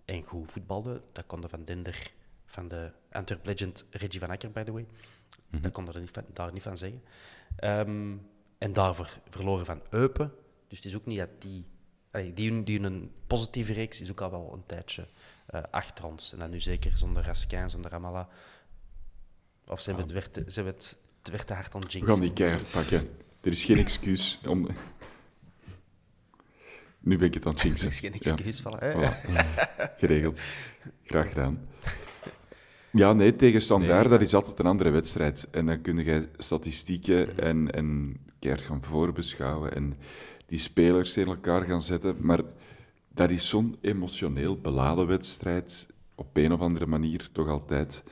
En 0.05 0.23
goed 0.23 0.53
voetbalden. 0.53 1.03
Dat 1.13 1.27
konden 1.27 1.51
van 1.51 1.65
Dinder, 1.65 2.11
van 2.47 2.69
de 2.69 2.93
Antwerp 3.11 3.47
legend 3.47 3.85
Reggie 3.91 4.21
van 4.21 4.31
Akker, 4.31 4.51
by 4.51 4.63
the 4.63 4.73
way. 4.73 4.87
Mm-hmm. 4.87 5.63
Dat 5.63 5.73
kon 5.73 5.89
er 5.89 6.01
niet 6.01 6.11
van, 6.13 6.25
daar 6.33 6.53
niet 6.53 6.63
van 6.63 6.77
zeggen. 6.77 7.03
Um, 7.65 8.29
en 8.59 8.73
daarvoor 8.73 9.19
verloren 9.29 9.67
van 9.67 9.83
Eupen. 9.91 10.35
Dus 10.69 10.79
het 10.79 10.87
is 10.87 10.97
ook 10.97 11.07
niet 11.07 11.19
dat 11.19 11.29
die... 11.39 11.65
Allee, 12.11 12.33
die, 12.33 12.63
die 12.63 12.81
een 12.81 13.13
positieve 13.27 13.73
reeks 13.73 14.01
is 14.01 14.11
ook 14.11 14.21
al 14.21 14.31
wel 14.31 14.53
een 14.53 14.67
tijdje 14.67 15.07
uh, 15.55 15.61
achter 15.71 16.05
ons. 16.05 16.33
En 16.33 16.39
dan 16.39 16.51
nu 16.51 16.61
zeker 16.61 16.99
zonder 16.99 17.25
Raskin, 17.25 17.71
zonder 17.71 17.95
Amala. 17.95 18.29
Of 19.67 19.81
ze 19.81 19.91
hebben 19.91 20.15
het, 20.15 20.35
werd, 20.35 20.53
ze 20.53 20.63
het, 20.63 20.97
het 21.19 21.31
werd 21.31 21.47
te 21.47 21.55
hard 21.55 21.75
aan 21.75 21.81
jinx. 21.81 22.07
We 22.07 22.13
gaan 22.13 22.21
die 22.21 22.33
keihard 22.33 22.71
pakken. 22.71 23.11
Er 23.43 23.51
is 23.51 23.64
geen 23.64 23.78
excuus 23.78 24.40
om... 24.47 24.66
Nu 27.01 27.18
ben 27.18 27.26
ik 27.26 27.34
het 27.34 27.47
aan 27.47 27.53
het 27.53 27.62
jinxen. 27.66 27.86
Er 27.86 27.93
is 27.93 28.01
geen 28.01 28.12
excuus. 28.12 28.62
Ja. 28.62 28.70
Voilà, 28.70 28.97
voilà. 28.97 29.97
Geregeld. 29.97 30.45
Graag 31.05 31.28
gedaan. 31.28 31.68
Ja, 32.90 33.12
nee, 33.12 33.36
tegen 33.36 33.62
Standaard, 33.62 34.09
dat 34.09 34.20
is 34.20 34.34
altijd 34.34 34.59
een 34.59 34.66
andere 34.66 34.90
wedstrijd. 34.90 35.49
En 35.51 35.66
dan 35.66 35.80
kun 35.80 35.97
je 35.97 36.28
statistieken 36.38 37.38
en, 37.38 37.70
en 37.70 38.16
keihard 38.38 38.66
gaan 38.66 38.82
voorbeschouwen 38.84 39.74
en 39.74 39.97
die 40.47 40.59
spelers 40.59 41.12
tegen 41.12 41.30
elkaar 41.30 41.62
gaan 41.62 41.82
zetten. 41.82 42.16
Maar 42.20 42.40
dat 43.09 43.30
is 43.30 43.49
zo'n 43.49 43.76
emotioneel 43.80 44.61
beladen 44.61 45.07
wedstrijd, 45.07 45.86
op 46.14 46.36
een 46.36 46.53
of 46.53 46.61
andere 46.61 46.86
manier 46.86 47.28
toch 47.32 47.49
altijd. 47.49 48.03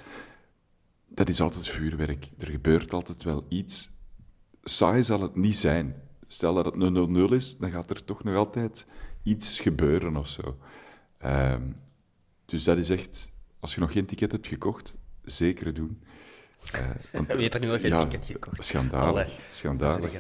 Dat 1.09 1.29
is 1.29 1.41
altijd 1.41 1.69
vuurwerk. 1.69 2.29
Er 2.39 2.47
gebeurt 2.51 2.93
altijd 2.93 3.23
wel 3.23 3.45
iets. 3.49 3.91
Saai 4.63 5.03
zal 5.03 5.21
het 5.21 5.37
niet 5.37 5.57
zijn. 5.57 5.95
Stel 6.27 6.55
dat 6.55 6.65
het 6.65 6.75
0-0 7.31 7.35
is, 7.35 7.57
dan 7.57 7.71
gaat 7.71 7.91
er 7.91 8.05
toch 8.05 8.25
nog 8.25 8.37
altijd 8.37 8.87
iets 9.23 9.61
gebeuren 9.61 10.17
of 10.17 10.29
zo. 10.29 10.59
Um, 11.25 11.77
dus 12.45 12.65
dat 12.65 12.79
is 12.79 12.91
echt 12.91 13.33
als 13.61 13.75
je 13.75 13.81
nog 13.81 13.93
geen 13.93 14.07
ticket 14.07 14.33
hebt 14.33 14.47
gekocht, 14.47 14.97
zeker 15.25 15.75
doen. 15.75 16.03
Uh, 16.75 16.81
want, 17.13 17.33
Weet 17.33 17.55
er 17.55 17.61
nu 17.61 17.67
nog 17.67 17.81
geen 17.81 17.91
ja, 17.91 18.07
ticket 18.07 18.27
gekocht? 18.27 18.65
Schandalig. 18.65 19.39
schandalig. 19.51 20.13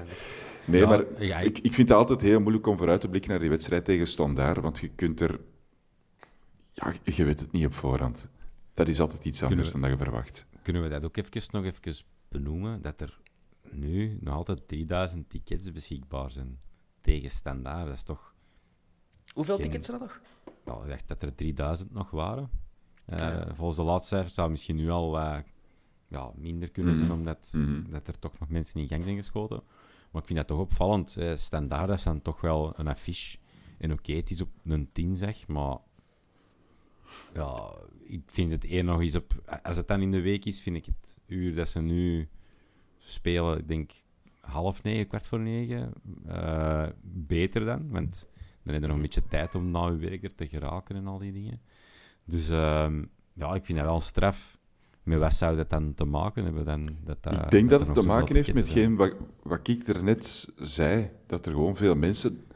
Nee, 0.64 0.86
maar 0.86 1.22
ja, 1.22 1.38
ik, 1.38 1.58
ik 1.58 1.74
vind 1.74 1.88
het 1.88 1.96
altijd 1.98 2.20
heel 2.20 2.40
moeilijk 2.40 2.66
om 2.66 2.76
vooruit 2.76 3.00
te 3.00 3.08
blikken 3.08 3.30
naar 3.30 3.40
die 3.40 3.48
wedstrijd 3.48 3.84
tegen 3.84 4.06
Standaard, 4.06 4.60
want 4.60 4.78
je 4.78 4.88
kunt 4.88 5.20
er... 5.20 5.40
Ja, 6.72 6.92
je 7.04 7.24
weet 7.24 7.40
het 7.40 7.52
niet 7.52 7.66
op 7.66 7.74
voorhand. 7.74 8.28
Dat 8.74 8.88
is 8.88 9.00
altijd 9.00 9.24
iets 9.24 9.42
anders 9.42 9.72
dan 9.72 9.80
dat 9.80 9.90
je 9.90 9.96
verwacht. 9.96 10.46
Kunnen 10.62 10.82
we 10.82 10.88
dat 10.88 11.04
ook 11.04 11.16
even, 11.16 11.42
nog 11.50 11.64
even 11.64 12.04
benoemen, 12.28 12.82
dat 12.82 13.00
er 13.00 13.19
nu 13.72 14.18
nog 14.20 14.34
altijd 14.34 14.68
3000 14.68 15.30
tickets 15.30 15.72
beschikbaar 15.72 16.30
zijn 16.30 16.60
tegen 17.00 17.30
Standaard? 17.30 17.86
Dat 17.86 17.96
is 17.96 18.02
toch... 18.02 18.34
Hoeveel 19.34 19.56
tickets 19.56 19.86
zijn 19.86 20.00
er 20.00 20.06
nog? 20.06 20.20
Nou, 20.64 20.82
ik 20.82 20.88
dacht 20.88 21.08
dat 21.08 21.22
er 21.22 21.34
3000 21.34 21.92
nog 21.92 22.10
waren. 22.10 22.50
Uh, 23.08 23.40
volgens 23.52 23.76
de 23.76 23.82
laatste 23.82 24.08
cijfers 24.08 24.34
zou 24.34 24.46
het 24.46 24.56
misschien 24.56 24.76
nu 24.76 24.90
al 24.90 25.18
uh, 25.18 25.38
ja, 26.08 26.32
minder 26.36 26.70
kunnen 26.70 26.94
zijn, 26.94 27.08
mhm. 27.08 27.16
omdat 27.18 27.52
mm 27.56 27.90
dat 27.90 28.08
er 28.08 28.18
toch 28.18 28.38
nog 28.38 28.48
mensen 28.48 28.80
in 28.80 28.88
gang 28.88 29.04
zijn 29.04 29.16
geschoten. 29.16 29.62
Maar 30.10 30.20
ik 30.20 30.26
vind 30.26 30.38
dat 30.38 30.48
toch 30.48 30.58
opvallend. 30.58 31.16
Uh, 31.18 31.36
standaard 31.36 31.90
is 31.90 32.02
dan 32.02 32.22
toch 32.22 32.40
wel 32.40 32.72
een 32.76 32.88
affiche. 32.88 33.38
En 33.78 33.92
oké, 33.92 34.00
okay, 34.00 34.16
het 34.16 34.30
is 34.30 34.40
op 34.40 34.48
een 34.64 34.92
10 34.92 35.16
zeg, 35.16 35.46
maar 35.46 35.78
ja, 37.34 37.72
ik 38.02 38.22
vind 38.26 38.50
het 38.50 38.64
eer 38.64 38.84
nog 38.84 39.00
eens 39.00 39.14
op... 39.14 39.58
Als 39.62 39.76
het 39.76 39.88
dan 39.88 40.02
in 40.02 40.10
de 40.10 40.20
week 40.20 40.44
is, 40.44 40.60
vind 40.60 40.76
ik 40.76 40.84
het 40.84 41.18
uur 41.26 41.54
dat 41.54 41.68
ze 41.68 41.80
nu 41.80 42.28
spelen, 43.00 43.58
ik 43.58 43.68
denk 43.68 43.90
half 44.40 44.82
negen, 44.82 45.06
kwart 45.06 45.26
voor 45.26 45.40
negen, 45.40 45.92
beter 47.02 47.64
dan. 47.64 47.90
Want 47.90 48.28
dan 48.62 48.72
heb 48.72 48.82
je 48.82 48.88
nog 48.88 48.96
een 48.96 49.02
beetje 49.02 49.28
tijd 49.28 49.54
om 49.54 49.70
na 49.70 49.86
je 49.86 49.96
werk 49.96 50.22
er 50.24 50.34
te 50.34 50.48
geraken 50.48 50.96
en 50.96 51.06
al 51.06 51.18
die 51.18 51.32
dingen. 51.32 51.60
Dus 52.24 52.50
uh, 52.50 52.86
ja, 53.32 53.54
ik 53.54 53.64
vind 53.64 53.78
dat 53.78 53.86
wel 53.86 54.00
straf. 54.00 54.58
Met 55.02 55.18
wat 55.18 55.34
zou 55.34 55.56
dat 55.56 55.70
dan 55.70 55.94
te 55.94 56.04
maken 56.04 56.44
hebben? 56.44 56.64
Dan, 56.64 56.88
dat, 57.04 57.22
dat, 57.22 57.32
ik 57.32 57.50
denk 57.50 57.70
dat, 57.70 57.78
dat 57.78 57.88
het 57.88 57.96
te 57.98 58.06
maken 58.06 58.34
heeft 58.34 58.54
met 58.54 58.68
geen, 58.68 58.96
wat, 58.96 59.16
wat 59.42 59.68
ik 59.68 59.88
er 59.88 60.04
net 60.04 60.48
zei. 60.56 61.10
Dat 61.26 61.46
er 61.46 61.52
gewoon 61.52 61.76
veel 61.76 61.94
mensen 61.94 62.46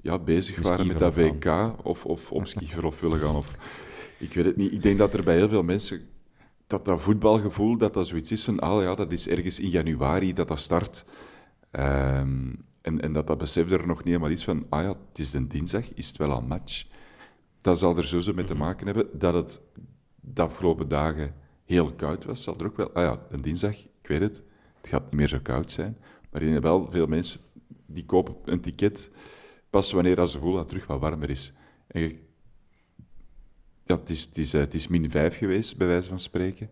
ja, 0.00 0.18
bezig 0.18 0.62
waren 0.62 0.86
met 0.86 0.98
dat 0.98 1.14
WK 1.14 1.74
of, 1.82 2.04
of 2.04 2.32
om 2.32 2.44
skiverlof 2.44 3.00
willen 3.00 3.18
gaan. 3.18 3.36
Of, 3.36 3.56
ik 4.18 4.34
weet 4.34 4.44
het 4.44 4.56
niet. 4.56 4.72
Ik 4.72 4.82
denk 4.82 4.98
dat 4.98 5.14
er 5.14 5.24
bij 5.24 5.36
heel 5.36 5.48
veel 5.48 5.62
mensen 5.62 6.08
dat 6.66 6.84
dat 6.84 7.02
voetbalgevoel, 7.02 7.78
dat 7.78 7.94
dat 7.94 8.06
zoiets 8.06 8.32
is 8.32 8.44
van, 8.44 8.58
ah 8.58 8.82
ja, 8.82 8.94
dat 8.94 9.12
is 9.12 9.28
ergens 9.28 9.60
in 9.60 9.68
januari 9.68 10.32
dat 10.32 10.48
dat 10.48 10.60
start. 10.60 11.04
Um, 11.70 12.64
en, 12.80 13.00
en 13.00 13.12
dat 13.12 13.26
dat 13.26 13.38
besef 13.38 13.70
er 13.70 13.86
nog 13.86 13.98
niet 13.98 14.06
helemaal 14.06 14.30
is 14.30 14.44
van, 14.44 14.66
ah 14.68 14.82
ja, 14.82 14.88
het 14.88 15.18
is 15.18 15.32
een 15.32 15.48
dinsdag, 15.48 15.94
is 15.94 16.08
het 16.08 16.16
wel 16.16 16.32
al 16.32 16.42
match 16.42 16.84
dat 17.66 17.78
zal 17.78 17.96
er 17.96 18.04
sowieso 18.04 18.32
mee 18.34 18.44
te 18.44 18.52
mhm. 18.52 18.62
maken 18.62 18.86
hebben 18.86 19.08
dat 19.18 19.34
het 19.34 19.60
de 20.20 20.42
afgelopen 20.42 20.88
dagen 20.88 21.34
heel 21.64 21.92
koud 21.92 22.24
was. 22.24 22.42
Zal 22.42 22.56
er 22.56 22.66
ook 22.66 22.76
wel, 22.76 22.92
ah 22.92 23.02
ja, 23.02 23.26
een 23.30 23.40
dinsdag, 23.40 23.76
ik 23.76 24.06
weet 24.08 24.20
het, 24.20 24.42
het 24.80 24.88
gaat 24.88 25.02
niet 25.02 25.12
meer 25.12 25.28
zo 25.28 25.38
koud 25.42 25.70
zijn. 25.70 25.96
Maar 26.30 26.42
zijn 26.42 26.60
wel 26.60 26.90
veel 26.90 27.06
mensen 27.06 27.40
die 27.86 28.04
kopen 28.04 28.36
een 28.44 28.60
ticket 28.60 29.10
pas 29.70 29.92
wanneer 29.92 30.26
ze 30.26 30.38
voelen 30.38 30.56
dat 30.56 30.58
het 30.58 30.68
terug 30.68 30.86
wat 30.86 31.00
warmer 31.00 31.30
is. 31.30 31.52
En 31.86 32.18
ja, 33.86 33.96
het 33.96 34.10
is, 34.10 34.24
het, 34.24 34.38
is, 34.38 34.54
eh, 34.54 34.60
het 34.60 34.74
is 34.74 34.88
min 34.88 35.10
5 35.10 35.36
geweest, 35.36 35.76
bij 35.76 35.86
wijze 35.86 36.08
van 36.08 36.20
spreken. 36.20 36.70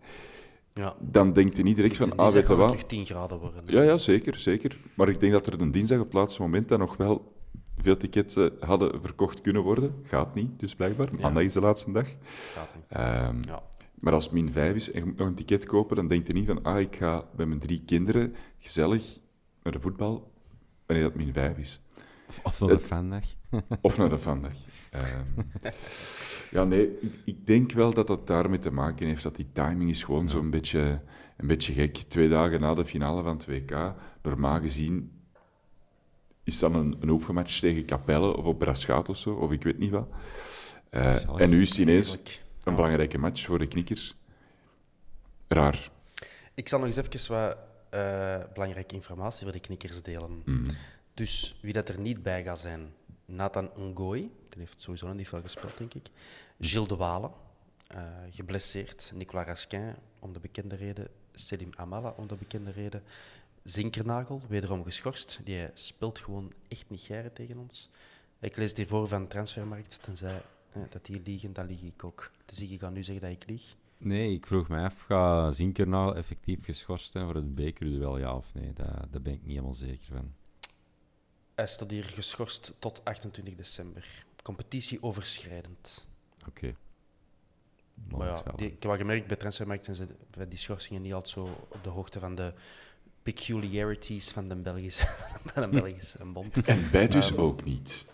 Ja. 0.73 0.95
Dan 0.99 1.33
denkt 1.33 1.57
je 1.57 1.63
niet 1.63 1.75
direct 1.75 1.97
van, 1.97 2.15
ah, 2.15 2.31
weet 2.31 2.47
je 2.47 2.55
wat... 2.55 2.67
terug 2.67 2.85
10 2.85 3.05
graden 3.05 3.39
worden. 3.39 3.63
Ja, 3.65 3.81
ja, 3.81 3.97
zeker, 3.97 4.35
zeker. 4.35 4.77
Maar 4.93 5.09
ik 5.09 5.19
denk 5.19 5.31
dat 5.31 5.47
er 5.47 5.61
een 5.61 5.71
dinsdag 5.71 5.99
op 5.99 6.05
het 6.05 6.13
laatste 6.13 6.41
moment 6.41 6.67
dan 6.67 6.79
nog 6.79 6.97
wel 6.97 7.33
veel 7.77 7.97
tickets 7.97 8.37
uh, 8.37 8.45
hadden 8.59 9.01
verkocht 9.01 9.41
kunnen 9.41 9.61
worden. 9.61 9.95
Gaat 10.03 10.35
niet, 10.35 10.59
dus 10.59 10.75
blijkbaar. 10.75 11.07
Maandag 11.19 11.43
is 11.43 11.53
de 11.53 11.59
laatste 11.59 11.91
dag. 11.91 12.07
Gaat 12.29 12.69
niet. 12.75 12.97
Um, 12.97 13.41
ja. 13.47 13.63
Maar 13.99 14.13
als 14.13 14.23
het 14.23 14.33
min 14.33 14.51
5 14.51 14.75
is 14.75 14.91
en 14.91 14.99
je 14.99 15.05
moet 15.05 15.17
nog 15.17 15.27
een 15.27 15.35
ticket 15.35 15.65
kopen, 15.65 15.95
dan 15.95 16.07
denk 16.07 16.27
je 16.27 16.33
niet 16.33 16.45
van, 16.45 16.63
ah, 16.63 16.79
ik 16.79 16.95
ga 16.95 17.25
met 17.35 17.47
mijn 17.47 17.59
drie 17.59 17.81
kinderen 17.85 18.35
gezellig 18.59 19.19
naar 19.63 19.73
de 19.73 19.79
voetbal, 19.79 20.31
wanneer 20.85 21.05
dat 21.05 21.15
min 21.15 21.33
5 21.33 21.57
is. 21.57 21.79
Of, 22.27 22.39
of 22.43 22.59
naar 22.59 22.69
de 22.69 22.79
vandag. 22.79 23.23
of 23.81 23.97
naar 23.97 24.09
de 24.09 24.17
vandag. 24.17 24.53
Um, 24.95 25.51
ja, 26.57 26.63
nee, 26.63 26.99
ik, 26.99 27.13
ik, 27.25 27.47
denk 27.47 27.71
wel 27.71 27.93
dat 27.93 28.07
dat 28.07 28.27
daarmee 28.27 28.59
te 28.59 28.71
maken 28.71 29.07
heeft, 29.07 29.23
dat 29.23 29.35
die 29.35 29.47
timing 29.53 29.89
is 29.89 30.03
gewoon 30.03 30.23
ja. 30.23 30.29
zo'n 30.29 30.49
beetje, 30.49 31.01
een 31.37 31.47
beetje 31.47 31.73
gek. 31.73 31.97
Twee 31.97 32.29
dagen 32.29 32.59
na 32.59 32.73
de 32.73 32.85
finale 32.85 33.23
van 33.23 33.37
het 33.37 33.45
WK, 33.45 33.93
normaal 34.21 34.59
gezien 34.59 35.11
is 36.43 36.59
dan 36.59 36.75
een, 36.75 36.97
een 36.99 37.09
oefenmatch 37.09 37.59
tegen 37.59 37.85
Capelle 37.85 38.37
of 38.37 38.45
op 38.45 38.59
Braschaat 38.59 39.09
of 39.09 39.17
zo, 39.17 39.33
of 39.33 39.51
ik 39.51 39.63
weet 39.63 39.77
niet 39.77 39.91
wat. 39.91 40.07
Uh, 40.91 41.39
en 41.41 41.49
nu 41.49 41.61
is 41.61 41.69
het 41.69 41.77
ineens 41.77 42.17
een 42.63 42.75
belangrijke 42.75 43.17
match 43.17 43.45
voor 43.45 43.59
de 43.59 43.67
knikkers. 43.67 44.15
Raar. 45.47 45.89
Ik 46.53 46.67
zal 46.67 46.79
nog 46.79 46.87
eens 46.87 46.97
even 46.97 47.33
wat 47.33 47.57
uh, 47.93 48.53
belangrijke 48.53 48.95
informatie 48.95 49.43
voor 49.43 49.51
de 49.51 49.59
knikkers 49.59 50.01
delen. 50.01 50.41
Mm. 50.45 50.65
Dus 51.13 51.59
wie 51.61 51.73
dat 51.73 51.89
er 51.89 51.99
niet 51.99 52.23
bij 52.23 52.43
gaat 52.43 52.59
zijn, 52.59 52.93
Nathan 53.25 53.69
Ngoy, 53.75 54.19
die 54.19 54.59
heeft 54.59 54.81
sowieso 54.81 55.07
nog 55.07 55.15
niet 55.15 55.27
veel 55.27 55.41
gespeeld, 55.41 55.77
denk 55.77 55.93
ik. 55.93 56.09
Gilles 56.59 56.87
de 56.87 56.95
Walen, 56.95 57.31
uh, 57.95 58.01
geblesseerd. 58.29 59.11
Nicolas 59.15 59.45
Raskin, 59.45 59.95
om 60.19 60.33
de 60.33 60.39
bekende 60.39 60.75
reden. 60.75 61.07
Selim 61.33 61.69
Amala, 61.75 62.13
om 62.17 62.27
de 62.27 62.35
bekende 62.35 62.71
reden. 62.71 63.03
Zinkernagel, 63.63 64.41
wederom 64.47 64.83
geschorst. 64.83 65.39
Die 65.43 65.69
speelt 65.73 66.19
gewoon 66.19 66.51
echt 66.67 66.89
niet 66.89 67.11
tegen 67.33 67.57
ons. 67.57 67.89
Ik 68.39 68.55
lees 68.55 68.73
die 68.73 68.87
voor 68.87 69.07
van 69.07 69.27
Transfermarkt, 69.27 70.03
tenzij 70.03 70.41
eh, 70.71 70.81
dat 70.89 71.05
die 71.05 71.21
liegen, 71.25 71.53
dan 71.53 71.65
lieg 71.65 71.81
ik 71.81 72.03
ook. 72.03 72.31
Dus 72.45 72.61
ik 72.61 72.79
ga 72.79 72.89
nu 72.89 73.03
zeggen 73.03 73.23
dat 73.23 73.41
ik 73.41 73.49
lieg. 73.49 73.75
Nee, 73.97 74.33
ik 74.33 74.45
vroeg 74.45 74.67
me 74.67 74.81
af, 74.81 75.01
gaat 75.01 75.55
Zinkernagel 75.55 76.15
effectief 76.15 76.65
geschorst 76.65 77.11
zijn 77.11 77.25
voor 77.25 77.35
het 77.35 77.55
bekerduel, 77.55 78.17
ja 78.17 78.35
of 78.35 78.53
nee? 78.53 78.73
Daar 78.73 79.21
ben 79.21 79.33
ik 79.33 79.41
niet 79.41 79.49
helemaal 79.49 79.73
zeker 79.73 80.05
van. 80.05 80.33
Hij 81.55 81.67
staat 81.67 81.91
hier 81.91 82.03
geschorst 82.03 82.73
tot 82.79 83.05
28 83.05 83.55
december. 83.55 84.25
Competitie 84.43 85.03
overschrijdend. 85.03 86.07
Oké. 86.47 86.75
Maar 88.11 88.27
ja, 88.27 88.43
die, 88.55 88.65
ik 88.65 88.71
heb 88.71 88.83
wel 88.83 88.97
gemerkt, 88.97 89.27
bij 89.27 89.37
Transfermarkt 89.37 89.85
zijn 89.85 89.95
ze 89.95 90.07
bij 90.29 90.47
die 90.47 90.57
schorsingen 90.57 91.01
niet 91.01 91.13
altijd 91.13 91.33
zo 91.33 91.65
op 91.69 91.83
de 91.83 91.89
hoogte 91.89 92.19
van 92.19 92.35
de 92.35 92.53
peculiarities 93.23 94.31
van 94.31 94.49
de 94.49 94.55
Belgische, 94.55 95.07
van 95.53 95.63
een 95.63 95.69
Belgische 95.69 96.25
bond. 96.25 96.61
En 96.67 96.91
wij 96.91 97.07
dus 97.07 97.35
ook 97.35 97.63
niet. 97.63 98.05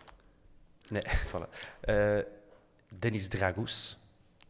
Nee, 0.89 1.04
voilà. 1.32 1.80
Eh, 1.80 2.20
Dennis 3.00 3.28
Dragous, 3.28 3.98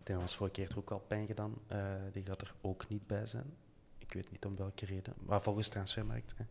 die 0.03 0.17
ons 0.17 0.35
vorige 0.35 0.55
keer 0.55 0.69
er 0.69 0.77
ook 0.77 0.91
al 0.91 1.03
pijn 1.07 1.27
gedaan. 1.27 1.53
Eh, 1.67 1.79
die 2.11 2.23
gaat 2.23 2.41
er 2.41 2.53
ook 2.61 2.89
niet 2.89 3.07
bij 3.07 3.25
zijn. 3.25 3.53
Ik 3.97 4.13
weet 4.13 4.31
niet 4.31 4.45
om 4.45 4.55
welke 4.55 4.85
reden, 4.85 5.13
maar 5.17 5.41
volgens 5.41 5.67
Transfermarkt. 5.67 6.33
Hè. 6.37 6.43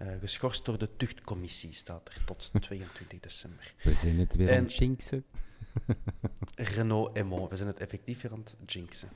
Eh, 0.00 0.08
geschorst 0.20 0.64
door 0.64 0.78
de 0.78 0.96
tuchtcommissie 0.96 1.72
staat 1.72 2.08
er 2.08 2.24
tot 2.24 2.50
22 2.60 3.20
december. 3.20 3.74
We 3.82 3.94
zijn 3.94 4.18
het 4.18 4.34
weer 4.34 4.48
En- 4.48 4.56
aan 4.58 4.64
het 4.64 4.74
jinxen. 4.74 5.24
Renault 6.74 7.16
Emo, 7.16 7.48
we 7.48 7.56
zijn 7.56 7.68
het 7.68 7.78
effectief 7.78 8.20
weer 8.20 8.32
aan 8.32 8.38
het 8.38 8.72
jinxen. 8.72 9.08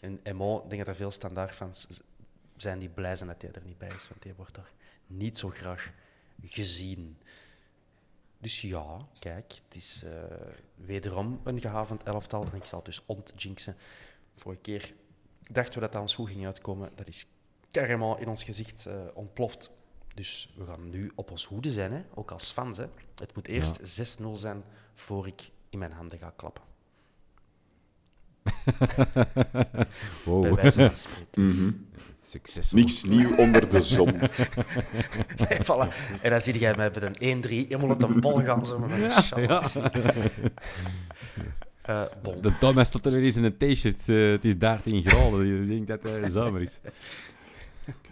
En 0.00 0.20
Emo, 0.22 0.56
ik 0.62 0.68
denk 0.70 0.78
dat 0.78 0.88
er 0.88 0.94
veel 0.94 1.10
standaardfans 1.10 1.86
zijn 2.56 2.78
die 2.78 2.88
blij 2.88 3.16
zijn 3.16 3.28
dat 3.28 3.42
hij 3.42 3.50
er 3.50 3.62
niet 3.64 3.78
bij 3.78 3.88
is, 3.88 4.08
want 4.08 4.24
hij 4.24 4.34
wordt 4.34 4.54
daar 4.54 4.72
niet 5.06 5.38
zo 5.38 5.48
graag 5.48 5.92
gezien. 6.42 7.16
Dus 8.38 8.60
ja, 8.60 9.08
kijk, 9.18 9.52
het 9.64 9.74
is 9.76 10.02
eh, 10.04 10.12
wederom 10.74 11.40
een 11.44 11.60
gehavend 11.60 12.02
elftal 12.02 12.44
en 12.44 12.54
ik 12.56 12.64
zal 12.64 12.78
het 12.78 12.86
dus 12.86 13.02
ontjinxen. 13.06 13.76
Vorige 14.36 14.60
keer 14.60 14.94
dachten 15.50 15.74
we 15.74 15.80
dat 15.80 15.92
dat 15.92 16.00
ons 16.02 16.14
goed 16.14 16.28
ging 16.28 16.46
uitkomen. 16.46 16.90
Dat 16.94 17.08
is 17.08 17.26
carrément 17.70 18.20
in 18.20 18.28
ons 18.28 18.44
gezicht 18.44 18.86
eh, 18.86 19.06
ontploft. 19.14 19.70
Dus 20.20 20.48
we 20.56 20.64
gaan 20.64 20.90
nu 20.90 21.12
op 21.14 21.30
ons 21.30 21.44
hoede 21.44 21.70
zijn, 21.70 21.92
hè? 21.92 22.00
ook 22.14 22.30
als 22.30 22.50
fans. 22.50 22.76
Hè? 22.78 22.84
Het 23.14 23.34
moet 23.34 23.46
eerst 23.48 24.00
6-0 24.22 24.24
zijn 24.32 24.62
voor 24.94 25.26
ik 25.26 25.50
in 25.70 25.78
mijn 25.78 25.92
handen 25.92 26.18
ga 26.18 26.32
klappen. 26.36 26.62
Bij 28.78 29.86
Wow. 30.24 30.54
wijze 30.54 30.86
van 30.86 30.96
spreken. 30.96 31.46
Mhm. 31.46 31.70
Succes. 32.26 32.72
Niks 32.72 33.04
nieuw 33.04 33.36
onder 33.36 33.70
de 33.70 33.82
zon. 33.82 34.12
Nee, 35.48 35.58
voilà. 35.62 35.94
En 36.22 36.30
dan 36.30 36.40
zie 36.40 36.58
jij 36.58 36.76
mij 36.76 36.90
met 36.94 37.02
een 37.20 37.42
1-3 37.44 37.48
helemaal 37.48 37.88
uit 37.88 38.02
een 38.02 38.20
bol 38.20 38.38
gaan. 38.38 38.66
Zo, 38.66 38.78
met 38.78 39.00
een 39.00 39.22
shot. 39.22 39.74
Eh, 41.82 42.02
bon. 42.22 42.40
De 42.42 42.58
Thomas 42.58 42.88
staat 42.88 43.06
er 43.06 43.12
weer 43.12 43.24
eens 43.24 43.36
in 43.36 43.44
een 43.44 43.56
t-shirt. 43.56 44.08
eh, 44.08 44.30
het 44.30 44.44
is 44.44 44.58
13 44.58 45.02
graden. 45.04 45.46
Je 45.46 45.66
denkt 45.66 45.86
dat 45.86 46.02
het 46.02 46.32
zomer 46.32 46.62
is. 46.62 46.80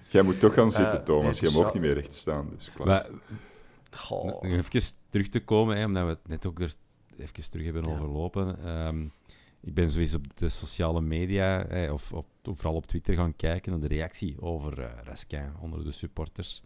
Jij 0.09 0.23
moet 0.23 0.41
toch 0.41 0.55
gaan 0.55 0.73
zitten, 0.73 0.99
Eh, 0.99 1.05
Thomas. 1.05 1.41
nee, 1.41 1.51
Jij 1.51 1.61
mag 1.63 1.73
niet 1.73 1.83
meer 1.83 1.95
recht 1.95 2.15
staan. 2.15 2.51
Dus 2.51 2.73
klaar. 2.73 2.87
Maar 2.87 3.07
Goh. 3.91 4.43
even 4.51 4.83
terug 5.09 5.29
te 5.29 5.41
komen, 5.45 5.77
hè, 5.77 5.85
omdat 5.85 6.03
we 6.05 6.09
het 6.11 6.29
net 6.29 6.47
ook 6.47 6.61
er 6.61 6.75
even 7.19 7.51
terug 7.51 7.65
hebben 7.65 7.85
Ja. 7.85 7.91
overlopen. 7.91 8.65
Ehm, 8.65 9.03
ik 9.61 9.75
ben 9.75 9.91
sowieso 9.91 10.17
op 10.17 10.37
de 10.37 10.49
sociale 10.49 11.01
media, 11.01 11.65
eh, 11.67 11.93
of, 11.93 12.13
op, 12.13 12.27
vooral 12.43 12.75
op 12.75 12.87
Twitter, 12.87 13.15
gaan 13.15 13.37
kijken 13.37 13.71
naar 13.73 13.81
de 13.81 13.87
reactie 13.95 14.41
over 14.43 14.81
eh 14.81 14.91
Raskin 15.05 15.53
onder 15.61 15.85
de 15.85 15.93
supporters. 15.93 16.63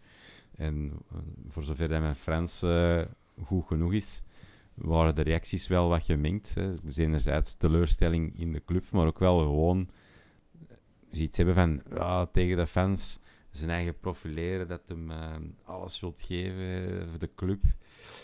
En 0.55 0.91
eh, 1.11 1.17
voor 1.47 1.63
zover 1.63 1.87
dat 1.87 2.01
mijn 2.01 2.15
Frans 2.15 2.63
goed 3.45 3.65
genoeg 3.67 3.93
is, 3.93 4.21
waren 4.73 5.15
de 5.15 5.21
reacties 5.21 5.67
wel 5.67 5.89
wat 5.89 6.03
gemengd. 6.03 6.53
Hè. 6.55 6.73
Dus 6.83 6.97
enerzijds 6.97 7.53
teleurstelling 7.53 8.39
in 8.39 8.51
de 8.53 8.61
club, 8.65 8.91
maar 8.91 9.07
ook 9.07 9.19
wel 9.19 9.39
gewoon 9.39 9.89
iets 11.11 11.37
hebben 11.37 11.55
van 11.55 11.81
tegen 12.31 12.57
de 12.57 12.67
fans 12.67 13.19
zijn 13.57 13.69
eigen 13.69 13.99
profileren, 13.99 14.67
dat 14.67 14.81
hem 14.87 15.11
eh, 15.11 15.35
alles 15.63 15.99
wilt 15.99 16.21
geven 16.21 17.09
voor 17.09 17.19
de 17.19 17.29
club. 17.35 17.63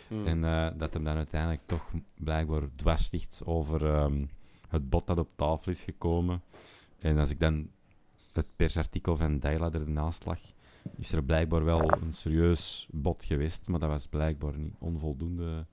Hmm. 0.08 0.28
En 0.28 0.44
eh, 0.44 0.70
dat 0.78 0.94
hem 0.94 1.04
dan 1.04 1.16
uiteindelijk 1.16 1.62
toch 1.66 1.92
blijkbaar 2.16 2.62
dwars 2.76 3.12
ligt 3.12 3.42
over 3.46 3.86
ehm, 3.86 4.26
het 4.68 4.90
bod 4.90 5.08
dat 5.08 5.18
op 5.18 5.30
tafel 5.36 5.72
is 5.72 5.82
gekomen. 5.82 6.42
En 7.00 7.18
als 7.18 7.30
ik 7.30 7.40
dan 7.40 7.70
het 8.34 8.52
persartikel 8.56 9.18
van 9.18 9.40
Daila 9.40 9.72
ernaast 9.72 10.26
lag, 10.26 10.40
is 10.98 11.12
er 11.12 11.24
blijkbaar 11.24 11.64
wel 11.64 11.92
een 11.92 12.14
serieus 12.14 12.88
bod 12.92 13.24
geweest, 13.24 13.68
maar 13.68 13.80
dat 13.80 13.90
was 13.90 14.08
blijkbaar 14.08 14.58
niet 14.58 14.76
onvoldoende 14.80 15.66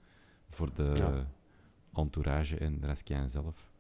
voor 0.50 0.74
de 0.74 0.90
Ja. 0.94 1.26
entourage 1.94 2.56
en 2.56 2.78
Raskin 2.82 3.30
zelf. 3.30 3.70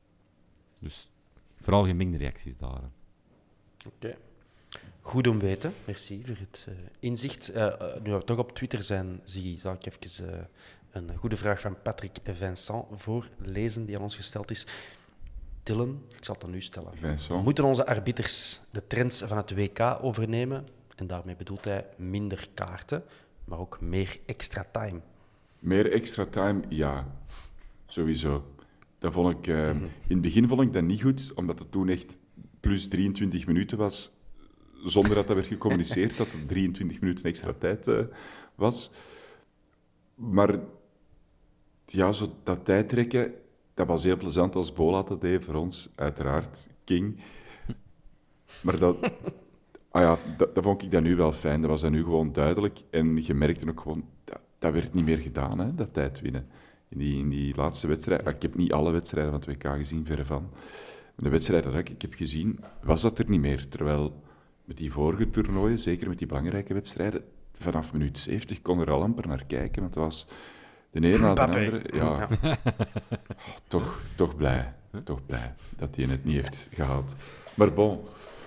Dus 0.78 1.10
vooral 1.56 1.84
gemengde 1.86 2.16
reacties 2.16 2.56
daar. 2.56 2.82
Oké. 3.86 4.16
Goed 5.00 5.26
om 5.26 5.38
weten. 5.38 5.72
Merci 5.84 6.22
voor 6.26 6.36
het 6.38 6.66
eh, 6.68 6.74
inzicht. 7.00 7.48
Eh, 7.48 7.72
nu 8.02 8.12
we 8.12 8.24
toch 8.24 8.38
op 8.38 8.52
Twitter 8.52 8.82
zijn, 8.82 9.20
zie, 9.24 9.58
zal 9.58 9.72
ik 9.72 9.86
even 9.86 10.48
een 10.90 11.16
goede 11.16 11.36
vraag 11.36 11.60
van 11.60 11.76
Patrick 11.82 12.16
Vincent 12.22 12.84
voorlezen 12.94 13.86
die 13.86 13.96
aan 13.96 14.02
ons 14.02 14.16
gesteld 14.16 14.50
is. 14.50 14.66
Dylan, 15.62 16.02
ik 16.16 16.24
zal 16.24 16.34
het 16.34 16.44
aan 16.44 16.54
u 16.54 16.60
stellen. 16.60 16.92
Vincent. 16.96 17.44
Moeten 17.44 17.64
onze 17.64 17.86
arbiters 17.86 18.60
de 18.70 18.86
trends 18.86 19.22
van 19.22 19.36
het 19.36 19.54
WK 19.54 19.98
overnemen? 20.02 20.66
En 20.96 21.06
daarmee 21.06 21.36
bedoelt 21.36 21.64
hij 21.64 21.86
minder 21.96 22.48
kaarten, 22.54 23.02
maar 23.44 23.58
ook 23.58 23.80
meer 23.80 24.18
extra 24.26 24.66
time. 24.72 25.00
Meer 25.58 25.92
extra 25.92 26.26
time, 26.26 26.62
ja. 26.68 27.06
Sowieso. 27.86 28.54
Dat 28.98 29.12
vond 29.12 29.38
ik, 29.38 29.46
eh, 29.46 29.68
In 29.70 29.90
het 30.08 30.20
begin 30.20 30.48
vond 30.48 30.60
ik 30.60 30.72
dat 30.72 30.82
niet 30.82 31.02
goed, 31.02 31.32
omdat 31.34 31.58
het 31.58 31.70
toen 31.70 31.88
echt 31.88 32.18
plus 32.60 32.88
23 32.88 33.46
minuten 33.46 33.78
was, 33.78 34.15
zonder 34.84 35.14
dat 35.14 35.26
dat 35.26 35.36
werd 35.36 35.48
gecommuniceerd, 35.48 36.16
dat 36.16 36.32
het 36.32 36.48
23 36.48 37.00
minuten 37.00 37.24
extra 37.24 37.52
tijd 37.58 37.86
eh, 37.86 38.00
was. 38.54 38.90
Maar 40.14 40.58
ja, 41.86 42.12
zo 42.12 42.32
dat 42.42 42.64
tijdrekken, 42.64 43.34
dat 43.74 43.86
was 43.86 44.04
heel 44.04 44.16
plezant 44.16 44.54
als 44.54 44.72
Bola 44.72 45.02
dat 45.02 45.20
deed 45.20 45.44
voor 45.44 45.54
ons, 45.54 45.90
uiteraard. 45.94 46.66
King. 46.84 47.20
Maar 48.60 48.78
dat, 48.78 48.96
ah 49.90 50.02
ja, 50.02 50.18
dat, 50.36 50.54
dat 50.54 50.64
vond 50.64 50.82
ik 50.82 50.90
dan 50.90 51.02
nu 51.02 51.16
wel 51.16 51.32
fijn. 51.32 51.60
Dat 51.60 51.70
was 51.70 51.80
dan 51.80 51.92
nu 51.92 52.02
gewoon 52.02 52.32
duidelijk. 52.32 52.78
En 52.90 53.24
je 53.24 53.34
merkte 53.34 53.68
ook 53.68 53.80
gewoon, 53.80 54.04
dat, 54.24 54.40
dat 54.58 54.72
werd 54.72 54.94
niet 54.94 55.04
meer 55.04 55.18
gedaan, 55.18 55.58
hè, 55.58 55.74
dat 55.74 55.92
tijd 55.92 56.20
winnen. 56.20 56.48
In 56.88 56.98
die, 56.98 57.18
in 57.18 57.28
die 57.28 57.56
laatste 57.56 57.86
wedstrijd, 57.86 58.26
ik 58.28 58.42
heb 58.42 58.54
niet 58.54 58.72
alle 58.72 58.92
wedstrijden 58.92 59.32
van 59.32 59.40
het 59.40 59.62
WK 59.62 59.76
gezien, 59.76 60.06
verre 60.06 60.24
van. 60.24 60.50
De 61.16 61.28
wedstrijden 61.28 61.72
dat 61.72 61.88
ik 61.88 62.02
heb 62.02 62.14
gezien, 62.14 62.58
was 62.82 63.02
dat 63.02 63.18
er 63.18 63.28
niet 63.28 63.40
meer. 63.40 63.68
Terwijl 63.68 64.22
met 64.66 64.76
die 64.76 64.92
vorige 64.92 65.30
toernooien, 65.30 65.78
zeker 65.78 66.08
met 66.08 66.18
die 66.18 66.26
belangrijke 66.26 66.74
wedstrijden, 66.74 67.24
vanaf 67.58 67.92
minuut 67.92 68.18
70 68.18 68.62
kon 68.62 68.80
er 68.80 68.90
al 68.90 69.02
amper 69.02 69.28
naar 69.28 69.44
kijken, 69.46 69.82
want 69.82 69.94
het 69.94 70.04
was 70.04 70.26
de 70.90 71.00
ene 71.06 71.18
na 71.18 71.34
de 71.34 71.40
andere. 71.40 71.82
Ja, 71.92 72.28
Oh, 72.42 72.52
toch, 73.68 74.00
toch 74.16 74.36
blij. 74.36 74.72
Toch 75.04 75.26
blij 75.26 75.52
dat 75.76 75.96
hij 75.96 76.04
het 76.04 76.24
niet 76.24 76.34
heeft 76.34 76.68
gehaald. 76.72 77.14
Maar 77.54 77.72
bon, 77.72 78.00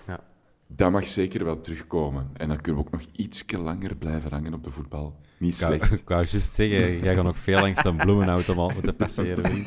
Ja. 0.08 0.20
dat 0.68 0.92
mag 0.92 1.08
zeker 1.08 1.44
wel 1.46 1.62
terugkomen. 1.62 2.30
En 2.34 2.48
dan 2.48 2.62
kunnen 2.62 2.82
we 2.82 2.88
ook 2.88 2.94
nog 2.94 3.04
iets 3.16 3.44
langer 3.52 3.96
blijven 3.96 4.32
hangen 4.32 4.54
op 4.54 4.64
de 4.64 4.72
voetbal. 4.72 5.20
Niet 5.38 5.54
Ik 5.60 5.60
wou- 5.62 5.76
slecht. 5.78 6.00
Ik 6.02 6.08
wou 6.10 6.26
juist 6.30 6.54
zeggen, 6.54 7.00
jij 7.00 7.16
gaat 7.16 7.24
nog 7.24 7.38
veel 7.38 7.60
langs 7.60 7.84
een 7.84 7.96
bloemenautomaat 7.98 8.74
moeten 8.74 8.96
passeren, 8.96 9.44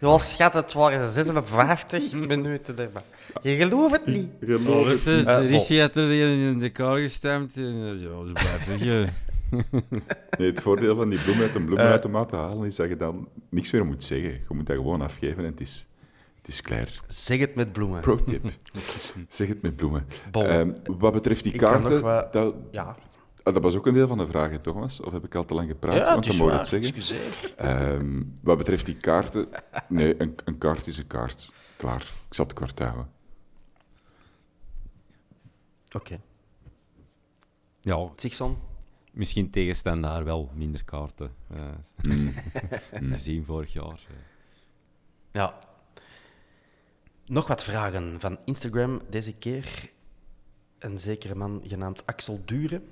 Ja, 0.00 0.18
schat, 0.18 0.52
het 0.54 0.72
waren 0.72 1.08
56 1.10 2.12
minuten 2.28 2.78
erbij. 2.78 3.02
Je 3.42 3.56
gelooft 3.56 3.92
het 3.92 4.06
niet. 4.06 4.28
Geloof 4.40 4.86
het. 5.04 5.06
Eh, 5.26 5.36
bon. 5.38 5.46
Richie 5.46 5.80
had 5.80 5.96
er 5.96 6.12
in 6.12 6.58
de 6.58 6.70
kou 6.70 7.00
gestemd. 7.00 7.56
En, 7.56 7.62
eh, 7.62 8.02
ja, 8.02 8.26
ze 8.26 8.32
blijven 8.32 8.84
je. 8.88 9.04
Nee, 10.38 10.50
het 10.50 10.60
voordeel 10.60 10.96
van 10.96 11.08
die 11.08 11.18
bloem 11.18 11.40
uit 11.40 11.54
een 11.54 11.64
bloemenautomaat 11.64 12.28
te 12.28 12.36
halen 12.36 12.66
is 12.66 12.74
dat 12.76 12.88
je 12.88 12.96
dan 12.96 13.28
niks 13.48 13.70
meer 13.70 13.86
moet 13.86 14.04
zeggen. 14.04 14.30
Je 14.30 14.54
moet 14.54 14.66
dat 14.66 14.76
gewoon 14.76 15.02
afgeven 15.02 15.44
en 15.44 15.50
het 15.50 15.60
is, 15.60 15.86
het 16.38 16.48
is 16.48 16.60
klaar. 16.62 16.88
Zeg 17.06 17.38
het 17.38 17.54
met 17.54 17.72
bloemen. 17.72 18.00
Pro-tip. 18.00 18.44
zeg 19.28 19.48
het 19.48 19.62
met 19.62 19.76
bloemen. 19.76 20.06
Bon. 20.30 20.44
Ehm, 20.46 20.72
wat 20.98 21.12
betreft 21.12 21.42
die 21.42 21.52
Ik 21.52 21.58
kan 21.58 21.70
kaarten, 21.80 22.00
wat- 22.02 22.32
dat, 22.32 22.54
Ja, 22.70 22.96
ah, 23.42 23.54
dat 23.54 23.62
was 23.62 23.76
ook 23.76 23.86
een 23.86 23.94
deel 23.94 24.08
van 24.08 24.18
de 24.18 24.26
vraag, 24.26 24.60
Thomas? 24.60 25.00
Of 25.00 25.12
heb 25.12 25.24
ik 25.24 25.34
al 25.34 25.44
te 25.44 25.54
lang 25.54 25.68
gepraat? 25.68 25.96
ja 25.96 26.12
Want 26.12 26.38
dan 26.38 26.50
het 26.50 26.68
zeggen. 26.68 26.88
Excuseer. 26.88 27.54
Ehm, 27.56 28.22
wat 28.42 28.58
betreft 28.58 28.86
die 28.86 28.96
kaarten, 28.96 29.48
nee, 29.88 30.20
een, 30.20 30.34
een 30.44 30.58
kaart 30.58 30.86
is 30.86 30.98
een 30.98 31.06
kaart. 31.06 31.52
Klaar. 31.76 32.00
Ik 32.28 32.34
zal 32.34 32.44
het 32.44 32.54
kort 32.54 32.78
houden. 32.78 33.08
Oké. 35.94 36.20
Ja, 37.80 38.08
Zigson? 38.16 38.58
misschien 39.12 39.50
tegen 39.50 40.00
daar 40.00 40.24
wel 40.24 40.50
minder 40.54 40.84
kaarten. 40.84 41.34
eh 41.48 41.58
Mm. 42.02 42.32
gezien 43.12 43.44
vorig 43.44 43.72
jaar. 43.72 44.00
Ja. 45.32 45.58
Nog 47.26 47.46
wat 47.46 47.64
vragen 47.64 48.20
van 48.20 48.38
Instagram. 48.44 49.00
Deze 49.10 49.32
keer 49.32 49.90
een 50.78 50.98
zekere 50.98 51.34
man 51.34 51.60
genaamd 51.64 52.06
Axel 52.06 52.42
Dure. 52.44 52.82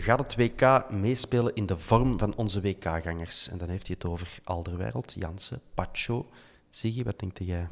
Gaat 0.00 0.18
het 0.18 0.36
WK 0.36 0.90
meespelen 0.90 1.54
in 1.54 1.66
de 1.66 1.78
vorm 1.78 2.18
van 2.18 2.36
onze 2.36 2.60
WK-gangers? 2.60 3.48
En 3.48 3.58
dan 3.58 3.68
heeft 3.68 3.86
hij 3.86 3.96
het 3.98 4.10
over 4.10 4.38
Alderweireld, 4.44 5.12
Jansen, 5.12 5.60
Pacho. 5.74 6.28
Siggy, 6.70 7.02
wat 7.02 7.18
denk 7.18 7.38
jij? 7.38 7.68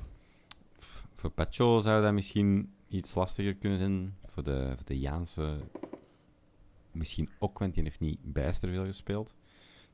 Voor 1.14 1.30
Pacho 1.30 1.80
zou 1.80 2.02
dat 2.02 2.12
misschien 2.12 2.72
iets 2.88 3.14
lastiger 3.14 3.54
kunnen 3.54 3.78
zijn. 3.78 4.16
Voor 4.24 4.42
de, 4.42 4.72
voor 4.76 4.86
de 4.86 4.98
Jaanse 4.98 5.56
misschien 6.92 7.30
ook, 7.38 7.58
want 7.58 7.74
die 7.74 7.82
heeft 7.82 8.00
niet 8.00 8.18
bijster 8.22 8.68
veel 8.68 8.84
gespeeld. 8.84 9.34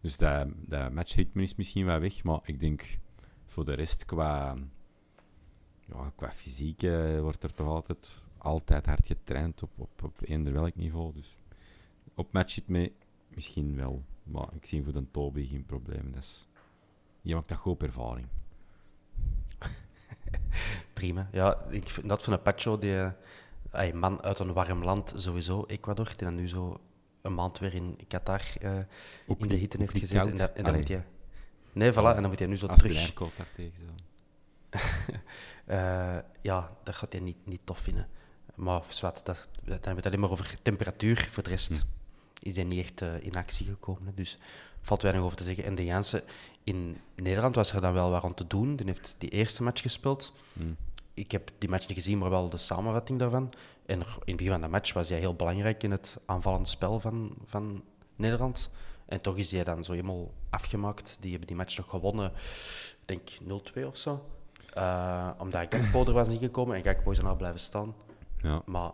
Dus 0.00 0.16
dat, 0.16 0.48
dat 0.56 0.92
matchritme 0.92 1.42
is 1.42 1.54
misschien 1.54 1.84
wel 1.84 2.00
weg. 2.00 2.22
Maar 2.22 2.40
ik 2.44 2.60
denk 2.60 2.98
voor 3.46 3.64
de 3.64 3.74
rest 3.74 4.04
qua, 4.04 4.56
ja, 5.86 6.12
qua 6.16 6.32
fysiek 6.32 6.82
eh, 6.82 7.20
wordt 7.20 7.42
er 7.42 7.52
toch 7.52 7.66
altijd, 7.66 8.20
altijd 8.38 8.86
hard 8.86 9.06
getraind 9.06 9.62
op, 9.62 9.70
op, 9.76 10.02
op 10.02 10.18
eender 10.22 10.52
welk 10.52 10.74
niveau. 10.74 11.12
Dus 11.12 11.36
op 12.14 12.32
matchritme 12.32 12.92
misschien 13.28 13.76
wel. 13.76 14.02
Maar 14.22 14.48
ik 14.54 14.66
zie 14.66 14.84
voor 14.84 14.92
de 14.92 15.10
Toby 15.10 15.46
geen 15.46 15.66
probleem. 15.66 16.14
Is, 16.18 16.48
je 17.20 17.34
maakt 17.34 17.48
dat 17.48 17.58
goed 17.58 17.72
op 17.72 17.82
ervaring. 17.82 18.26
Prima. 20.92 21.28
Ja, 21.32 21.64
ik 21.70 21.88
vind 21.88 22.08
dat 22.08 22.22
van 22.22 22.32
een 22.32 22.42
Pacho, 22.42 22.78
die 22.78 23.12
eh, 23.70 23.92
man 23.92 24.22
uit 24.22 24.38
een 24.38 24.52
warm 24.52 24.84
land, 24.84 25.12
sowieso, 25.16 25.64
Ecuador, 25.66 26.06
die 26.06 26.16
dan 26.16 26.34
nu 26.34 26.48
zo 26.48 26.80
een 27.22 27.34
maand 27.34 27.58
weer 27.58 27.74
in 27.74 27.98
Qatar 28.08 28.42
eh, 28.60 28.78
in 29.38 29.48
de 29.48 29.54
hitte 29.54 29.76
heeft 29.78 29.98
gezeten. 29.98 30.30
En, 30.30 30.36
dat, 30.36 30.52
en 30.52 30.64
dan 30.64 30.74
moet 30.74 30.88
hij... 30.88 31.04
Nee, 31.72 31.92
voilà, 31.92 31.96
en 31.96 32.20
dan 32.20 32.28
moet 32.28 32.38
hij 32.38 32.48
nu 32.48 32.56
zo 32.56 32.66
Als 32.66 32.80
je 32.80 32.86
terug... 32.86 33.02
Lijnkoop 33.02 33.32
daartegen 33.36 33.84
zo. 33.90 33.96
Eh, 35.64 36.18
ja, 36.40 36.76
dat 36.82 36.94
gaat 36.94 37.12
hij 37.12 37.20
niet, 37.20 37.36
niet 37.44 37.60
tof 37.64 37.78
vinden. 37.78 38.08
Maar 38.54 38.82
zwart, 38.88 39.24
dat, 39.24 39.48
dan 39.54 39.64
hebben 39.64 39.88
we 39.90 39.94
het 39.94 40.06
alleen 40.06 40.20
maar 40.20 40.30
over 40.30 40.62
temperatuur. 40.62 41.28
Voor 41.30 41.42
de 41.42 41.48
rest 41.48 41.68
Hm. 41.68 42.01
Is 42.42 42.56
hij 42.56 42.64
niet 42.64 42.80
echt 42.80 43.02
eh, 43.02 43.20
in 43.20 43.36
actie 43.36 43.66
gekomen. 43.66 44.06
hè. 44.06 44.14
Dus 44.14 44.38
valt 44.80 45.02
weinig 45.02 45.22
over 45.24 45.36
te 45.36 45.44
zeggen. 45.44 45.64
En 45.64 45.74
de 45.74 45.84
Jansen 45.84 46.22
in 46.64 46.96
Nederland 47.14 47.54
was 47.54 47.72
er 47.72 47.80
dan 47.80 47.92
wel 47.92 48.10
wat 48.10 48.22
aan 48.24 48.34
te 48.34 48.46
doen. 48.46 48.76
Die 48.76 48.86
heeft 48.86 49.14
die 49.18 49.30
eerste 49.30 49.62
match 49.62 49.82
gespeeld. 49.82 50.32
Hm. 50.52 50.62
Ik 51.14 51.32
heb 51.32 51.50
die 51.58 51.68
match 51.68 51.88
niet 51.88 51.96
gezien, 51.96 52.18
maar 52.18 52.30
wel 52.30 52.48
de 52.48 52.56
samenvatting 52.56 53.18
daarvan. 53.18 53.52
En 53.86 54.00
in 54.00 54.06
het 54.24 54.36
begin 54.36 54.52
van 54.52 54.60
de 54.60 54.68
match 54.68 54.92
was 54.92 55.08
hij 55.08 55.18
heel 55.18 55.34
belangrijk 55.34 55.82
in 55.82 55.90
het 55.90 56.16
aanvallend 56.26 56.68
spel 56.68 57.00
van, 57.00 57.34
van 57.46 57.82
Nederland. 58.16 58.70
En 59.06 59.20
toch 59.20 59.36
is 59.36 59.52
hij 59.52 59.64
dan 59.64 59.84
zo 59.84 59.92
helemaal 59.92 60.32
afgemaakt. 60.50 61.16
Die 61.20 61.30
hebben 61.30 61.48
die 61.48 61.56
match 61.56 61.76
nog 61.76 61.88
gewonnen, 61.88 62.32
ik 63.04 63.04
denk 63.04 63.60
0-2 63.84 63.86
of 63.86 63.96
zo. 63.96 64.24
Eh, 64.74 65.30
omdat 65.38 65.66
Gakpo 65.68 66.04
er 66.04 66.12
was 66.12 66.32
ingekomen 66.32 66.76
en 66.76 66.82
Gakpo 66.82 67.10
is 67.10 67.18
er 67.18 67.24
nou 67.24 67.36
blijven 67.36 67.60
staan. 67.60 67.94
Ja. 68.42 68.62
Maar 68.66 68.90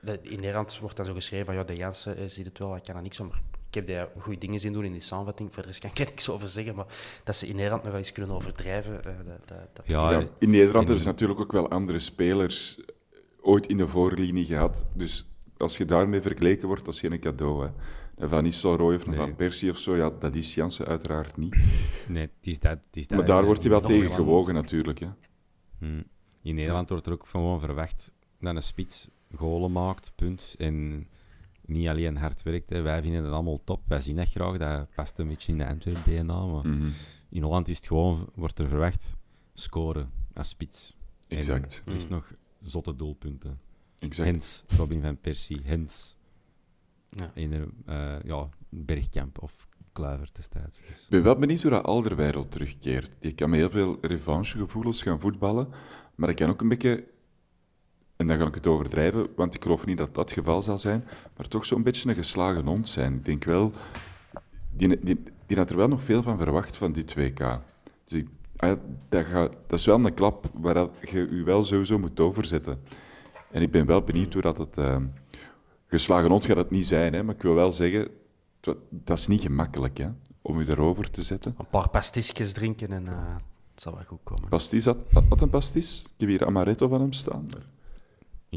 de- 0.00 0.18
in 0.22 0.40
Nederland 0.40 0.78
wordt 0.78 0.96
dan 0.96 1.04
zo 1.06 1.14
geschreven 1.14 1.46
van 1.46 1.54
ja, 1.54 1.64
de 1.64 1.76
Jansen 1.76 2.16
eh, 2.16 2.24
ziet 2.26 2.44
het 2.46 2.58
wel, 2.58 2.76
ik 2.76 2.82
kan 2.82 2.96
er 2.96 3.02
niks 3.02 3.16
van. 3.16 3.26
Maar 3.28 3.42
ik 3.68 3.74
heb 3.74 3.86
daar 3.86 4.08
goede 4.18 4.38
dingen 4.38 4.60
zien 4.60 4.72
doen 4.72 4.84
in 4.84 4.92
die 4.92 5.00
samenvatting. 5.00 5.52
Voor 5.54 5.62
de 5.62 5.68
rest 5.68 5.80
kan 5.80 5.90
ik 5.90 5.98
er 5.98 6.06
niks 6.10 6.28
over 6.28 6.48
zeggen. 6.48 6.74
Maar 6.74 6.86
dat 7.24 7.36
ze 7.36 7.46
in 7.46 7.54
Nederland 7.56 7.82
nog 7.82 7.90
wel 7.92 8.00
eens 8.00 8.12
kunnen 8.12 8.34
overdrijven, 8.34 9.04
eh, 9.04 9.12
dat, 9.46 9.58
dat, 9.72 9.86
Ja, 9.86 10.10
Ja, 10.10 10.18
in 10.38 10.50
Nederland 10.50 10.72
en- 10.74 10.78
hebben 10.84 11.00
ze 11.00 11.06
natuurlijk 11.06 11.40
ook 11.40 11.52
wel 11.52 11.68
andere 11.70 11.98
spelers 11.98 12.80
ooit 13.40 13.66
in 13.66 13.76
de 13.76 13.86
voorlinie 13.86 14.44
gehad. 14.44 14.86
Dus 14.94 15.28
als 15.56 15.76
je 15.76 15.84
daarmee 15.84 16.20
vergeleken 16.20 16.66
wordt, 16.68 16.84
dat 16.84 16.94
is 16.94 17.00
geen 17.00 17.20
cadeau. 17.20 17.64
Hè. 17.66 17.70
Een 18.16 18.28
Van 18.28 18.42
Nistelrooy 18.42 18.94
of 18.94 19.02
een 19.04 19.10
Nee. 19.10 19.18
Van 19.18 19.34
Persie 19.36 19.70
of 19.70 19.78
zo, 19.78 19.96
ja, 19.96 20.10
dat 20.18 20.34
is 20.34 20.54
Jansen 20.54 20.86
uiteraard 20.86 21.36
niet. 21.36 21.56
Nee, 22.08 22.22
het 22.22 22.30
is 22.46 22.58
dat. 22.58 22.70
Het 22.70 22.80
is 22.96 23.06
dat 23.06 23.18
Maar 23.18 23.26
daar 23.26 23.44
wordt 23.44 23.60
hij 23.62 23.70
wel 23.70 23.80
in 23.80 23.86
tegen 23.86 24.12
gewogen 24.12 24.54
natuurlijk. 24.54 24.98
Hè. 24.98 25.08
Hm. 25.78 26.02
In 26.42 26.54
Nederland 26.54 26.88
wordt 26.88 27.06
er 27.06 27.12
ook 27.12 27.26
gewoon 27.26 27.60
verwacht 27.60 28.12
dat 28.40 28.54
een 28.56 28.62
spits 28.62 29.08
golen 29.34 29.72
maakt, 29.72 30.12
punt. 30.14 30.54
En 30.58 31.06
niet 31.66 31.88
alleen 31.88 32.16
hard 32.16 32.42
werkt. 32.42 32.70
Hè. 32.70 32.80
Wij 32.80 33.02
vinden 33.02 33.22
dat 33.22 33.32
allemaal 33.32 33.64
top. 33.64 33.80
Wij 33.86 34.00
zien 34.00 34.16
dat 34.16 34.28
graag. 34.28 34.56
Dat 34.58 34.94
past 34.94 35.18
een 35.18 35.28
beetje 35.28 35.52
in 35.52 35.58
de 35.58 35.66
Antwerp-DNA. 35.66 36.46
Maar 36.46 36.66
Mhm. 36.68 36.88
in 37.30 37.42
Holland 37.42 37.68
is 37.68 37.76
het 37.76 37.86
gewoon, 37.86 38.28
wordt 38.34 38.58
er 38.58 38.68
verwacht, 38.68 39.16
scoren 39.54 40.10
als 40.34 40.48
spits. 40.48 40.96
En 41.28 41.36
Exact. 41.36 41.82
er 41.86 41.94
is 41.94 42.04
Mm. 42.04 42.10
nog 42.10 42.32
zotte 42.60 42.96
doelpunten. 42.96 43.60
exact. 43.98 44.28
Hens, 44.28 44.64
Robin 44.76 45.00
van 45.02 45.20
Persie, 45.20 45.60
Hens. 45.64 46.16
Ja. 47.10 47.30
In 47.34 47.50
de, 47.50 47.68
eh, 47.86 48.16
ja, 48.24 48.48
Bergkamp 48.68 49.42
of 49.42 49.68
Kluivert 49.92 50.36
destijds. 50.36 50.78
Dus. 50.78 51.02
Ik 51.02 51.08
ben 51.08 51.22
wel 51.22 51.38
benieuwd 51.38 51.62
hoe 51.62 51.70
dat 51.70 51.84
Alderweireld 51.84 52.50
terugkeert. 52.50 53.10
Die 53.18 53.32
kan 53.34 53.50
met 53.50 53.58
heel 53.58 53.70
veel 53.70 53.98
revanchegevoelens 54.00 55.02
gaan 55.02 55.20
voetballen, 55.20 55.68
maar 56.14 56.28
dat 56.28 56.36
kan 56.38 56.50
ook 56.50 56.60
een 56.60 56.68
beetje, 56.68 57.04
en 58.16 58.26
dan 58.26 58.38
ga 58.38 58.46
ik 58.46 58.54
het 58.54 58.66
overdrijven, 58.66 59.26
want 59.36 59.54
ik 59.54 59.62
geloof 59.62 59.86
niet 59.86 59.98
dat 59.98 60.14
dat 60.14 60.24
het 60.28 60.38
geval 60.38 60.62
zal 60.62 60.78
zijn, 60.78 61.04
maar 61.36 61.48
toch 61.48 61.66
zo'n 61.66 61.82
beetje 61.82 62.08
een 62.08 62.14
geslagen 62.14 62.66
hond 62.66 62.88
zijn. 62.88 63.14
Ik 63.14 63.24
denk 63.24 63.44
wel, 63.44 63.72
die, 64.72 64.98
die, 65.04 65.22
die 65.46 65.56
had 65.56 65.70
er 65.70 65.76
wel 65.76 65.88
nog 65.88 66.02
veel 66.02 66.22
van 66.22 66.38
verwacht 66.38 66.76
van 66.76 66.92
dit 66.92 67.14
WK. 67.14 67.38
Dus 68.04 68.18
ik, 68.18 68.28
ah 68.56 68.78
dat, 69.08 69.26
gaat, 69.26 69.56
dat 69.66 69.78
is 69.78 69.86
wel 69.86 70.04
een 70.04 70.14
klap 70.14 70.50
waar 70.54 70.74
dat 70.74 70.90
je 71.10 71.28
je 71.30 71.42
wel 71.42 71.64
sowieso 71.64 71.98
moet 71.98 72.20
overzetten. 72.20 72.80
En 73.50 73.62
ik 73.62 73.70
ben 73.70 73.86
wel 73.86 74.02
benieuwd 74.02 74.32
hoe 74.32 74.42
dat 74.42 74.58
het... 74.58 74.76
eh, 74.78 74.96
geslagen 75.86 76.30
hond 76.30 76.44
gaat 76.44 76.56
het 76.56 76.70
niet 76.70 76.86
zijn, 76.86 77.12
hè, 77.14 77.22
maar 77.22 77.34
ik 77.34 77.42
wil 77.42 77.54
wel 77.54 77.72
zeggen, 77.72 78.08
dat, 78.60 78.76
dat 78.90 79.18
is 79.18 79.26
niet 79.26 79.40
gemakkelijk 79.40 79.98
hè, 79.98 80.08
om 80.42 80.60
je 80.60 80.70
erover 80.70 81.10
te 81.10 81.22
zetten. 81.22 81.54
Een 81.58 81.66
paar 81.70 81.88
pastisjes 81.88 82.52
drinken 82.52 82.92
en 82.92 83.08
eh, 83.08 83.14
het 83.72 83.82
zal 83.82 83.94
wel 83.94 84.04
goed 84.04 84.20
komen. 84.22 84.48
Pastis, 84.48 84.84
had, 84.84 84.96
had 85.28 85.40
een 85.40 85.50
pastis? 85.50 86.02
Ik 86.04 86.10
heb 86.16 86.28
hier 86.28 86.46
amaretto 86.46 86.88
van 86.88 87.00
hem 87.00 87.12
staan. 87.12 87.46
maar- 87.52 87.74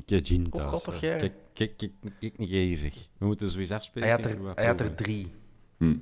Gin 0.05 0.45
Oh, 0.45 0.51
thuis. 0.59 0.69
god, 0.69 0.83
toch? 0.83 0.99
Kijk, 0.99 1.31
kijk, 1.53 1.77
kijk, 1.77 2.33
hier, 2.37 2.77
zeg. 2.77 2.93
We 3.17 3.25
moeten 3.25 3.51
sowieso 3.51 3.73
afspreken. 3.73 4.09
Hij 4.09 4.21
had 4.21 4.31
er, 4.31 4.41
wat 4.43 4.55
hij 4.57 4.65
had 4.67 4.79
er 4.81 4.95
drie. 4.95 5.31
Hm. 5.77 5.97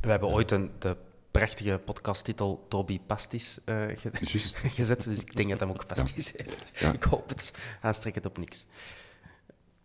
We 0.00 0.10
hebben 0.10 0.28
ooit 0.28 0.50
een, 0.50 0.70
de 0.78 0.96
prachtige 1.30 1.80
podcasttitel 1.84 2.66
Toby 2.68 3.00
Pastis 3.00 3.58
eh, 3.64 3.84
ge- 3.94 4.10
gezet, 4.68 5.04
dus 5.04 5.20
ik 5.20 5.36
denk 5.36 5.48
dat 5.50 5.60
hij 5.60 5.68
ook 5.68 5.86
pastis 5.86 6.32
heeft. 6.36 6.70
Ja. 6.80 6.92
Ik 6.92 7.02
hoop 7.02 7.28
het. 7.28 7.52
Aanstrek 7.80 8.14
het 8.14 8.26
op 8.26 8.38
niks. 8.38 8.66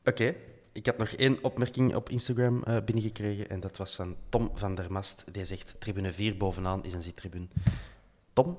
Oké, 0.03 0.35
ik 0.71 0.85
had 0.85 0.97
nog 0.97 1.09
één 1.09 1.43
opmerking 1.43 1.95
op 1.95 2.09
Instagram 2.09 2.63
eh, 2.63 2.77
binnengekregen 2.85 3.49
en 3.49 3.59
dat 3.59 3.77
was 3.77 3.95
van 3.95 4.15
Tom 4.29 4.51
van 4.53 4.75
der 4.75 4.91
Mast. 4.91 5.23
Die 5.33 5.45
zegt, 5.45 5.75
tribune 5.79 6.13
4 6.13 6.37
bovenaan 6.37 6.83
is 6.83 6.93
een 6.93 7.03
zittribune. 7.03 7.47
Tom, 8.33 8.57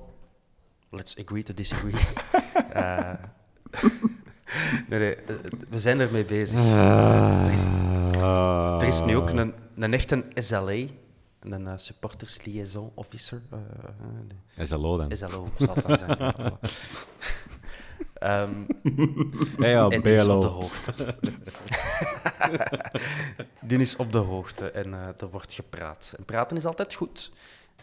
let's 0.89 1.17
agree 1.17 1.43
to 1.43 1.53
disagree. 1.53 1.93
Eh, 2.73 3.13
nee, 4.89 4.99
nee, 4.99 5.15
eh, 5.15 5.35
we 5.69 5.79
zijn 5.79 5.99
ermee 5.99 6.25
bezig. 6.25 6.59
Er 6.59 7.51
is, 7.51 7.63
er 8.81 8.87
is 8.87 9.01
nu 9.03 9.15
ook 9.15 9.29
een, 9.29 9.53
een 9.75 9.93
echte 9.93 10.25
SLA, 10.33 10.71
een 11.39 11.67
eh, 11.67 11.73
Supporters 11.75 12.43
Liaison 12.43 12.91
Officer. 12.95 13.41
eh, 13.51 13.57
eh, 13.57 13.95
de- 14.55 14.65
SLO 14.65 14.97
dan. 14.97 15.17
SLO 15.17 15.49
zal 15.57 15.75
het 15.75 15.87
dan 15.87 15.97
zijn. 15.97 16.17
Ehm, 18.17 18.51
Ja, 19.57 19.87
en 19.89 20.01
die 20.01 20.13
is 20.13 20.27
op 20.27 20.41
de 20.41 20.47
hoogte. 20.47 20.93
die 23.61 23.79
is 23.79 23.95
op 23.95 24.11
de 24.11 24.17
hoogte 24.17 24.71
en 24.71 24.93
eh, 24.93 25.07
er 25.21 25.29
wordt 25.31 25.53
gepraat. 25.53 26.13
En 26.17 26.25
praten 26.25 26.57
is 26.57 26.65
altijd 26.65 26.93
goed. 26.93 27.31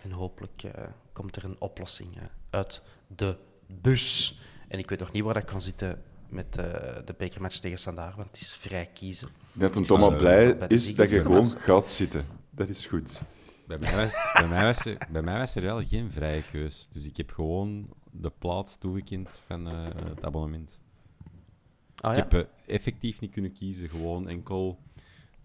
En 0.03 0.11
hopelijk 0.11 0.63
eh, 0.63 0.85
komt 1.13 1.37
er 1.37 1.45
een 1.45 1.57
oplossing 1.59 2.17
uit 2.51 2.83
de 3.07 3.37
bus. 3.67 4.41
En 4.75 4.81
ik 4.81 4.89
weet 4.89 4.99
nog 4.99 5.13
niet 5.13 5.23
waar 5.23 5.37
ik 5.37 5.47
kan 5.47 5.63
zitten 5.63 6.03
met 6.29 6.57
eh, 6.57 6.65
de 7.05 7.15
bekermatch 7.19 7.59
tegen 7.59 7.79
Standaard, 7.79 8.15
want 8.17 8.27
het 8.27 8.41
is 8.41 8.55
vrij 8.55 8.87
kiezen. 8.95 9.29
Dat 9.53 9.77
een 9.77 9.85
Thomas 9.85 10.13
eh, 10.13 10.19
blij 10.19 10.57
is 10.69 10.95
dat 10.95 11.11
je 11.11 11.23
gewoon 11.23 11.49
gaat 11.49 11.91
zitten. 11.91 12.25
Dat 12.51 12.69
is 12.69 12.87
goed. 12.87 13.23
Bij 13.67 13.79
mij, 13.79 13.97
was, 13.97 14.33
bij, 14.39 14.49
mij 14.49 14.63
was 14.63 14.85
er, 14.87 15.07
bij 15.11 15.23
mij 15.23 15.39
was 15.39 15.55
er 15.55 15.63
wel 15.63 15.85
geen 15.85 16.11
vrije 16.11 16.43
keus. 16.53 16.89
Dus 16.91 17.05
ik 17.07 17.17
heb 17.17 17.31
gewoon 17.31 17.89
de 18.11 18.33
plaats 18.39 18.77
toegekend 18.77 19.41
van 19.47 19.69
eh, 19.69 19.85
het 20.05 20.25
abonnement. 20.25 20.81
Ah, 22.01 22.17
Ik 22.17 22.17
ja? 22.17 22.39
heb 22.39 22.49
effectief 22.67 23.21
niet 23.21 23.31
kunnen 23.31 23.53
kiezen, 23.53 23.89
gewoon 23.89 24.29
enkel. 24.29 24.79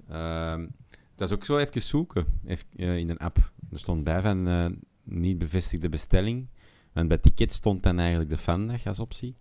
ehm, 0.07 0.67
dat 1.15 1.29
is 1.29 1.35
ook 1.35 1.45
zo 1.45 1.57
even 1.57 1.81
zoeken 1.81 2.25
even, 2.45 2.65
in 2.77 3.09
een 3.09 3.17
app. 3.17 3.51
Er 3.71 3.79
stond 3.79 4.03
bij 4.03 4.21
van 4.21 4.47
eh, 4.47 4.69
niet 5.03 5.37
bevestigde 5.37 5.89
bestelling. 5.89 6.47
Want 6.91 7.07
bij 7.07 7.17
ticket 7.17 7.53
stond 7.53 7.83
dan 7.83 7.99
eigenlijk 7.99 8.29
de 8.29 8.37
fandag 8.37 8.85
als 8.85 8.99
optie. 8.99 9.35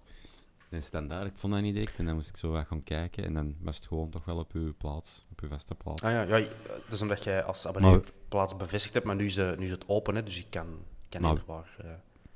En 0.68 0.82
standaard, 0.82 1.26
ik 1.26 1.36
vond 1.36 1.52
dat 1.52 1.62
niet 1.62 1.74
direct. 1.74 1.98
En 1.98 2.04
dan 2.06 2.14
moest 2.14 2.28
ik 2.28 2.36
zo 2.36 2.50
wat 2.50 2.66
gaan 2.66 2.82
kijken. 2.82 3.24
En 3.24 3.34
dan 3.34 3.56
was 3.60 3.76
het 3.76 3.86
gewoon 3.86 4.10
toch 4.10 4.24
wel 4.24 4.36
op 4.38 4.52
uw 4.52 4.74
plaats, 4.76 5.26
op 5.30 5.40
uw 5.40 5.48
vaste 5.48 5.74
plaats. 5.74 6.02
Ah, 6.02 6.10
ja, 6.12 6.22
ja, 6.22 6.46
dat 6.64 6.92
is 6.92 7.02
omdat 7.02 7.24
jij 7.24 7.42
als 7.42 7.66
abonnee 7.66 7.90
Maar- 7.90 8.00
plaats 8.28 8.56
bevestigd 8.56 8.94
hebt, 8.94 9.06
maar 9.06 9.16
nu 9.16 9.24
is, 9.24 9.36
nu 9.36 9.64
is 9.64 9.70
het 9.70 9.84
open, 9.88 10.14
hè, 10.14 10.22
dus 10.22 10.38
ik 10.38 10.46
kan, 10.50 10.66
kan 11.08 11.20
Maar- 11.22 11.42
waar 11.46 11.76
eh, 11.78 11.90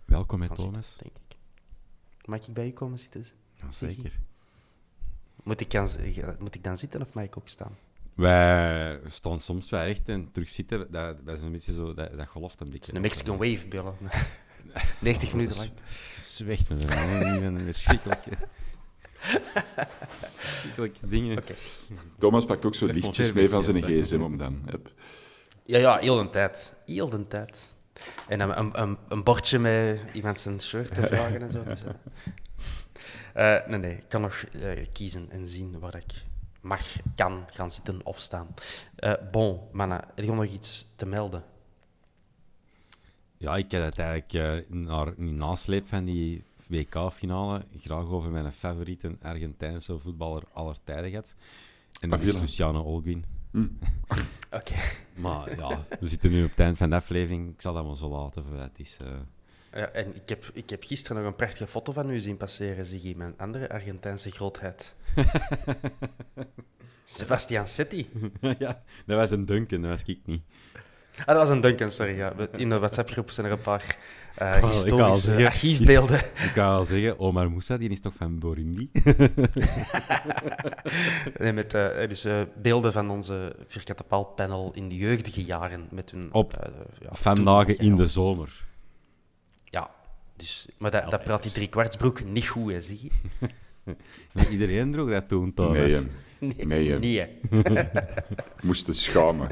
Welkom, 0.04 0.40
gaan 0.40 0.56
Thomas. 0.56 0.86
zitten, 0.86 1.02
denk 1.02 1.16
ik. 1.28 1.36
Mag 2.28 2.46
ik 2.48 2.54
bij 2.54 2.66
u 2.66 2.70
komen 2.70 2.98
zitten? 2.98 3.24
Ja, 3.54 3.70
zeker. 3.70 4.18
Moet 5.42 5.60
ik, 5.60 5.70
dan, 5.70 5.88
moet 6.38 6.54
ik 6.54 6.64
dan 6.64 6.78
zitten 6.78 7.00
of 7.00 7.12
mag 7.12 7.24
ik 7.24 7.36
ook 7.38 7.48
staan? 7.48 7.76
Wij 8.14 9.00
staan 9.06 9.40
soms 9.40 9.70
wel 9.70 9.82
recht 9.84 10.08
en 10.08 10.32
terug 10.32 10.50
zitten. 10.50 10.78
Dat, 10.90 11.26
dat 11.26 11.36
is 11.36 11.42
een 11.42 11.52
beetje 11.52 11.72
zo, 11.72 11.94
dat, 11.94 12.16
dat 12.16 12.26
golft 12.28 12.60
een 12.60 12.70
beetje. 12.70 12.86
is 12.90 12.94
een 12.96 13.00
Mexican 13.00 13.36
wave, 13.36 13.68
billen. 13.68 13.94
90 15.00 15.32
minuten 15.32 15.56
lang. 15.56 15.70
Zweegt 16.20 16.68
me 16.68 16.76
er 16.76 17.44
een 17.44 17.60
verschrikkelijke... 17.60 18.30
verschrikkelijke 20.36 21.08
dingen. 21.08 21.38
Oké. 21.38 21.54
Thomas 22.18 22.44
pakt 22.44 22.64
ook 22.64 22.74
zo 22.74 22.86
lichtjes 22.86 23.32
mee 23.32 23.48
van 23.48 23.62
zijn 23.62 23.82
gsm 23.82 24.20
om 24.20 24.38
dan. 24.38 24.62
Hup. 24.66 24.92
Ja, 25.64 25.78
ja, 25.78 25.98
heel 25.98 26.22
de 26.22 26.30
tijd. 26.30 26.74
Heel 26.86 27.08
de 27.08 27.26
tijd. 27.26 27.74
En 28.28 28.38
dan 28.38 28.56
een, 28.56 28.82
een, 28.82 28.98
een 29.08 29.22
bordje 29.22 29.58
met 29.58 30.00
iemand 30.12 30.40
zijn 30.40 30.60
shirt 30.60 30.94
te 30.94 31.06
vragen 31.06 31.42
en 31.42 31.50
zo. 31.50 31.64
Dus, 31.64 31.84
eh. 31.84 31.90
Eh, 33.32 33.66
nee, 33.66 33.78
nee, 33.78 33.96
ik 33.96 34.08
kan 34.08 34.20
nog 34.20 34.44
eh, 34.62 34.86
kiezen 34.92 35.30
en 35.30 35.46
zien 35.46 35.78
waar 35.78 35.96
ik 35.96 36.24
mag, 36.60 36.82
kan 37.14 37.44
gaan 37.50 37.70
zitten 37.70 38.00
of 38.04 38.18
staan. 38.18 38.54
Eh, 38.96 39.12
bon, 39.30 39.60
mannen, 39.72 40.04
heb 40.14 40.24
je 40.24 40.32
nog 40.32 40.44
iets 40.44 40.92
te 40.96 41.06
melden? 41.06 41.44
Ja, 43.42 43.56
ik 43.56 43.70
heb 43.70 43.84
het 43.84 43.98
eigenlijk 43.98 44.32
uh, 44.32 44.76
naar, 44.86 45.12
in 45.16 45.36
nasleep 45.36 45.88
van 45.88 46.04
die 46.04 46.44
WK-finale 46.66 47.64
graag 47.80 48.06
over 48.06 48.30
mijn 48.30 48.52
favoriete 48.52 49.16
Argentijnse 49.22 49.98
voetballer 49.98 50.42
aller 50.52 50.76
tijden 50.84 51.10
gehad. 51.10 51.34
En 52.00 52.10
dat 52.10 52.20
is 52.20 52.32
Luciano 52.32 52.82
Olguin. 52.82 53.24
Hm. 53.50 53.66
Oké. 54.58 54.74
Maar 55.14 55.56
ja, 55.58 55.84
we 56.00 56.08
zitten 56.08 56.30
nu 56.30 56.44
op 56.44 56.50
het 56.50 56.58
eind 56.58 56.76
van 56.76 56.90
de 56.90 56.96
aflevering. 56.96 57.52
Ik 57.54 57.60
zal 57.60 57.74
dat 57.74 57.86
maar 57.86 57.96
zo 57.96 58.08
laten. 58.08 58.44
Het 58.46 58.78
is... 58.78 58.98
Uh... 59.02 59.08
Ja, 59.72 59.86
en 59.86 60.14
ik 60.16 60.28
heb, 60.28 60.50
ik 60.52 60.70
heb 60.70 60.84
gisteren 60.84 61.16
nog 61.16 61.26
een 61.26 61.36
prachtige 61.36 61.66
foto 61.66 61.92
van 61.92 62.10
u 62.10 62.20
zien 62.20 62.36
passeren, 62.36 62.86
Ziggy, 62.86 63.14
mijn 63.16 63.34
andere 63.36 63.70
Argentijnse 63.70 64.30
grootheid. 64.30 64.96
Sebastian 67.04 67.66
Setti. 67.66 68.08
ja, 68.58 68.82
dat 69.06 69.16
was 69.16 69.30
een 69.30 69.46
Duncan, 69.46 69.82
dat 69.82 69.90
was 69.90 70.02
ik 70.04 70.20
niet. 70.24 70.42
Ah, 71.18 71.26
dat 71.26 71.36
was 71.36 71.48
een 71.48 71.60
Duncan, 71.60 71.90
sorry. 71.90 72.16
Ja. 72.16 72.32
In 72.56 72.68
de 72.68 72.78
WhatsApp-groep 72.78 73.30
zijn 73.30 73.46
er 73.46 73.52
een 73.52 73.60
paar 73.60 73.96
uh, 74.42 74.64
historische 74.64 75.36
ik 75.38 75.46
archiefbeelden. 75.46 76.18
Ik 76.18 76.50
kan 76.54 76.68
wel 76.68 76.84
zeggen, 76.84 77.18
Omar 77.18 77.50
Moussa, 77.50 77.76
die 77.76 77.90
is 77.90 78.00
toch 78.00 78.14
van 78.16 78.38
Burundi? 78.38 78.90
nee, 81.38 81.52
met 81.52 81.74
uh, 81.74 82.08
dus, 82.08 82.26
uh, 82.26 82.40
beelden 82.62 82.92
van 82.92 83.10
onze 83.10 83.56
vierkante 83.66 84.04
panel 84.36 84.70
in 84.74 84.88
de 84.88 84.96
jeugdige 84.96 85.44
jaren. 85.44 85.86
Met 85.90 86.10
hun, 86.10 86.28
Op 86.32 86.70
ja, 87.00 87.08
vandaag 87.10 87.66
in 87.66 87.96
de 87.96 88.06
zomer. 88.06 88.64
Ja, 89.64 89.90
dus, 90.36 90.66
maar 90.78 90.90
dat, 90.90 91.10
dat 91.10 91.24
praat 91.24 91.42
die 91.42 91.52
driekwartsbroek 91.52 92.24
niet 92.24 92.48
goed, 92.48 92.72
hè, 92.72 92.80
zie 92.80 93.10
Iedereen 94.50 94.92
droeg 94.92 95.10
dat 95.10 95.28
toen, 95.28 95.54
toch? 95.54 95.72
Nee, 95.72 96.06
nee, 96.38 96.98
nee. 96.98 96.98
nee. 96.98 97.28
Moesten 98.62 98.94
schamen. 98.94 99.48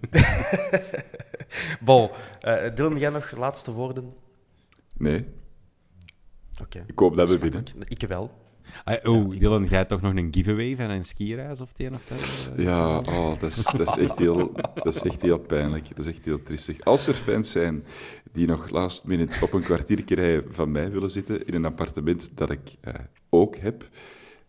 bon, 1.80 2.10
uh, 2.42 2.74
Dylan, 2.74 2.98
jij 2.98 3.10
nog 3.10 3.36
laatste 3.36 3.72
woorden? 3.72 4.14
Nee. 4.92 5.24
Oké. 6.62 6.84
Ik 6.86 6.98
hoop 6.98 7.16
dat 7.16 7.30
we 7.30 7.38
winnen. 7.38 7.64
Ik 7.88 8.04
wel. 8.08 8.40
Ah, 8.84 8.96
oh, 9.02 9.30
Dylan, 9.38 9.64
jij 9.64 9.84
toch 9.84 10.00
nog 10.00 10.14
een 10.14 10.28
giveaway 10.30 10.76
van 10.76 10.90
een 10.90 11.04
skireis 11.04 11.60
of 11.60 11.68
het 11.68 11.80
een 11.80 11.94
of 11.94 12.06
dat? 12.06 12.50
Ja, 12.56 12.98
oh, 12.98 13.40
dat, 13.40 13.50
is, 13.50 13.64
dat, 13.64 13.88
is 13.88 13.96
echt 13.96 14.18
heel, 14.18 14.52
dat 14.74 14.94
is 14.94 15.02
echt 15.02 15.22
heel 15.22 15.38
pijnlijk. 15.38 15.88
Dat 15.96 16.06
is 16.06 16.12
echt 16.12 16.24
heel 16.24 16.42
triestig. 16.42 16.84
Als 16.84 17.06
er 17.06 17.14
fans 17.14 17.50
zijn 17.50 17.84
die 18.32 18.46
nog 18.46 18.68
last 18.68 19.04
minute 19.04 19.44
op 19.44 19.52
een 19.52 19.62
kwartiertje 19.62 20.14
rijden 20.14 20.54
van 20.54 20.70
mij 20.70 20.90
willen 20.90 21.10
zitten 21.10 21.46
in 21.46 21.54
een 21.54 21.64
appartement 21.64 22.30
dat 22.34 22.50
ik 22.50 22.76
uh, 22.84 22.94
ook 23.28 23.56
heb. 23.56 23.88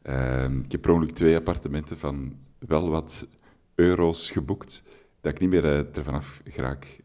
Uh, 0.04 0.44
ik 0.64 0.72
heb 0.72 0.82
per 0.82 0.92
ongeluk 0.92 1.16
twee 1.16 1.36
appartementen 1.36 1.98
van 1.98 2.38
wel 2.60 2.90
wat 2.90 3.28
euro's 3.76 4.32
geboekt 4.32 4.84
dat 5.24 5.32
ik 5.32 5.40
niet 5.40 5.50
meer 5.50 5.66
uh, 5.66 5.98
ervan 5.98 6.14
af 6.14 6.42
geraak. 6.46 6.98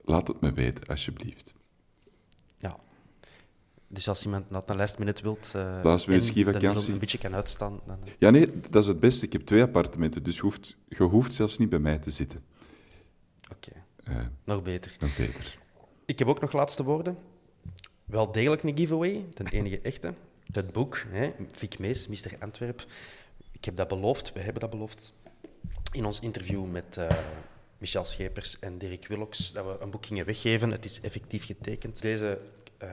Laat 0.00 0.28
het 0.28 0.40
me 0.40 0.52
weten, 0.52 0.86
alsjeblieft. 0.86 1.54
Ja. 2.58 2.78
Dus 3.88 4.08
als 4.08 4.24
iemand 4.24 4.50
naar 4.50 4.62
een 4.66 4.76
last 4.76 4.98
minute 4.98 5.22
wilt 5.22 5.52
uh, 5.56 5.80
last 5.82 6.06
minute 6.06 6.26
skivakantie. 6.26 6.92
een 6.92 6.98
beetje 6.98 7.18
kan 7.18 7.34
uitstaan... 7.34 7.80
Dan... 7.86 7.98
Eh. 8.04 8.12
Ja, 8.18 8.30
nee, 8.30 8.50
dat 8.70 8.82
is 8.82 8.88
het 8.88 9.00
beste. 9.00 9.26
Ik 9.26 9.32
heb 9.32 9.42
twee 9.42 9.62
appartementen, 9.62 10.22
dus 10.22 10.36
je 10.36 10.42
hoeft, 10.42 10.76
je 10.88 11.02
hoeft 11.02 11.34
zelfs 11.34 11.58
niet 11.58 11.68
bij 11.68 11.78
mij 11.78 11.98
te 11.98 12.10
zitten. 12.10 12.44
Oké, 13.52 13.72
okay. 14.00 14.28
nog 14.44 14.62
beter. 14.62 14.96
Nog 15.00 15.16
beter. 15.16 15.58
Ik 16.04 16.18
heb 16.18 16.28
ook 16.28 16.40
nog 16.40 16.52
laatste 16.52 16.84
woorden. 16.84 17.18
Wel 18.04 18.32
degelijk 18.32 18.62
een 18.62 18.76
giveaway, 18.76 19.24
de 19.34 19.50
enige 19.50 19.80
echte. 19.80 20.14
Het 20.52 20.72
boek, 20.72 21.04
hè, 21.08 21.32
Vic 21.54 21.78
Mees, 21.78 22.08
Mr. 22.08 22.36
Antwerp. 22.38 22.86
Ik 23.52 23.64
heb 23.64 23.76
dat 23.76 23.88
beloofd, 23.88 24.32
we 24.32 24.40
hebben 24.40 24.60
dat 24.60 24.70
beloofd 24.70 25.14
in 25.92 26.04
ons 26.04 26.20
interview 26.20 26.70
met 26.70 26.96
uh, 26.98 27.08
Michel 27.78 28.04
Schepers 28.04 28.58
en 28.58 28.78
Dirk 28.78 29.06
Willocks 29.06 29.52
dat 29.52 29.64
we 29.64 29.76
een 29.80 29.90
boek 29.90 30.06
gingen 30.06 30.26
weggeven. 30.26 30.70
Het 30.70 30.84
is 30.84 31.00
effectief 31.00 31.46
getekend. 31.46 32.02
Deze 32.02 32.40
uh, 32.82 32.88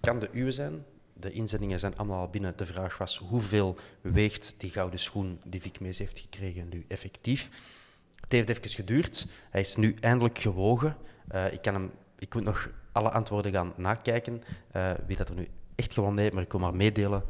kan 0.00 0.18
de 0.18 0.28
uwe 0.32 0.52
zijn. 0.52 0.84
De 1.12 1.32
inzendingen 1.32 1.78
zijn 1.78 1.96
allemaal 1.96 2.28
binnen. 2.28 2.56
De 2.56 2.66
vraag 2.66 2.98
was 2.98 3.18
hoeveel 3.18 3.76
weegt 4.00 4.54
die 4.58 4.70
gouden 4.70 4.98
schoen 4.98 5.40
die 5.44 5.60
Vic 5.60 5.80
Mees 5.80 5.98
heeft 5.98 6.18
gekregen 6.18 6.68
nu 6.68 6.84
effectief. 6.88 7.48
Het 8.20 8.32
heeft 8.32 8.48
even 8.48 8.70
geduurd. 8.70 9.26
Hij 9.50 9.60
is 9.60 9.76
nu 9.76 9.96
eindelijk 10.00 10.38
gewogen. 10.38 10.96
Uh, 11.34 11.52
ik, 11.52 11.62
kan 11.62 11.74
hem, 11.74 11.90
ik 12.18 12.34
moet 12.34 12.44
nog 12.44 12.70
alle 12.92 13.10
antwoorden 13.10 13.52
gaan 13.52 13.72
nakijken. 13.76 14.42
wie 15.06 15.16
dat 15.16 15.28
er 15.28 15.34
nu 15.34 15.48
echt 15.74 15.92
gewonnen 15.92 16.22
heeft, 16.22 16.34
maar 16.34 16.42
ik 16.42 16.52
wil 16.52 16.60
maar 16.60 16.74
meedelen 16.74 17.24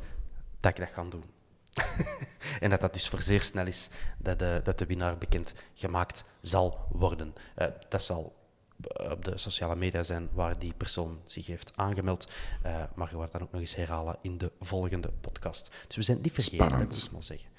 dat 0.60 0.70
ik 0.70 0.76
dat 0.76 0.90
ga 0.90 1.04
doen. 1.04 1.31
en 2.60 2.70
dat 2.70 2.80
dat 2.80 2.92
dus 2.92 3.08
voor 3.08 3.22
zeer 3.22 3.42
snel 3.42 3.66
is 3.66 3.88
dat 4.18 4.38
de, 4.38 4.60
dat 4.64 4.78
de 4.78 4.86
winnaar 4.86 5.18
bekend 5.18 5.54
gemaakt 5.74 6.24
zal 6.40 6.86
worden. 6.90 7.34
Uh, 7.58 7.66
dat 7.88 8.02
zal 8.02 8.36
eh, 8.82 9.10
op 9.10 9.24
de 9.24 9.38
sociale 9.38 9.76
media 9.76 10.02
zijn 10.02 10.28
waar 10.32 10.58
die 10.58 10.74
persoon 10.74 11.20
zich 11.24 11.46
heeft 11.46 11.72
aangemeld. 11.74 12.30
Uh, 12.66 12.82
maar 12.94 13.10
je 13.10 13.16
wordt 13.16 13.32
dan 13.32 13.42
ook 13.42 13.52
nog 13.52 13.60
eens 13.60 13.74
herhalen 13.74 14.18
in 14.20 14.38
de 14.38 14.52
volgende 14.60 15.08
podcast. 15.20 15.70
Dus 15.86 15.96
we 15.96 16.02
zijn 16.02 16.18
niet 16.22 16.32
vergeten, 16.32 16.66
Spannend. 16.66 16.90
dat 16.90 16.98
moet 16.98 17.06
ik 17.06 17.12
maar 17.12 17.22
zeggen. 17.22 17.50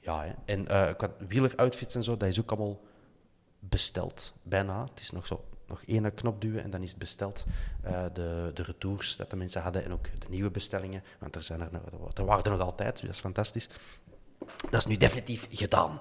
Ja, 0.00 0.24
hè. 0.24 0.32
en 0.44 0.60
uh, 0.60 0.94
qua 0.96 1.10
wieleroutfits 1.28 1.94
en 1.94 2.02
zo, 2.02 2.16
dat 2.16 2.28
is 2.28 2.40
ook 2.40 2.50
allemaal 2.50 2.80
besteld, 3.58 4.34
bijna. 4.42 4.84
Het 4.84 5.00
is 5.00 5.10
nog 5.10 5.26
zo 5.26 5.44
nog 5.66 5.82
één 5.82 6.14
knop 6.14 6.40
duwen 6.40 6.62
en 6.62 6.70
dan 6.70 6.82
is 6.82 6.90
het 6.90 6.98
besteld. 6.98 7.44
Uh, 7.84 8.04
de, 8.12 8.50
de 8.54 8.62
retours 8.62 9.16
dat 9.16 9.30
de 9.30 9.36
mensen 9.36 9.62
hadden 9.62 9.84
en 9.84 9.92
ook 9.92 10.20
de 10.20 10.26
nieuwe 10.28 10.50
bestellingen. 10.50 11.02
Want 11.18 11.34
er, 11.34 11.42
zijn 11.42 11.60
er, 11.60 11.70
er 12.14 12.24
waren 12.24 12.44
er 12.44 12.50
nog 12.50 12.60
altijd, 12.60 12.92
dus 12.92 13.00
dat 13.00 13.14
is 13.14 13.20
fantastisch. 13.20 13.68
Dat 14.70 14.80
is 14.80 14.86
nu 14.86 14.96
definitief 14.96 15.46
gedaan. 15.50 16.00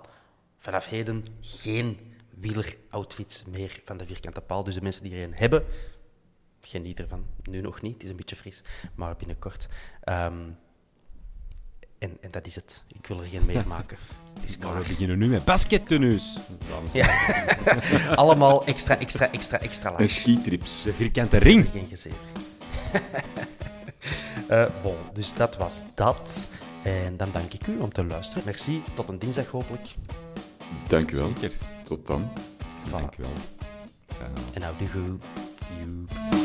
Vanaf 0.58 0.86
heden 0.86 1.24
geen 1.42 2.14
wieleroutfits 2.30 3.44
meer 3.46 3.82
van 3.84 3.98
de 3.98 4.06
vierkante 4.06 4.42
paal. 4.42 4.64
Dus 4.64 4.74
de 4.74 4.82
mensen 4.82 5.04
die 5.04 5.16
er 5.16 5.24
een 5.24 5.34
hebben, 5.34 5.66
geniet 6.62 7.00
ervan. 7.00 7.26
Nu 7.44 7.62
nog 7.62 7.82
niet, 7.82 7.94
het 7.94 8.04
is 8.04 8.10
een 8.10 8.16
beetje 8.16 8.36
fris, 8.36 8.64
maar 8.96 9.16
binnenkort. 9.16 9.68
Um, 10.10 10.58
en, 12.06 12.18
en 12.22 12.32
dat 12.32 12.46
is 12.46 12.56
het. 12.56 12.84
Ik 12.88 13.08
wil 13.08 13.22
er 13.22 13.28
geen 13.28 13.46
meer 13.46 13.68
maken. 13.68 13.98
is 14.44 14.58
klaar. 14.58 14.82
we 14.82 14.88
beginnen 14.88 15.18
nu 15.18 15.28
met 15.28 15.46
baskettenues. 15.46 16.38
Ja. 16.92 17.08
Allemaal 18.22 18.66
extra, 18.66 19.00
extra, 19.00 19.32
extra, 19.32 19.60
extra 19.60 19.90
lang. 19.90 20.02
En 20.02 20.10
skitrips. 20.10 20.84
De 20.84 20.94
vierkante 20.94 21.38
ring. 21.38 21.72
Geen 21.72 21.88
gezeer. 21.88 22.14
uh, 24.50 24.66
bon, 24.84 24.96
dus 25.14 25.34
dat 25.34 25.58
was 25.58 25.84
dat. 25.96 26.48
En 26.84 27.18
dan 27.18 27.32
dank 27.32 27.54
ik 27.54 27.68
u 27.68 27.78
om 27.80 27.94
te 27.94 28.06
luisteren. 28.06 28.44
Merci. 28.46 28.84
Tot 28.94 29.10
een 29.10 29.20
dinsdag 29.20 29.48
hopelijk. 29.48 29.96
Dank 30.88 31.12
u 31.12 31.18
wel. 31.18 31.32
Zeker. 31.40 31.58
Tot 31.84 32.08
dan. 32.08 32.32
Voilà. 32.88 32.92
Dank 32.92 33.18
u 33.18 33.22
wel. 33.22 33.34
En 34.54 34.62
nou 34.62 34.74
de 34.78 34.88
goed. 34.88 36.45